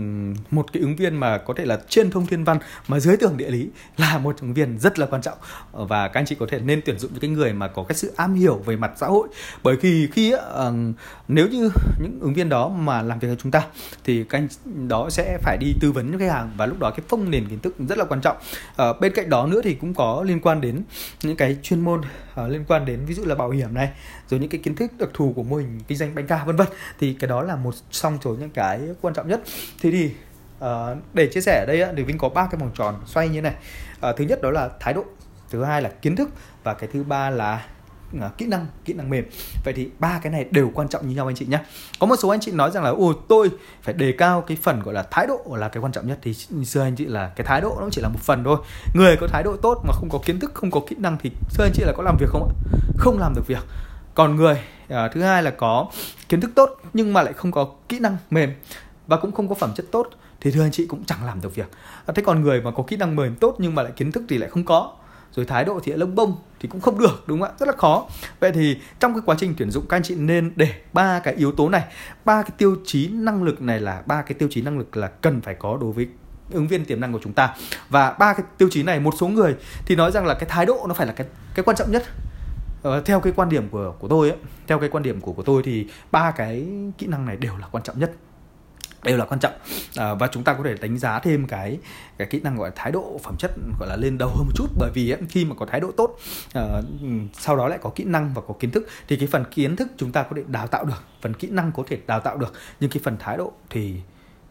một 0.51 0.73
cái 0.73 0.83
ứng 0.83 0.97
viên 0.97 1.17
mà 1.17 1.39
có 1.39 1.55
thể 1.57 1.65
là 1.65 1.79
trên 1.89 2.11
thông 2.11 2.27
thiên 2.27 2.45
văn 2.45 2.59
mà 2.89 3.01
dưới 3.01 3.17
tường 3.17 3.37
địa 3.37 3.51
lý 3.51 3.69
là 3.97 4.19
một 4.19 4.41
ứng 4.41 4.55
viên 4.55 4.79
rất 4.79 4.99
là 4.99 5.07
quan 5.07 5.23
trọng. 5.23 5.39
Ờ, 5.73 5.85
và 5.85 6.09
các 6.09 6.21
anh 6.21 6.27
chị 6.27 6.37
có 6.41 6.47
thể 6.51 6.59
nên 6.59 6.81
tuyển 6.85 6.99
dụng 6.99 7.11
những 7.13 7.21
cái 7.21 7.31
người 7.31 7.53
mà 7.53 7.69
có 7.69 7.83
cái 7.83 7.97
sự 7.97 8.13
am 8.17 8.35
hiểu 8.35 8.55
về 8.55 8.77
mặt 8.77 8.93
xã 8.97 9.07
hội. 9.07 9.29
Bởi 9.63 9.77
vì 9.77 10.09
khi 10.13 10.33
à, 10.33 10.71
nếu 11.29 11.49
như 11.49 11.71
những 12.01 12.19
ứng 12.21 12.35
viên 12.35 12.49
đó 12.49 12.69
mà 12.69 13.03
làm 13.03 13.19
việc 13.19 13.29
với 13.29 13.37
chúng 13.43 13.53
ta 13.53 13.63
thì 14.05 14.25
các 14.25 14.39
anh 14.39 14.89
đó 14.89 15.11
sẽ 15.11 15.39
phải 15.43 15.57
đi 15.61 15.75
tư 15.81 15.93
vấn 15.93 16.13
cho 16.13 16.19
khách 16.19 16.33
hàng 16.33 16.51
và 16.57 16.67
lúc 16.67 16.79
đó 16.79 16.91
cái 16.91 17.01
phong 17.09 17.31
nền 17.31 17.49
kiến 17.49 17.59
thức 17.59 17.75
rất 17.89 17.99
là 17.99 18.05
quan 18.05 18.21
trọng. 18.21 18.37
À, 18.77 18.93
bên 19.01 19.13
cạnh 19.15 19.31
đó 19.31 19.47
nữa 19.47 19.61
thì 19.65 19.75
cũng 19.75 19.95
có 19.95 20.23
liên 20.27 20.41
quan 20.41 20.61
đến 20.61 20.83
những 21.23 21.37
cái 21.37 21.57
chuyên 21.63 21.81
môn 21.81 22.01
à, 22.35 22.49
liên 22.49 22.65
quan 22.69 22.85
đến 22.85 23.01
ví 23.07 23.15
dụ 23.15 23.25
là 23.25 23.35
bảo 23.35 23.51
hiểm 23.51 23.75
này 23.75 23.91
rồi 24.29 24.41
những 24.41 24.51
cái 24.51 24.61
kiến 24.65 24.75
thức 24.75 24.91
đặc 24.99 25.09
thù 25.15 25.33
của 25.37 25.43
mô 25.43 25.57
hình 25.57 25.81
kinh 25.89 25.99
doanh 25.99 26.15
bánh 26.15 26.27
ca 26.27 26.45
vân 26.45 26.57
vân. 26.57 26.67
Thì 27.01 27.15
cái 27.15 27.29
đó 27.29 27.43
là 27.43 27.57
một 27.57 27.75
trong 27.91 28.19
số 28.25 28.31
những 28.31 28.51
cái 28.51 28.58
cái 28.59 28.81
quan 29.01 29.15
trọng 29.15 29.29
nhất. 29.29 29.41
Thế 29.83 29.91
thì 29.91 30.11
uh, 30.65 30.99
để 31.15 31.27
chia 31.27 31.41
sẻ 31.41 31.65
ở 31.67 31.67
đây 31.67 31.85
thì 31.97 32.03
Vinh 32.03 32.19
có 32.19 32.29
ba 32.29 32.49
cái 32.51 32.61
vòng 32.61 32.71
tròn 32.75 32.95
xoay 33.07 33.29
như 33.29 33.41
này. 33.43 33.55
Uh, 34.09 34.17
thứ 34.17 34.25
nhất 34.25 34.43
đó 34.43 34.51
là 34.51 34.69
thái 34.81 34.95
độ 34.95 35.05
thứ 35.51 35.65
hai 35.65 35.83
là 35.83 35.91
kiến 36.03 36.17
thức 36.17 36.29
và 36.65 36.75
cái 36.75 36.89
thứ 36.93 37.03
ba 37.03 37.31
là 37.31 37.67
uh, 38.17 38.39
kỹ 38.39 38.47
năng 38.47 38.67
kỹ 38.85 38.93
năng 38.93 39.11
mềm. 39.11 39.25
Vậy 39.65 39.75
thì 39.75 39.91
ba 39.99 40.21
cái 40.23 40.33
này 40.33 40.45
đều 40.51 40.71
quan 40.75 40.89
trọng 40.89 41.09
như 41.09 41.15
nhau 41.15 41.27
anh 41.27 41.37
chị 41.37 41.47
nhé 41.47 41.59
có 41.99 42.07
một 42.07 42.17
số 42.17 42.29
anh 42.29 42.41
chị 42.41 42.53
nói 42.53 42.71
rằng 42.71 42.85
là 42.85 42.91
ồ 42.91 43.13
tôi 43.13 43.51
phải 43.83 43.95
đề 43.95 44.13
cao 44.19 44.41
cái 44.41 44.59
phần 44.63 44.81
gọi 44.81 44.95
là 44.95 45.03
thái 45.11 45.27
độ 45.27 45.57
là 45.57 45.69
cái 45.69 45.83
quan 45.83 45.93
trọng 45.93 46.07
nhất. 46.07 46.19
Thì 46.23 46.35
xưa 46.65 46.83
anh 46.83 46.97
chị 46.97 47.07
là 47.07 47.29
cái 47.37 47.47
thái 47.47 47.61
độ 47.61 47.77
nó 47.81 47.89
chỉ 47.91 48.03
là 48.03 48.09
một 48.09 48.21
phần 48.21 48.45
thôi. 48.45 48.59
Người 48.95 49.17
có 49.17 49.27
thái 49.27 49.43
độ 49.43 49.57
tốt 49.57 49.83
mà 49.87 49.93
không 49.93 50.09
có 50.09 50.19
kiến 50.25 50.41
thức 50.41 50.51
không 50.55 50.71
có 50.71 50.81
kỹ 50.89 50.97
năng 50.99 51.17
thì 51.23 51.31
xưa 51.51 51.65
anh 51.65 51.73
chị 51.75 51.83
là 51.87 51.93
có 51.97 52.03
làm 52.03 52.17
việc 52.21 52.29
không 52.29 52.49
ạ? 52.49 52.53
Không 52.99 53.19
làm 53.19 53.33
được 53.35 53.47
việc 53.47 53.65
còn 54.19 54.37
người. 54.37 54.61
À, 54.89 55.09
thứ 55.09 55.23
hai 55.23 55.43
là 55.43 55.51
có 55.51 55.87
kiến 56.29 56.41
thức 56.41 56.51
tốt 56.55 56.81
nhưng 56.93 57.13
mà 57.13 57.23
lại 57.23 57.33
không 57.33 57.53
có 57.53 57.69
kỹ 57.89 57.99
năng 57.99 58.17
mềm 58.31 58.53
và 59.07 59.17
cũng 59.17 59.33
không 59.33 59.49
có 59.49 59.55
phẩm 59.55 59.73
chất 59.77 59.87
tốt 59.93 60.11
thì 60.41 60.51
thưa 60.51 60.63
anh 60.63 60.71
chị 60.71 60.87
cũng 60.87 61.05
chẳng 61.05 61.25
làm 61.25 61.41
được 61.41 61.55
việc. 61.55 61.71
À, 62.07 62.13
thế 62.15 62.23
còn 62.27 62.43
người 62.43 62.61
mà 62.61 62.71
có 62.71 62.83
kỹ 62.83 62.97
năng 62.97 63.17
mềm 63.17 63.35
tốt 63.35 63.57
nhưng 63.59 63.75
mà 63.75 63.83
lại 63.83 63.93
kiến 63.97 64.13
thức 64.13 64.23
thì 64.29 64.39
lại 64.39 64.51
không 64.51 64.65
có 64.65 64.93
rồi 65.33 65.47
thái 65.47 65.65
độ 65.65 65.81
thì 65.85 65.93
lại 65.93 65.99
lông 65.99 66.15
bông 66.15 66.37
thì 66.61 66.69
cũng 66.69 66.81
không 66.81 66.99
được 66.99 67.25
đúng 67.27 67.41
không 67.41 67.49
ạ? 67.49 67.55
Rất 67.59 67.67
là 67.67 67.73
khó. 67.77 68.07
Vậy 68.41 68.53
thì 68.53 68.77
trong 69.01 69.15
cái 69.15 69.23
quá 69.27 69.37
trình 69.39 69.55
tuyển 69.59 69.71
dụng 69.71 69.87
các 69.89 69.97
anh 69.97 70.03
chị 70.03 70.15
nên 70.15 70.53
để 70.57 70.69
ba 70.93 71.19
cái 71.19 71.35
yếu 71.35 71.53
tố 71.53 71.69
này 71.69 71.85
ba 72.25 72.43
cái 72.43 72.51
tiêu 72.59 72.77
chí 72.85 73.09
năng 73.09 73.43
lực 73.43 73.63
này 73.63 73.81
là 73.81 74.03
ba 74.07 74.23
cái 74.23 74.35
tiêu 74.35 74.49
chí 74.53 74.63
năng 74.63 74.79
lực 74.79 74.97
là 74.97 75.07
cần 75.07 75.41
phải 75.41 75.55
có 75.55 75.79
đối 75.81 75.93
với 75.93 76.09
ứng 76.53 76.69
viên 76.69 76.85
tiềm 76.85 77.01
năng 77.01 77.13
của 77.13 77.21
chúng 77.23 77.33
ta. 77.33 77.55
Và 77.89 78.13
ba 78.13 78.33
cái 78.33 78.47
tiêu 78.59 78.69
chí 78.73 78.83
này 78.83 79.01
một 79.01 79.15
số 79.19 79.29
người 79.29 79.55
thì 79.87 79.97
nói 79.97 80.13
rằng 80.13 80.27
là 80.27 80.35
cái 80.35 80.49
thái 80.49 80.67
độ 80.67 80.85
nó 80.89 80.95
phải 80.95 81.07
là 81.07 81.13
cái 81.13 81.27
cái 81.55 81.65
quan 81.65 81.77
trọng 81.77 81.93
nhất 81.93 82.05
uh, 82.89 83.05
theo 83.05 83.21
cái 83.21 83.33
quan 83.37 83.49
điểm 83.49 83.69
của 83.69 83.95
của 83.99 84.09
tôi 84.09 84.31
ấy, 84.31 84.39
theo 84.67 84.79
cái 84.79 84.89
quan 84.89 85.03
điểm 85.03 85.21
của 85.21 85.33
của 85.33 85.43
tôi 85.43 85.63
thì 85.63 85.87
ba 86.11 86.31
cái 86.31 86.67
kỹ 86.99 87.07
năng 87.07 87.27
này 87.27 87.37
đều 87.37 87.57
là 87.57 87.67
quan 87.67 87.85
trọng 87.85 87.99
nhất 87.99 88.13
đều 89.03 89.17
là 89.17 89.25
quan 89.25 89.41
trọng. 89.41 89.53
À, 89.97 90.15
và 90.15 90.27
chúng 90.27 90.45
ta 90.45 90.55
có 90.55 90.63
thể 90.65 90.75
đánh 90.81 90.99
giá 90.99 91.19
thêm 91.19 91.47
cái 91.47 91.79
cái 92.19 92.29
kỹ 92.31 92.41
năng 92.41 92.57
gọi 92.57 92.69
là 92.69 92.73
thái 92.77 92.93
độ 92.93 93.21
phẩm 93.23 93.37
chất 93.39 93.51
gọi 93.81 93.89
là 93.89 93.97
lên 93.97 94.19
đầu 94.19 94.29
hơn 94.29 94.47
một 94.47 94.53
chút. 94.55 94.67
Bởi 94.79 94.91
vì 94.95 95.11
ấy, 95.11 95.21
khi 95.29 95.45
mà 95.45 95.55
có 95.55 95.67
thái 95.67 95.81
độ 95.81 95.91
tốt 95.97 96.19
à, 96.55 96.83
sau 97.33 97.57
đó 97.57 97.69
lại 97.69 97.79
có 97.83 97.91
kỹ 97.95 98.05
năng 98.05 98.35
và 98.35 98.43
có 98.49 98.55
kiến 98.61 98.71
thức 98.71 98.89
thì 99.09 99.17
cái 99.17 99.29
phần 99.33 99.45
kiến 99.51 99.77
thức 99.77 99.89
chúng 99.97 100.13
ta 100.13 100.23
có 100.23 100.37
thể 100.37 100.43
đào 100.47 100.67
tạo 100.67 100.85
được 100.85 101.03
phần 101.21 101.35
kỹ 101.35 101.49
năng 101.51 101.73
có 101.73 101.83
thể 101.87 101.99
đào 102.07 102.21
tạo 102.21 102.37
được. 102.37 102.53
Nhưng 102.81 102.91
cái 102.91 103.01
phần 103.05 103.17
thái 103.19 103.37
độ 103.37 103.53
thì 103.71 103.95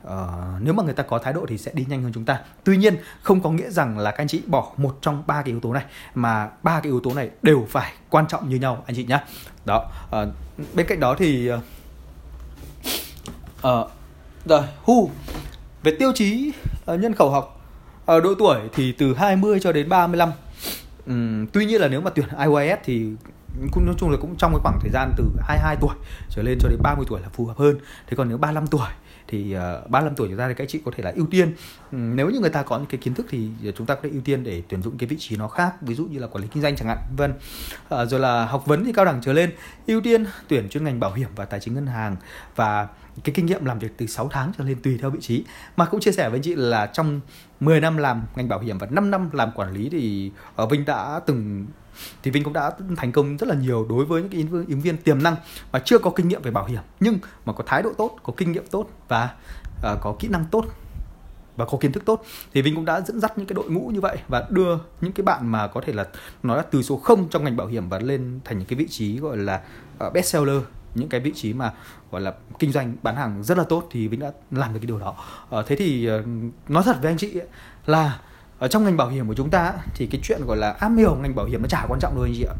uh, 0.07 0.61
nếu 0.61 0.73
mà 0.73 0.83
người 0.83 0.93
ta 0.93 1.03
có 1.03 1.19
thái 1.19 1.33
độ 1.33 1.45
thì 1.47 1.57
sẽ 1.57 1.71
đi 1.73 1.85
nhanh 1.89 2.03
hơn 2.03 2.11
chúng 2.13 2.25
ta. 2.25 2.39
Tuy 2.63 2.77
nhiên 2.77 2.95
không 3.21 3.41
có 3.41 3.49
nghĩa 3.49 3.69
rằng 3.69 3.99
là 3.99 4.11
các 4.11 4.17
anh 4.17 4.27
chị 4.27 4.41
bỏ 4.47 4.71
một 4.77 4.97
trong 5.01 5.23
ba 5.27 5.41
cái 5.41 5.51
yếu 5.51 5.59
tố 5.59 5.73
này 5.73 5.83
mà 6.15 6.49
ba 6.63 6.79
cái 6.79 6.91
yếu 6.91 6.99
tố 6.99 7.13
này 7.13 7.29
đều 7.41 7.67
phải 7.69 7.93
quan 8.09 8.27
trọng 8.27 8.49
như 8.49 8.55
nhau 8.55 8.83
anh 8.85 8.95
chị 8.95 9.05
nhé 9.05 9.19
đó 9.65 9.91
uh, 10.05 10.27
bên 10.73 10.85
cạnh 10.87 10.99
đó 10.99 11.15
thì 11.19 11.51
uh, 11.51 11.59
uh, 13.67 13.89
rồi 14.45 14.61
hu 14.83 15.11
về 15.83 15.95
tiêu 15.99 16.11
chí 16.15 16.51
uh, 16.93 16.99
nhân 16.99 17.13
khẩu 17.13 17.29
học 17.29 17.61
ở 18.05 18.17
uh, 18.17 18.23
độ 18.23 18.33
tuổi 18.39 18.59
thì 18.73 18.91
từ 18.91 19.13
20 19.13 19.59
cho 19.59 19.71
đến 19.71 19.89
35 19.89 20.31
um, 21.07 21.45
tuy 21.45 21.65
nhiên 21.65 21.81
là 21.81 21.87
nếu 21.87 22.01
mà 22.01 22.09
tuyển 22.09 22.27
IYS 22.39 22.79
thì 22.83 23.11
cũng 23.71 23.85
nói 23.85 23.95
chung 23.97 24.09
là 24.09 24.17
cũng 24.21 24.35
trong 24.35 24.51
cái 24.51 24.59
khoảng 24.63 24.79
thời 24.81 24.89
gian 24.91 25.13
từ 25.17 25.23
22 25.41 25.75
tuổi 25.81 25.95
trở 26.29 26.43
lên 26.43 26.57
cho 26.61 26.69
đến 26.69 26.79
30 26.81 27.05
tuổi 27.09 27.21
là 27.21 27.29
phù 27.29 27.45
hợp 27.45 27.57
hơn. 27.57 27.77
Thế 28.07 28.17
còn 28.17 28.29
nếu 28.29 28.37
35 28.37 28.67
tuổi 28.67 28.87
thì 29.27 29.53
ờ, 29.53 29.81
uh, 29.85 29.91
35 29.91 30.15
tuổi 30.15 30.27
trở 30.29 30.35
ra 30.35 30.47
thì 30.47 30.53
các 30.53 30.67
chị 30.69 30.81
có 30.85 30.91
thể 30.97 31.03
là 31.03 31.11
ưu 31.15 31.25
tiên. 31.25 31.53
Ừ, 31.91 31.97
nếu 31.97 32.29
như 32.29 32.39
người 32.39 32.49
ta 32.49 32.63
có 32.63 32.77
những 32.77 32.87
cái 32.87 32.97
kiến 32.97 33.13
thức 33.13 33.25
thì 33.29 33.49
chúng 33.77 33.87
ta 33.87 33.95
có 33.95 34.01
thể 34.03 34.09
ưu 34.09 34.21
tiên 34.21 34.43
để 34.43 34.63
tuyển 34.69 34.81
dụng 34.81 34.97
cái 34.97 35.07
vị 35.07 35.15
trí 35.19 35.37
nó 35.37 35.47
khác 35.47 35.81
ví 35.81 35.95
dụ 35.95 36.05
như 36.05 36.19
là 36.19 36.27
quản 36.27 36.41
lý 36.41 36.49
kinh 36.53 36.63
doanh 36.63 36.75
chẳng 36.75 36.87
hạn 36.87 36.97
vân. 37.17 37.31
Uh, 37.31 38.09
rồi 38.09 38.19
là 38.19 38.45
học 38.45 38.65
vấn 38.65 38.85
thì 38.85 38.93
cao 38.93 39.05
đẳng 39.05 39.21
trở 39.21 39.33
lên 39.33 39.51
ưu 39.87 40.01
tiên 40.01 40.25
tuyển 40.47 40.69
chuyên 40.69 40.83
ngành 40.83 40.99
bảo 40.99 41.13
hiểm 41.13 41.29
và 41.35 41.45
tài 41.45 41.59
chính 41.59 41.73
ngân 41.73 41.87
hàng 41.87 42.15
và 42.55 42.87
cái 43.23 43.33
kinh 43.35 43.45
nghiệm 43.45 43.65
làm 43.65 43.79
việc 43.79 43.97
từ 43.97 44.07
6 44.07 44.29
tháng 44.31 44.51
trở 44.57 44.63
lên 44.63 44.81
tùy 44.83 44.97
theo 45.01 45.09
vị 45.09 45.19
trí. 45.21 45.45
Mà 45.77 45.85
cũng 45.85 45.99
chia 45.99 46.11
sẻ 46.11 46.29
với 46.29 46.37
anh 46.37 46.43
chị 46.43 46.55
là 46.55 46.85
trong 46.85 47.19
10 47.59 47.81
năm 47.81 47.97
làm 47.97 48.23
ngành 48.35 48.49
bảo 48.49 48.59
hiểm 48.59 48.77
và 48.77 48.87
5 48.89 49.11
năm 49.11 49.29
làm 49.33 49.51
quản 49.51 49.73
lý 49.73 49.89
thì 49.89 50.31
ở 50.55 50.65
Vinh 50.65 50.85
đã 50.85 51.19
từng 51.25 51.67
thì 52.23 52.31
Vinh 52.31 52.43
cũng 52.43 52.53
đã 52.53 52.71
thành 52.97 53.11
công 53.11 53.37
rất 53.37 53.49
là 53.49 53.55
nhiều 53.55 53.85
đối 53.89 54.05
với 54.05 54.21
những 54.21 54.31
cái 54.31 54.65
ứng 54.67 54.81
viên 54.81 54.97
tiềm 54.97 55.23
năng 55.23 55.35
mà 55.71 55.79
chưa 55.85 55.97
có 55.97 56.09
kinh 56.09 56.27
nghiệm 56.27 56.41
về 56.41 56.51
bảo 56.51 56.65
hiểm 56.65 56.81
nhưng 56.99 57.19
mà 57.45 57.53
có 57.53 57.63
thái 57.67 57.81
độ 57.83 57.93
tốt, 57.97 58.17
có 58.23 58.33
kinh 58.37 58.51
nghiệm 58.51 58.67
tốt 58.71 58.89
và 59.07 59.29
uh, 59.77 60.01
có 60.01 60.15
kỹ 60.19 60.27
năng 60.27 60.45
tốt 60.51 60.65
và 61.55 61.65
có 61.65 61.77
kiến 61.81 61.91
thức 61.91 62.05
tốt. 62.05 62.25
Thì 62.53 62.61
Vinh 62.61 62.75
cũng 62.75 62.85
đã 62.85 63.01
dẫn 63.01 63.19
dắt 63.19 63.37
những 63.37 63.47
cái 63.47 63.53
đội 63.53 63.69
ngũ 63.69 63.87
như 63.87 64.01
vậy 64.01 64.17
và 64.27 64.47
đưa 64.49 64.77
những 65.01 65.11
cái 65.11 65.23
bạn 65.23 65.51
mà 65.51 65.67
có 65.67 65.81
thể 65.81 65.93
là 65.93 66.05
nói 66.43 66.57
là 66.57 66.63
từ 66.71 66.81
số 66.81 66.97
0 66.97 67.27
trong 67.29 67.43
ngành 67.43 67.57
bảo 67.57 67.67
hiểm 67.67 67.89
và 67.89 67.99
lên 67.99 68.39
thành 68.43 68.57
những 68.57 68.67
cái 68.67 68.77
vị 68.79 68.87
trí 68.89 69.19
gọi 69.19 69.37
là 69.37 69.61
uh, 70.07 70.13
best 70.13 70.27
seller 70.27 70.61
những 70.95 71.09
cái 71.09 71.21
vị 71.21 71.31
trí 71.35 71.53
mà 71.53 71.73
gọi 72.11 72.21
là 72.21 72.33
kinh 72.59 72.71
doanh 72.71 72.95
bán 73.03 73.15
hàng 73.15 73.43
rất 73.43 73.57
là 73.57 73.63
tốt 73.63 73.87
thì 73.91 74.07
Vĩnh 74.07 74.19
đã 74.19 74.31
làm 74.51 74.73
được 74.73 74.79
cái 74.79 74.87
điều 74.87 74.99
đó. 74.99 75.15
Ờ, 75.49 75.63
thế 75.67 75.75
thì 75.75 76.05
ờ, 76.05 76.23
nói 76.67 76.83
thật 76.83 76.97
với 77.01 77.11
anh 77.11 77.17
chị 77.17 77.39
ấy, 77.39 77.47
là 77.85 78.19
ở 78.59 78.67
trong 78.67 78.83
ngành 78.83 78.97
bảo 78.97 79.09
hiểm 79.09 79.27
của 79.27 79.33
chúng 79.33 79.49
ta 79.49 79.73
thì 79.95 80.07
cái 80.07 80.21
chuyện 80.23 80.45
gọi 80.45 80.57
là 80.57 80.71
am 80.71 80.97
hiểu 80.97 81.15
ngành 81.15 81.35
bảo 81.35 81.45
hiểm 81.45 81.61
nó 81.61 81.67
chả 81.67 81.85
quan 81.87 81.99
trọng 81.99 82.15
đâu 82.15 82.23
anh 82.23 82.33
chị 82.35 82.43
ạ. 82.43 82.55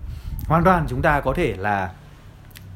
Hoàn 0.47 0.63
toàn 0.63 0.85
chúng 0.89 1.01
ta 1.01 1.21
có 1.21 1.33
thể 1.33 1.55
là 1.57 1.91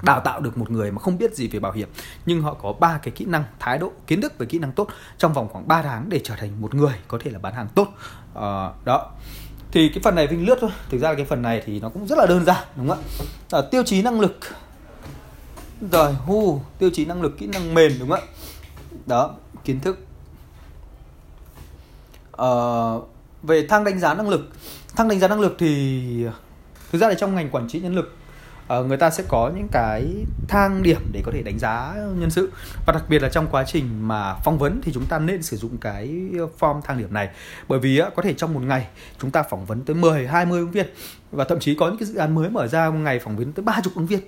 đào 0.01 0.19
tạo 0.19 0.39
được 0.39 0.57
một 0.57 0.71
người 0.71 0.91
mà 0.91 0.99
không 0.99 1.17
biết 1.17 1.35
gì 1.35 1.47
về 1.47 1.59
bảo 1.59 1.71
hiểm 1.71 1.89
nhưng 2.25 2.41
họ 2.41 2.53
có 2.53 2.73
ba 2.73 2.99
cái 3.03 3.11
kỹ 3.11 3.25
năng 3.25 3.43
thái 3.59 3.77
độ 3.77 3.91
kiến 4.07 4.21
thức 4.21 4.33
và 4.37 4.45
kỹ 4.45 4.59
năng 4.59 4.71
tốt 4.71 4.87
trong 5.17 5.33
vòng 5.33 5.47
khoảng 5.51 5.67
3 5.67 5.81
tháng 5.81 6.09
để 6.09 6.21
trở 6.23 6.35
thành 6.35 6.61
một 6.61 6.75
người 6.75 6.93
có 7.07 7.19
thể 7.21 7.31
là 7.31 7.39
bán 7.39 7.53
hàng 7.53 7.67
tốt. 7.75 7.87
Uh, 8.31 8.85
đó. 8.85 9.11
Thì 9.71 9.89
cái 9.89 9.99
phần 10.03 10.15
này 10.15 10.27
vinh 10.27 10.47
lướt 10.47 10.57
thôi. 10.61 10.69
Thực 10.89 10.97
ra 10.97 11.09
là 11.09 11.15
cái 11.15 11.25
phần 11.25 11.41
này 11.41 11.63
thì 11.65 11.79
nó 11.79 11.89
cũng 11.89 12.07
rất 12.07 12.17
là 12.17 12.25
đơn 12.25 12.45
giản 12.45 12.67
đúng 12.75 12.89
không 12.89 12.97
ạ? 12.97 13.25
À, 13.51 13.61
tiêu 13.71 13.83
chí 13.83 14.01
năng 14.01 14.19
lực. 14.19 14.39
Rồi 15.91 16.13
hu 16.13 16.61
tiêu 16.77 16.89
chí 16.93 17.05
năng 17.05 17.21
lực 17.21 17.37
kỹ 17.37 17.47
năng 17.47 17.73
mềm 17.73 17.91
đúng 17.99 18.09
không 18.09 18.19
ạ? 18.19 18.27
Đó 19.05 19.35
kiến 19.63 19.79
thức 19.79 20.05
uh, 22.43 23.09
về 23.43 23.67
thang 23.67 23.83
đánh 23.83 23.99
giá 23.99 24.13
năng 24.13 24.29
lực. 24.29 24.49
Thang 24.95 25.07
đánh 25.07 25.19
giá 25.19 25.27
năng 25.27 25.39
lực 25.39 25.55
thì 25.59 26.25
thực 26.91 27.01
ra 27.01 27.07
là 27.07 27.13
trong 27.13 27.35
ngành 27.35 27.49
quản 27.49 27.67
trị 27.67 27.79
nhân 27.79 27.95
lực 27.95 28.15
uh, 28.79 28.85
người 28.85 28.97
ta 28.97 29.09
sẽ 29.09 29.23
có 29.27 29.51
những 29.55 29.67
cái 29.71 30.07
thang 30.47 30.83
điểm 30.83 31.01
để 31.11 31.21
có 31.25 31.31
thể 31.31 31.41
đánh 31.41 31.59
giá 31.59 31.93
nhân 31.95 32.29
sự. 32.29 32.51
Và 32.85 32.93
đặc 32.93 33.03
biệt 33.09 33.21
là 33.21 33.29
trong 33.29 33.47
quá 33.51 33.63
trình 33.67 34.07
mà 34.07 34.33
phỏng 34.33 34.57
vấn 34.57 34.81
thì 34.83 34.91
chúng 34.93 35.05
ta 35.05 35.19
nên 35.19 35.43
sử 35.43 35.57
dụng 35.57 35.77
cái 35.77 36.07
form 36.59 36.81
thang 36.81 36.97
điểm 36.97 37.13
này. 37.13 37.29
Bởi 37.67 37.79
vì 37.79 38.01
uh, 38.01 38.15
có 38.15 38.23
thể 38.23 38.33
trong 38.33 38.53
một 38.53 38.61
ngày 38.63 38.87
chúng 39.21 39.31
ta 39.31 39.43
phỏng 39.43 39.65
vấn 39.65 39.81
tới 39.81 39.95
10 39.95 40.27
20 40.27 40.59
ứng 40.59 40.71
viên 40.71 40.87
và 41.31 41.43
thậm 41.43 41.59
chí 41.59 41.75
có 41.75 41.87
những 41.87 41.97
cái 41.97 42.05
dự 42.05 42.15
án 42.15 42.35
mới 42.35 42.49
mở 42.49 42.67
ra 42.67 42.89
một 42.89 42.99
ngày 42.99 43.19
phỏng 43.19 43.37
vấn 43.37 43.51
tới 43.53 43.63
30 43.63 43.91
ứng 43.95 44.07
viên. 44.07 44.19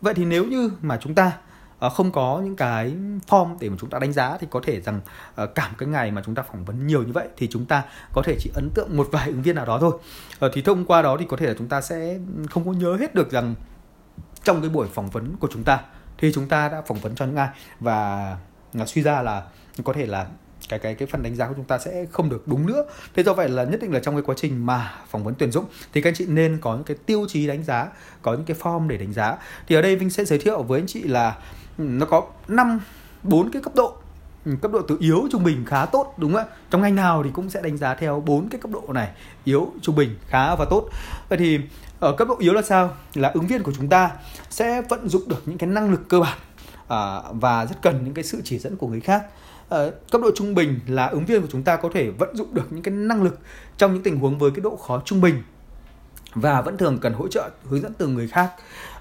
Vậy 0.00 0.14
thì 0.14 0.24
nếu 0.24 0.44
như 0.44 0.70
mà 0.82 0.98
chúng 1.02 1.14
ta 1.14 1.26
uh, 1.26 1.32
Ờ, 1.78 1.88
không 1.88 2.12
có 2.12 2.40
những 2.44 2.56
cái 2.56 2.94
form 3.28 3.56
để 3.60 3.68
mà 3.68 3.76
chúng 3.80 3.90
ta 3.90 3.98
đánh 3.98 4.12
giá 4.12 4.36
thì 4.40 4.46
có 4.50 4.60
thể 4.64 4.80
rằng 4.80 5.00
ờ, 5.34 5.46
cảm 5.46 5.70
cái 5.78 5.88
ngày 5.88 6.10
mà 6.10 6.22
chúng 6.26 6.34
ta 6.34 6.42
phỏng 6.42 6.64
vấn 6.64 6.86
nhiều 6.86 7.02
như 7.02 7.12
vậy 7.12 7.28
thì 7.36 7.48
chúng 7.50 7.64
ta 7.64 7.82
có 8.12 8.22
thể 8.22 8.36
chỉ 8.40 8.50
ấn 8.54 8.70
tượng 8.74 8.96
một 8.96 9.08
vài 9.12 9.28
ứng 9.28 9.42
viên 9.42 9.54
nào 9.54 9.66
đó 9.66 9.78
thôi. 9.80 9.92
Ờ, 10.38 10.50
thì 10.54 10.62
thông 10.62 10.84
qua 10.84 11.02
đó 11.02 11.16
thì 11.20 11.26
có 11.28 11.36
thể 11.36 11.46
là 11.46 11.54
chúng 11.58 11.68
ta 11.68 11.80
sẽ 11.80 12.18
không 12.50 12.64
có 12.66 12.72
nhớ 12.72 12.96
hết 12.96 13.14
được 13.14 13.30
rằng 13.30 13.54
trong 14.44 14.60
cái 14.60 14.70
buổi 14.70 14.88
phỏng 14.88 15.10
vấn 15.10 15.36
của 15.36 15.48
chúng 15.52 15.64
ta 15.64 15.80
thì 16.18 16.32
chúng 16.32 16.48
ta 16.48 16.68
đã 16.68 16.82
phỏng 16.82 16.98
vấn 16.98 17.14
cho 17.14 17.26
những 17.26 17.36
ai. 17.36 17.48
Và 17.80 18.36
suy 18.86 19.02
ra 19.02 19.22
là 19.22 19.42
có 19.84 19.92
thể 19.92 20.06
là 20.06 20.26
cái 20.68 20.78
cái 20.78 20.94
cái 20.94 21.08
phần 21.08 21.22
đánh 21.22 21.36
giá 21.36 21.46
của 21.48 21.54
chúng 21.56 21.64
ta 21.64 21.78
sẽ 21.78 22.06
không 22.12 22.28
được 22.28 22.48
đúng 22.48 22.66
nữa. 22.66 22.84
Thế 23.14 23.22
do 23.22 23.32
vậy 23.32 23.48
là 23.48 23.64
nhất 23.64 23.80
định 23.80 23.92
là 23.92 24.00
trong 24.00 24.14
cái 24.14 24.22
quá 24.22 24.34
trình 24.38 24.66
mà 24.66 24.94
phỏng 25.08 25.24
vấn 25.24 25.34
tuyển 25.34 25.52
dụng 25.52 25.64
thì 25.92 26.00
các 26.00 26.08
anh 26.08 26.14
chị 26.14 26.26
nên 26.26 26.58
có 26.60 26.74
những 26.74 26.84
cái 26.84 26.96
tiêu 27.06 27.26
chí 27.28 27.46
đánh 27.46 27.64
giá, 27.64 27.88
có 28.22 28.32
những 28.32 28.44
cái 28.44 28.56
form 28.60 28.88
để 28.88 28.96
đánh 28.96 29.12
giá. 29.12 29.36
Thì 29.66 29.74
ở 29.76 29.82
đây 29.82 29.96
vinh 29.96 30.10
sẽ 30.10 30.24
giới 30.24 30.38
thiệu 30.38 30.62
với 30.62 30.80
anh 30.80 30.86
chị 30.86 31.02
là 31.02 31.36
nó 31.78 32.06
có 32.06 32.26
năm 32.48 32.80
bốn 33.22 33.50
cái 33.50 33.62
cấp 33.62 33.72
độ. 33.76 33.94
Ừ, 34.44 34.52
cấp 34.62 34.72
độ 34.72 34.82
từ 34.88 34.96
yếu 35.00 35.28
trung 35.32 35.44
bình 35.44 35.64
khá 35.64 35.86
tốt 35.86 36.14
đúng 36.16 36.32
không 36.32 36.42
ạ? 36.42 36.56
Trong 36.70 36.82
ngành 36.82 36.94
nào 36.94 37.22
thì 37.22 37.30
cũng 37.32 37.50
sẽ 37.50 37.62
đánh 37.62 37.76
giá 37.76 37.94
theo 37.94 38.22
bốn 38.26 38.48
cái 38.48 38.60
cấp 38.60 38.70
độ 38.70 38.92
này 38.92 39.08
yếu 39.44 39.72
trung 39.82 39.96
bình 39.96 40.16
khá 40.26 40.54
và 40.54 40.64
tốt. 40.70 40.88
Vậy 41.28 41.38
thì 41.38 41.60
ở 42.00 42.12
cấp 42.12 42.28
độ 42.28 42.36
yếu 42.38 42.52
là 42.52 42.62
sao? 42.62 42.90
Là 43.14 43.28
ứng 43.28 43.46
viên 43.46 43.62
của 43.62 43.72
chúng 43.76 43.88
ta 43.88 44.10
sẽ 44.50 44.82
vận 44.82 45.08
dụng 45.08 45.28
được 45.28 45.42
những 45.46 45.58
cái 45.58 45.70
năng 45.70 45.90
lực 45.90 46.08
cơ 46.08 46.20
bản 46.20 46.38
à, 46.88 47.22
và 47.32 47.66
rất 47.66 47.76
cần 47.82 48.04
những 48.04 48.14
cái 48.14 48.24
sự 48.24 48.40
chỉ 48.44 48.58
dẫn 48.58 48.76
của 48.76 48.86
người 48.86 49.00
khác. 49.00 49.26
À, 49.68 49.78
cấp 50.10 50.20
độ 50.22 50.30
trung 50.34 50.54
bình 50.54 50.80
là 50.86 51.06
ứng 51.06 51.24
viên 51.24 51.42
của 51.42 51.48
chúng 51.50 51.62
ta 51.62 51.76
có 51.76 51.88
thể 51.94 52.10
vận 52.10 52.36
dụng 52.36 52.54
được 52.54 52.66
những 52.70 52.82
cái 52.82 52.94
năng 52.94 53.22
lực 53.22 53.38
trong 53.76 53.94
những 53.94 54.02
tình 54.02 54.18
huống 54.18 54.38
với 54.38 54.50
cái 54.50 54.60
độ 54.60 54.76
khó 54.76 55.02
trung 55.04 55.20
bình 55.20 55.42
và 56.34 56.60
vẫn 56.60 56.78
thường 56.78 56.98
cần 56.98 57.12
hỗ 57.12 57.28
trợ 57.28 57.50
hướng 57.64 57.80
dẫn 57.80 57.92
từ 57.98 58.06
người 58.06 58.28
khác. 58.28 58.52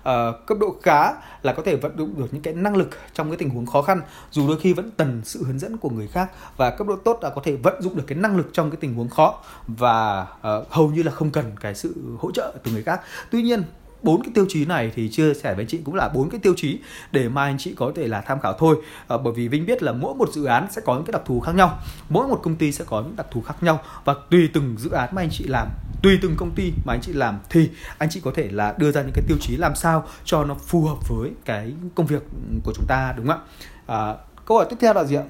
À, 0.04 0.32
cấp 0.48 0.58
độ 0.62 0.76
khá 0.84 1.14
là 1.42 1.54
có 1.54 1.64
thể 1.66 1.76
vận 1.76 1.98
dụng 1.98 2.14
được 2.18 2.28
những 2.32 2.42
cái 2.42 2.54
năng 2.54 2.76
lực 2.76 2.90
trong 3.14 3.30
cái 3.30 3.38
tình 3.38 3.50
huống 3.50 3.66
khó 3.66 3.82
khăn 3.82 4.02
dù 4.32 4.48
đôi 4.48 4.60
khi 4.60 4.74
vẫn 4.74 4.92
cần 4.98 5.22
sự 5.26 5.44
hướng 5.44 5.60
dẫn 5.60 5.78
của 5.78 5.90
người 5.90 6.08
khác. 6.08 6.32
Và 6.58 6.70
cấp 6.70 6.88
độ 6.88 6.96
tốt 6.96 7.20
là 7.22 7.30
có 7.30 7.42
thể 7.46 7.56
vận 7.56 7.82
dụng 7.82 7.96
được 7.96 8.04
cái 8.08 8.18
năng 8.18 8.38
lực 8.38 8.50
trong 8.54 8.72
cái 8.72 8.78
tình 8.82 8.94
huống 8.94 9.10
khó 9.10 9.44
và 9.68 10.28
à, 10.42 10.52
hầu 10.70 10.90
như 10.90 11.04
là 11.04 11.12
không 11.12 11.32
cần 11.32 11.52
cái 11.60 11.76
sự 11.76 11.96
hỗ 12.20 12.32
trợ 12.32 12.54
từ 12.64 12.72
người 12.72 12.84
khác. 12.84 13.02
Tuy 13.32 13.42
nhiên 13.42 13.64
bốn 14.08 14.24
cái 14.24 14.32
tiêu 14.34 14.46
chí 14.50 14.66
này 14.66 14.92
thì 14.96 15.10
chia 15.10 15.34
sẻ 15.34 15.54
với 15.54 15.66
chị 15.66 15.80
cũng 15.86 15.96
là 15.96 16.10
bốn 16.10 16.30
cái 16.30 16.40
tiêu 16.40 16.54
chí 16.58 16.80
để 17.12 17.30
mà 17.30 17.44
anh 17.44 17.58
chị 17.58 17.74
có 17.78 17.92
thể 17.96 18.08
là 18.08 18.22
tham 18.22 18.40
khảo 18.40 18.54
thôi. 18.54 18.76
À, 19.08 19.18
bởi 19.18 19.34
vì 19.34 19.48
Vinh 19.48 19.66
biết 19.66 19.84
là 19.84 19.92
mỗi 19.92 20.16
một 20.16 20.30
dự 20.34 20.46
án 20.46 20.68
sẽ 20.72 20.82
có 20.86 20.96
những 20.96 21.06
cái 21.06 21.12
đặc 21.12 21.22
thù 21.26 21.40
khác 21.40 21.56
nhau 21.56 21.80
mỗi 22.10 22.28
một 22.28 22.40
công 22.44 22.56
ty 22.56 22.72
sẽ 22.72 22.86
có 22.88 23.02
những 23.02 23.16
đặc 23.16 23.28
thù 23.32 23.42
khác 23.42 23.56
nhau 23.62 23.82
và 24.06 24.16
tùy 24.30 24.50
từng 24.54 24.76
dự 24.78 24.90
án 24.90 25.10
mà 25.12 25.22
anh 25.22 25.30
chị 25.32 25.44
làm 25.48 25.68
tùy 26.04 26.20
từng 26.22 26.36
công 26.38 26.52
ty 26.56 26.72
mà 26.86 26.94
anh 26.94 27.02
chị 27.02 27.14
làm 27.14 27.40
thì 27.50 27.70
anh 27.98 28.10
chị 28.10 28.22
có 28.24 28.32
thể 28.36 28.50
là 28.52 28.76
đưa 28.78 28.92
ra 28.92 29.02
những 29.02 29.12
cái 29.14 29.24
tiêu 29.28 29.38
chí 29.42 29.58
làm 29.58 29.76
sao 29.76 30.06
cho 30.26 30.44
nó 30.44 30.54
phù 30.54 30.86
hợp 30.86 30.98
với 31.10 31.32
cái 31.46 31.74
công 31.96 32.06
việc 32.06 32.24
của 32.64 32.74
chúng 32.76 32.86
ta 32.88 33.14
đúng 33.18 33.28
không 33.28 33.40
ạ? 33.88 33.96
À, 33.98 34.16
câu 34.46 34.58
hỏi 34.58 34.68
tiếp 34.70 34.78
theo 34.80 34.94
là 34.94 35.04
gì 35.04 35.16
ạ? 35.16 35.24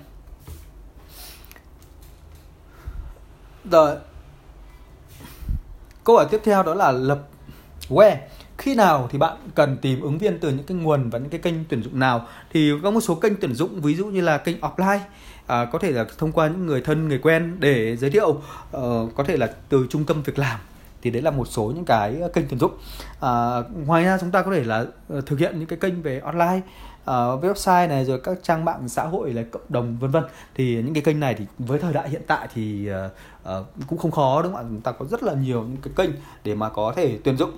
Rồi. 3.72 3.96
Câu 6.04 6.16
hỏi 6.16 6.28
tiếp 6.32 6.42
theo 6.44 6.64
đó 6.64 6.74
là 6.74 6.92
lập 6.92 7.20
where 7.90 8.18
khi 8.58 8.76
nào 8.76 9.08
thì 9.12 9.18
bạn 9.18 9.38
cần 9.56 9.78
tìm 9.78 10.02
ứng 10.02 10.18
viên 10.18 10.40
từ 10.40 10.50
những 10.50 10.66
cái 10.66 10.78
nguồn 10.78 11.10
và 11.10 11.20
những 11.20 11.30
cái 11.30 11.40
kênh 11.40 11.66
tuyển 11.70 11.84
dụng 11.84 12.00
nào? 12.00 12.28
Thì 12.54 12.72
có 12.84 12.92
một 12.92 13.02
số 13.02 13.16
kênh 13.16 13.36
tuyển 13.36 13.54
dụng 13.54 13.82
ví 13.82 13.96
dụ 13.96 14.06
như 14.06 14.22
là 14.22 14.38
kênh 14.38 14.60
offline 14.60 15.00
à, 15.48 15.66
có 15.66 15.80
thể 15.80 15.92
là 15.92 16.06
thông 16.18 16.32
qua 16.32 16.48
những 16.48 16.66
người 16.66 16.82
thân 16.82 17.08
người 17.08 17.20
quen 17.20 17.58
để 17.60 17.98
giới 17.98 18.10
thiệu 18.10 18.30
uh, 18.30 18.42
có 19.16 19.24
thể 19.28 19.38
là 19.38 19.50
từ 19.70 19.88
trung 19.90 20.06
tâm 20.06 20.24
việc 20.24 20.40
làm. 20.40 20.60
Thì 21.02 21.10
đấy 21.12 21.22
là 21.22 21.32
một 21.32 21.48
số 21.48 21.72
những 21.76 21.86
cái 21.86 22.22
kênh 22.34 22.48
tuyển 22.50 22.60
dụng. 22.60 22.72
À, 23.20 23.58
ngoài 23.86 24.04
ra 24.04 24.18
chúng 24.22 24.32
ta 24.32 24.42
có 24.42 24.52
thể 24.52 24.64
là 24.64 24.86
ờ, 25.10 25.22
thực 25.22 25.40
hiện 25.40 25.60
những 25.60 25.68
cái 25.68 25.80
kênh 25.80 26.02
về 26.02 26.20
online 26.20 26.62
uh, 27.02 27.44
website 27.44 27.88
này 27.88 28.06
rồi 28.06 28.20
các 28.24 28.38
trang 28.44 28.66
mạng 28.66 28.90
xã 28.90 29.04
hội 29.04 29.34
là 29.34 29.44
cộng 29.52 29.62
đồng 29.70 29.98
vân 29.98 30.12
vân. 30.12 30.24
Thì 30.56 30.76
những 30.76 30.94
cái 30.94 31.04
kênh 31.04 31.20
này 31.20 31.34
thì 31.34 31.46
với 31.58 31.80
thời 31.80 31.94
đại 31.94 32.10
hiện 32.10 32.22
tại 32.28 32.48
thì 32.54 32.90
uh, 32.92 33.60
uh, 33.60 33.66
cũng 33.88 34.00
không 34.00 34.12
khó 34.12 34.42
đúng 34.42 34.54
không 34.54 34.66
ạ? 34.66 34.68
Chúng 34.70 34.82
ta 34.82 34.92
có 34.92 35.06
rất 35.06 35.24
là 35.24 35.34
nhiều 35.34 35.64
những 35.64 35.82
cái 35.82 35.94
kênh 35.96 36.10
để 36.44 36.56
mà 36.56 36.70
có 36.70 36.94
thể 36.96 37.20
tuyển 37.24 37.38
dụng 37.38 37.52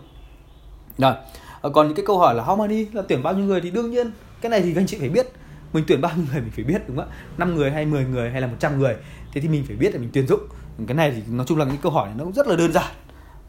rồi 1.00 1.14
ờ, 1.62 1.70
còn 1.70 1.88
những 1.88 1.96
cái 1.96 2.06
câu 2.06 2.20
hỏi 2.20 2.36
là 2.36 2.44
how 2.44 2.58
many, 2.58 2.86
là 2.86 3.02
tuyển 3.08 3.24
bao 3.24 3.34
nhiêu 3.34 3.46
người 3.46 3.62
thì 3.62 3.72
đương 3.72 3.92
nhiên 3.92 4.12
cái 4.42 4.50
này 4.50 4.62
thì 4.62 4.74
các 4.74 4.82
anh 4.82 4.88
chị 4.88 4.98
phải 5.00 5.10
biết. 5.10 5.28
Mình 5.74 5.84
tuyển 5.88 6.02
bao 6.02 6.12
nhiêu 6.16 6.26
người 6.32 6.42
mình 6.42 6.52
phải 6.56 6.64
biết, 6.64 6.82
đúng 6.88 6.98
không 6.98 7.10
ạ? 7.10 7.16
5 7.38 7.56
người 7.56 7.72
hay 7.72 7.86
10 7.86 8.06
người 8.06 8.32
hay 8.32 8.42
là 8.42 8.48
100 8.48 8.80
người, 8.80 8.96
thế 9.34 9.42
thì 9.42 9.48
mình 9.48 9.64
phải 9.68 9.76
biết 9.76 9.90
để 9.94 10.00
mình 10.00 10.10
tuyển 10.14 10.28
dụng. 10.28 10.40
Cái 10.88 10.96
này 10.96 11.12
thì 11.12 11.34
nói 11.34 11.46
chung 11.46 11.58
là 11.58 11.66
những 11.66 11.78
câu 11.82 11.92
hỏi 11.92 12.08
này 12.08 12.16
nó 12.18 12.24
cũng 12.24 12.34
rất 12.34 12.48
là 12.48 12.56
đơn 12.56 12.72
giản. 12.72 12.94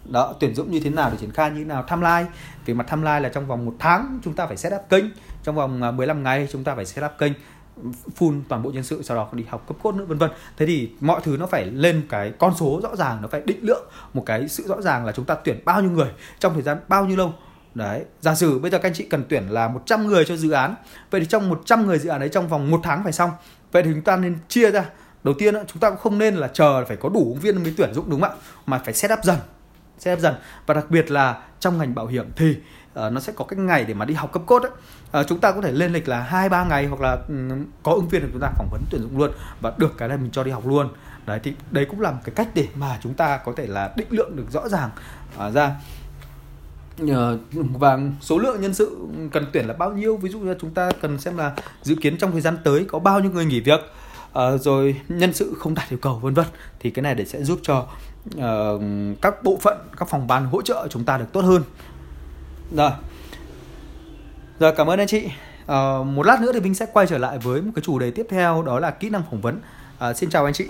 Đó, 0.04 0.34
tuyển 0.40 0.54
dụng 0.54 0.70
như 0.70 0.80
thế 0.80 0.90
nào 0.90 1.10
để 1.10 1.16
triển 1.20 1.30
khai 1.30 1.50
như 1.50 1.58
thế 1.58 1.64
nào, 1.64 1.82
timeline. 1.82 2.26
Về 2.66 2.74
mặt 2.74 2.86
timeline 2.90 3.20
là 3.20 3.28
trong 3.28 3.46
vòng 3.46 3.66
một 3.66 3.74
tháng 3.78 4.20
chúng 4.24 4.34
ta 4.34 4.46
phải 4.46 4.56
set 4.56 4.72
up 4.72 4.80
kênh, 4.88 5.04
trong 5.42 5.54
vòng 5.54 5.82
à, 5.82 5.90
15 5.90 6.22
ngày 6.22 6.48
chúng 6.52 6.64
ta 6.64 6.74
phải 6.74 6.86
set 6.86 7.04
up 7.04 7.10
kênh 7.18 7.32
full 8.18 8.40
toàn 8.48 8.62
bộ 8.62 8.70
nhân 8.70 8.84
sự 8.84 9.02
sau 9.02 9.16
đó 9.16 9.24
còn 9.24 9.36
đi 9.36 9.44
học 9.48 9.64
cấp 9.68 9.76
cốt 9.82 9.94
nữa 9.94 10.04
vân 10.04 10.18
vân. 10.18 10.30
Thế 10.56 10.66
thì 10.66 10.90
mọi 11.00 11.20
thứ 11.24 11.36
nó 11.36 11.46
phải 11.46 11.64
lên 11.64 12.02
cái 12.08 12.32
con 12.38 12.54
số 12.56 12.80
rõ 12.82 12.96
ràng 12.96 13.22
nó 13.22 13.28
phải 13.28 13.40
định 13.44 13.58
lượng 13.62 13.88
một 14.14 14.22
cái 14.26 14.48
sự 14.48 14.64
rõ 14.66 14.80
ràng 14.80 15.06
là 15.06 15.12
chúng 15.12 15.24
ta 15.24 15.34
tuyển 15.34 15.60
bao 15.64 15.82
nhiêu 15.82 15.90
người 15.90 16.08
trong 16.38 16.54
thời 16.54 16.62
gian 16.62 16.78
bao 16.88 17.06
nhiêu 17.06 17.16
lâu. 17.16 17.34
Đấy, 17.74 18.04
giả 18.20 18.34
sử 18.34 18.58
bây 18.58 18.70
giờ 18.70 18.78
các 18.78 18.88
anh 18.88 18.94
chị 18.94 19.04
cần 19.04 19.24
tuyển 19.28 19.48
là 19.48 19.68
100 19.68 20.06
người 20.06 20.24
cho 20.24 20.36
dự 20.36 20.50
án 20.50 20.74
Vậy 21.10 21.20
thì 21.20 21.26
trong 21.26 21.48
100 21.48 21.86
người 21.86 21.98
dự 21.98 22.08
án 22.08 22.20
đấy 22.20 22.28
trong 22.28 22.48
vòng 22.48 22.70
một 22.70 22.80
tháng 22.82 23.04
phải 23.04 23.12
xong. 23.12 23.30
Vậy 23.72 23.82
thì 23.82 23.90
chúng 23.92 24.02
ta 24.02 24.16
nên 24.16 24.38
chia 24.48 24.70
ra. 24.70 24.84
Đầu 25.24 25.34
tiên 25.38 25.54
chúng 25.66 25.80
ta 25.80 25.90
cũng 25.90 25.98
không 25.98 26.18
nên 26.18 26.34
là 26.34 26.48
chờ 26.48 26.84
phải 26.84 26.96
có 26.96 27.08
đủ 27.08 27.24
ứng 27.32 27.40
viên 27.40 27.62
mới 27.62 27.74
tuyển 27.76 27.94
dụng 27.94 28.10
đúng 28.10 28.20
không 28.20 28.30
ạ? 28.30 28.36
Mà 28.66 28.78
phải 28.84 28.94
set 28.94 29.12
up 29.12 29.18
dần 29.22 29.36
Set 29.98 30.18
up 30.18 30.22
dần. 30.22 30.34
Và 30.66 30.74
đặc 30.74 30.90
biệt 30.90 31.10
là 31.10 31.42
trong 31.60 31.78
ngành 31.78 31.94
bảo 31.94 32.06
hiểm 32.06 32.30
thì 32.36 32.56
uh, 33.06 33.12
nó 33.12 33.20
sẽ 33.20 33.32
có 33.36 33.44
cái 33.44 33.58
ngày 33.58 33.84
để 33.84 33.94
mà 33.94 34.04
đi 34.04 34.14
học 34.14 34.32
cấp 34.32 34.42
cốt 34.46 34.62
ấy. 34.62 34.70
Uh, 34.70 34.78
ờ, 35.10 35.24
chúng 35.24 35.40
ta 35.40 35.52
có 35.52 35.60
thể 35.60 35.72
lên 35.72 35.92
lịch 35.92 36.08
là 36.08 36.20
hai 36.20 36.48
ba 36.48 36.64
ngày 36.64 36.86
hoặc 36.86 37.00
là 37.00 37.18
um, 37.28 37.64
có 37.82 37.92
ứng 37.92 38.08
viên 38.08 38.22
thì 38.22 38.28
chúng 38.32 38.40
ta 38.40 38.50
phỏng 38.56 38.68
vấn 38.70 38.82
tuyển 38.90 39.02
dụng 39.02 39.18
luôn 39.18 39.30
và 39.60 39.72
được 39.78 39.94
cái 39.98 40.08
này 40.08 40.18
mình 40.18 40.30
cho 40.30 40.44
đi 40.44 40.50
học 40.50 40.66
luôn. 40.66 40.88
Đấy 41.26 41.40
thì 41.42 41.54
đấy 41.70 41.86
cũng 41.90 42.00
là 42.00 42.10
một 42.10 42.20
cái 42.24 42.34
cách 42.34 42.48
để 42.54 42.68
mà 42.74 42.98
chúng 43.02 43.14
ta 43.14 43.36
có 43.36 43.52
thể 43.56 43.66
là 43.66 43.92
định 43.96 44.08
lượng 44.10 44.36
được 44.36 44.50
rõ 44.50 44.68
ràng 44.68 44.90
uh, 45.46 45.54
ra. 45.54 45.76
Ờ, 47.08 47.38
và 47.52 47.98
số 48.20 48.38
lượng 48.38 48.60
nhân 48.60 48.74
sự 48.74 48.96
cần 49.32 49.46
tuyển 49.52 49.66
là 49.66 49.74
bao 49.74 49.92
nhiêu? 49.92 50.16
Ví 50.16 50.30
dụ 50.30 50.38
như 50.38 50.54
chúng 50.60 50.74
ta 50.74 50.90
cần 51.02 51.18
xem 51.18 51.36
là 51.36 51.54
dự 51.82 51.94
kiến 52.00 52.18
trong 52.18 52.32
thời 52.32 52.40
gian 52.40 52.58
tới 52.64 52.84
có 52.88 52.98
bao 52.98 53.20
nhiêu 53.20 53.30
người 53.30 53.44
nghỉ 53.44 53.60
việc 53.60 53.80
uh, 54.30 54.60
rồi 54.60 55.00
nhân 55.08 55.32
sự 55.32 55.54
không 55.58 55.74
đạt 55.74 55.90
yêu 55.90 55.98
cầu 56.02 56.18
vân 56.18 56.34
vân. 56.34 56.46
Thì 56.80 56.90
cái 56.90 57.02
này 57.02 57.14
để 57.14 57.24
sẽ 57.24 57.42
giúp 57.42 57.60
cho 57.62 57.86
uh, 58.36 58.80
các 59.22 59.42
bộ 59.42 59.58
phận 59.62 59.78
các 59.96 60.08
phòng 60.08 60.26
ban 60.26 60.46
hỗ 60.46 60.62
trợ 60.62 60.86
chúng 60.90 61.04
ta 61.04 61.18
được 61.18 61.32
tốt 61.32 61.40
hơn 61.40 61.62
rồi. 62.76 62.90
Rồi 64.58 64.72
cảm 64.76 64.90
ơn 64.90 64.98
anh 64.98 65.06
chị. 65.06 65.30
À, 65.66 65.98
một 66.04 66.26
lát 66.26 66.40
nữa 66.40 66.50
thì 66.54 66.60
mình 66.60 66.74
sẽ 66.74 66.86
quay 66.92 67.06
trở 67.06 67.18
lại 67.18 67.38
với 67.38 67.62
một 67.62 67.72
cái 67.74 67.82
chủ 67.82 67.98
đề 67.98 68.10
tiếp 68.10 68.26
theo 68.30 68.62
đó 68.62 68.78
là 68.78 68.90
kỹ 68.90 69.10
năng 69.10 69.22
phỏng 69.30 69.40
vấn. 69.40 69.60
À, 69.98 70.14
xin 70.14 70.30
chào 70.30 70.44
anh 70.44 70.54
chị. 70.54 70.66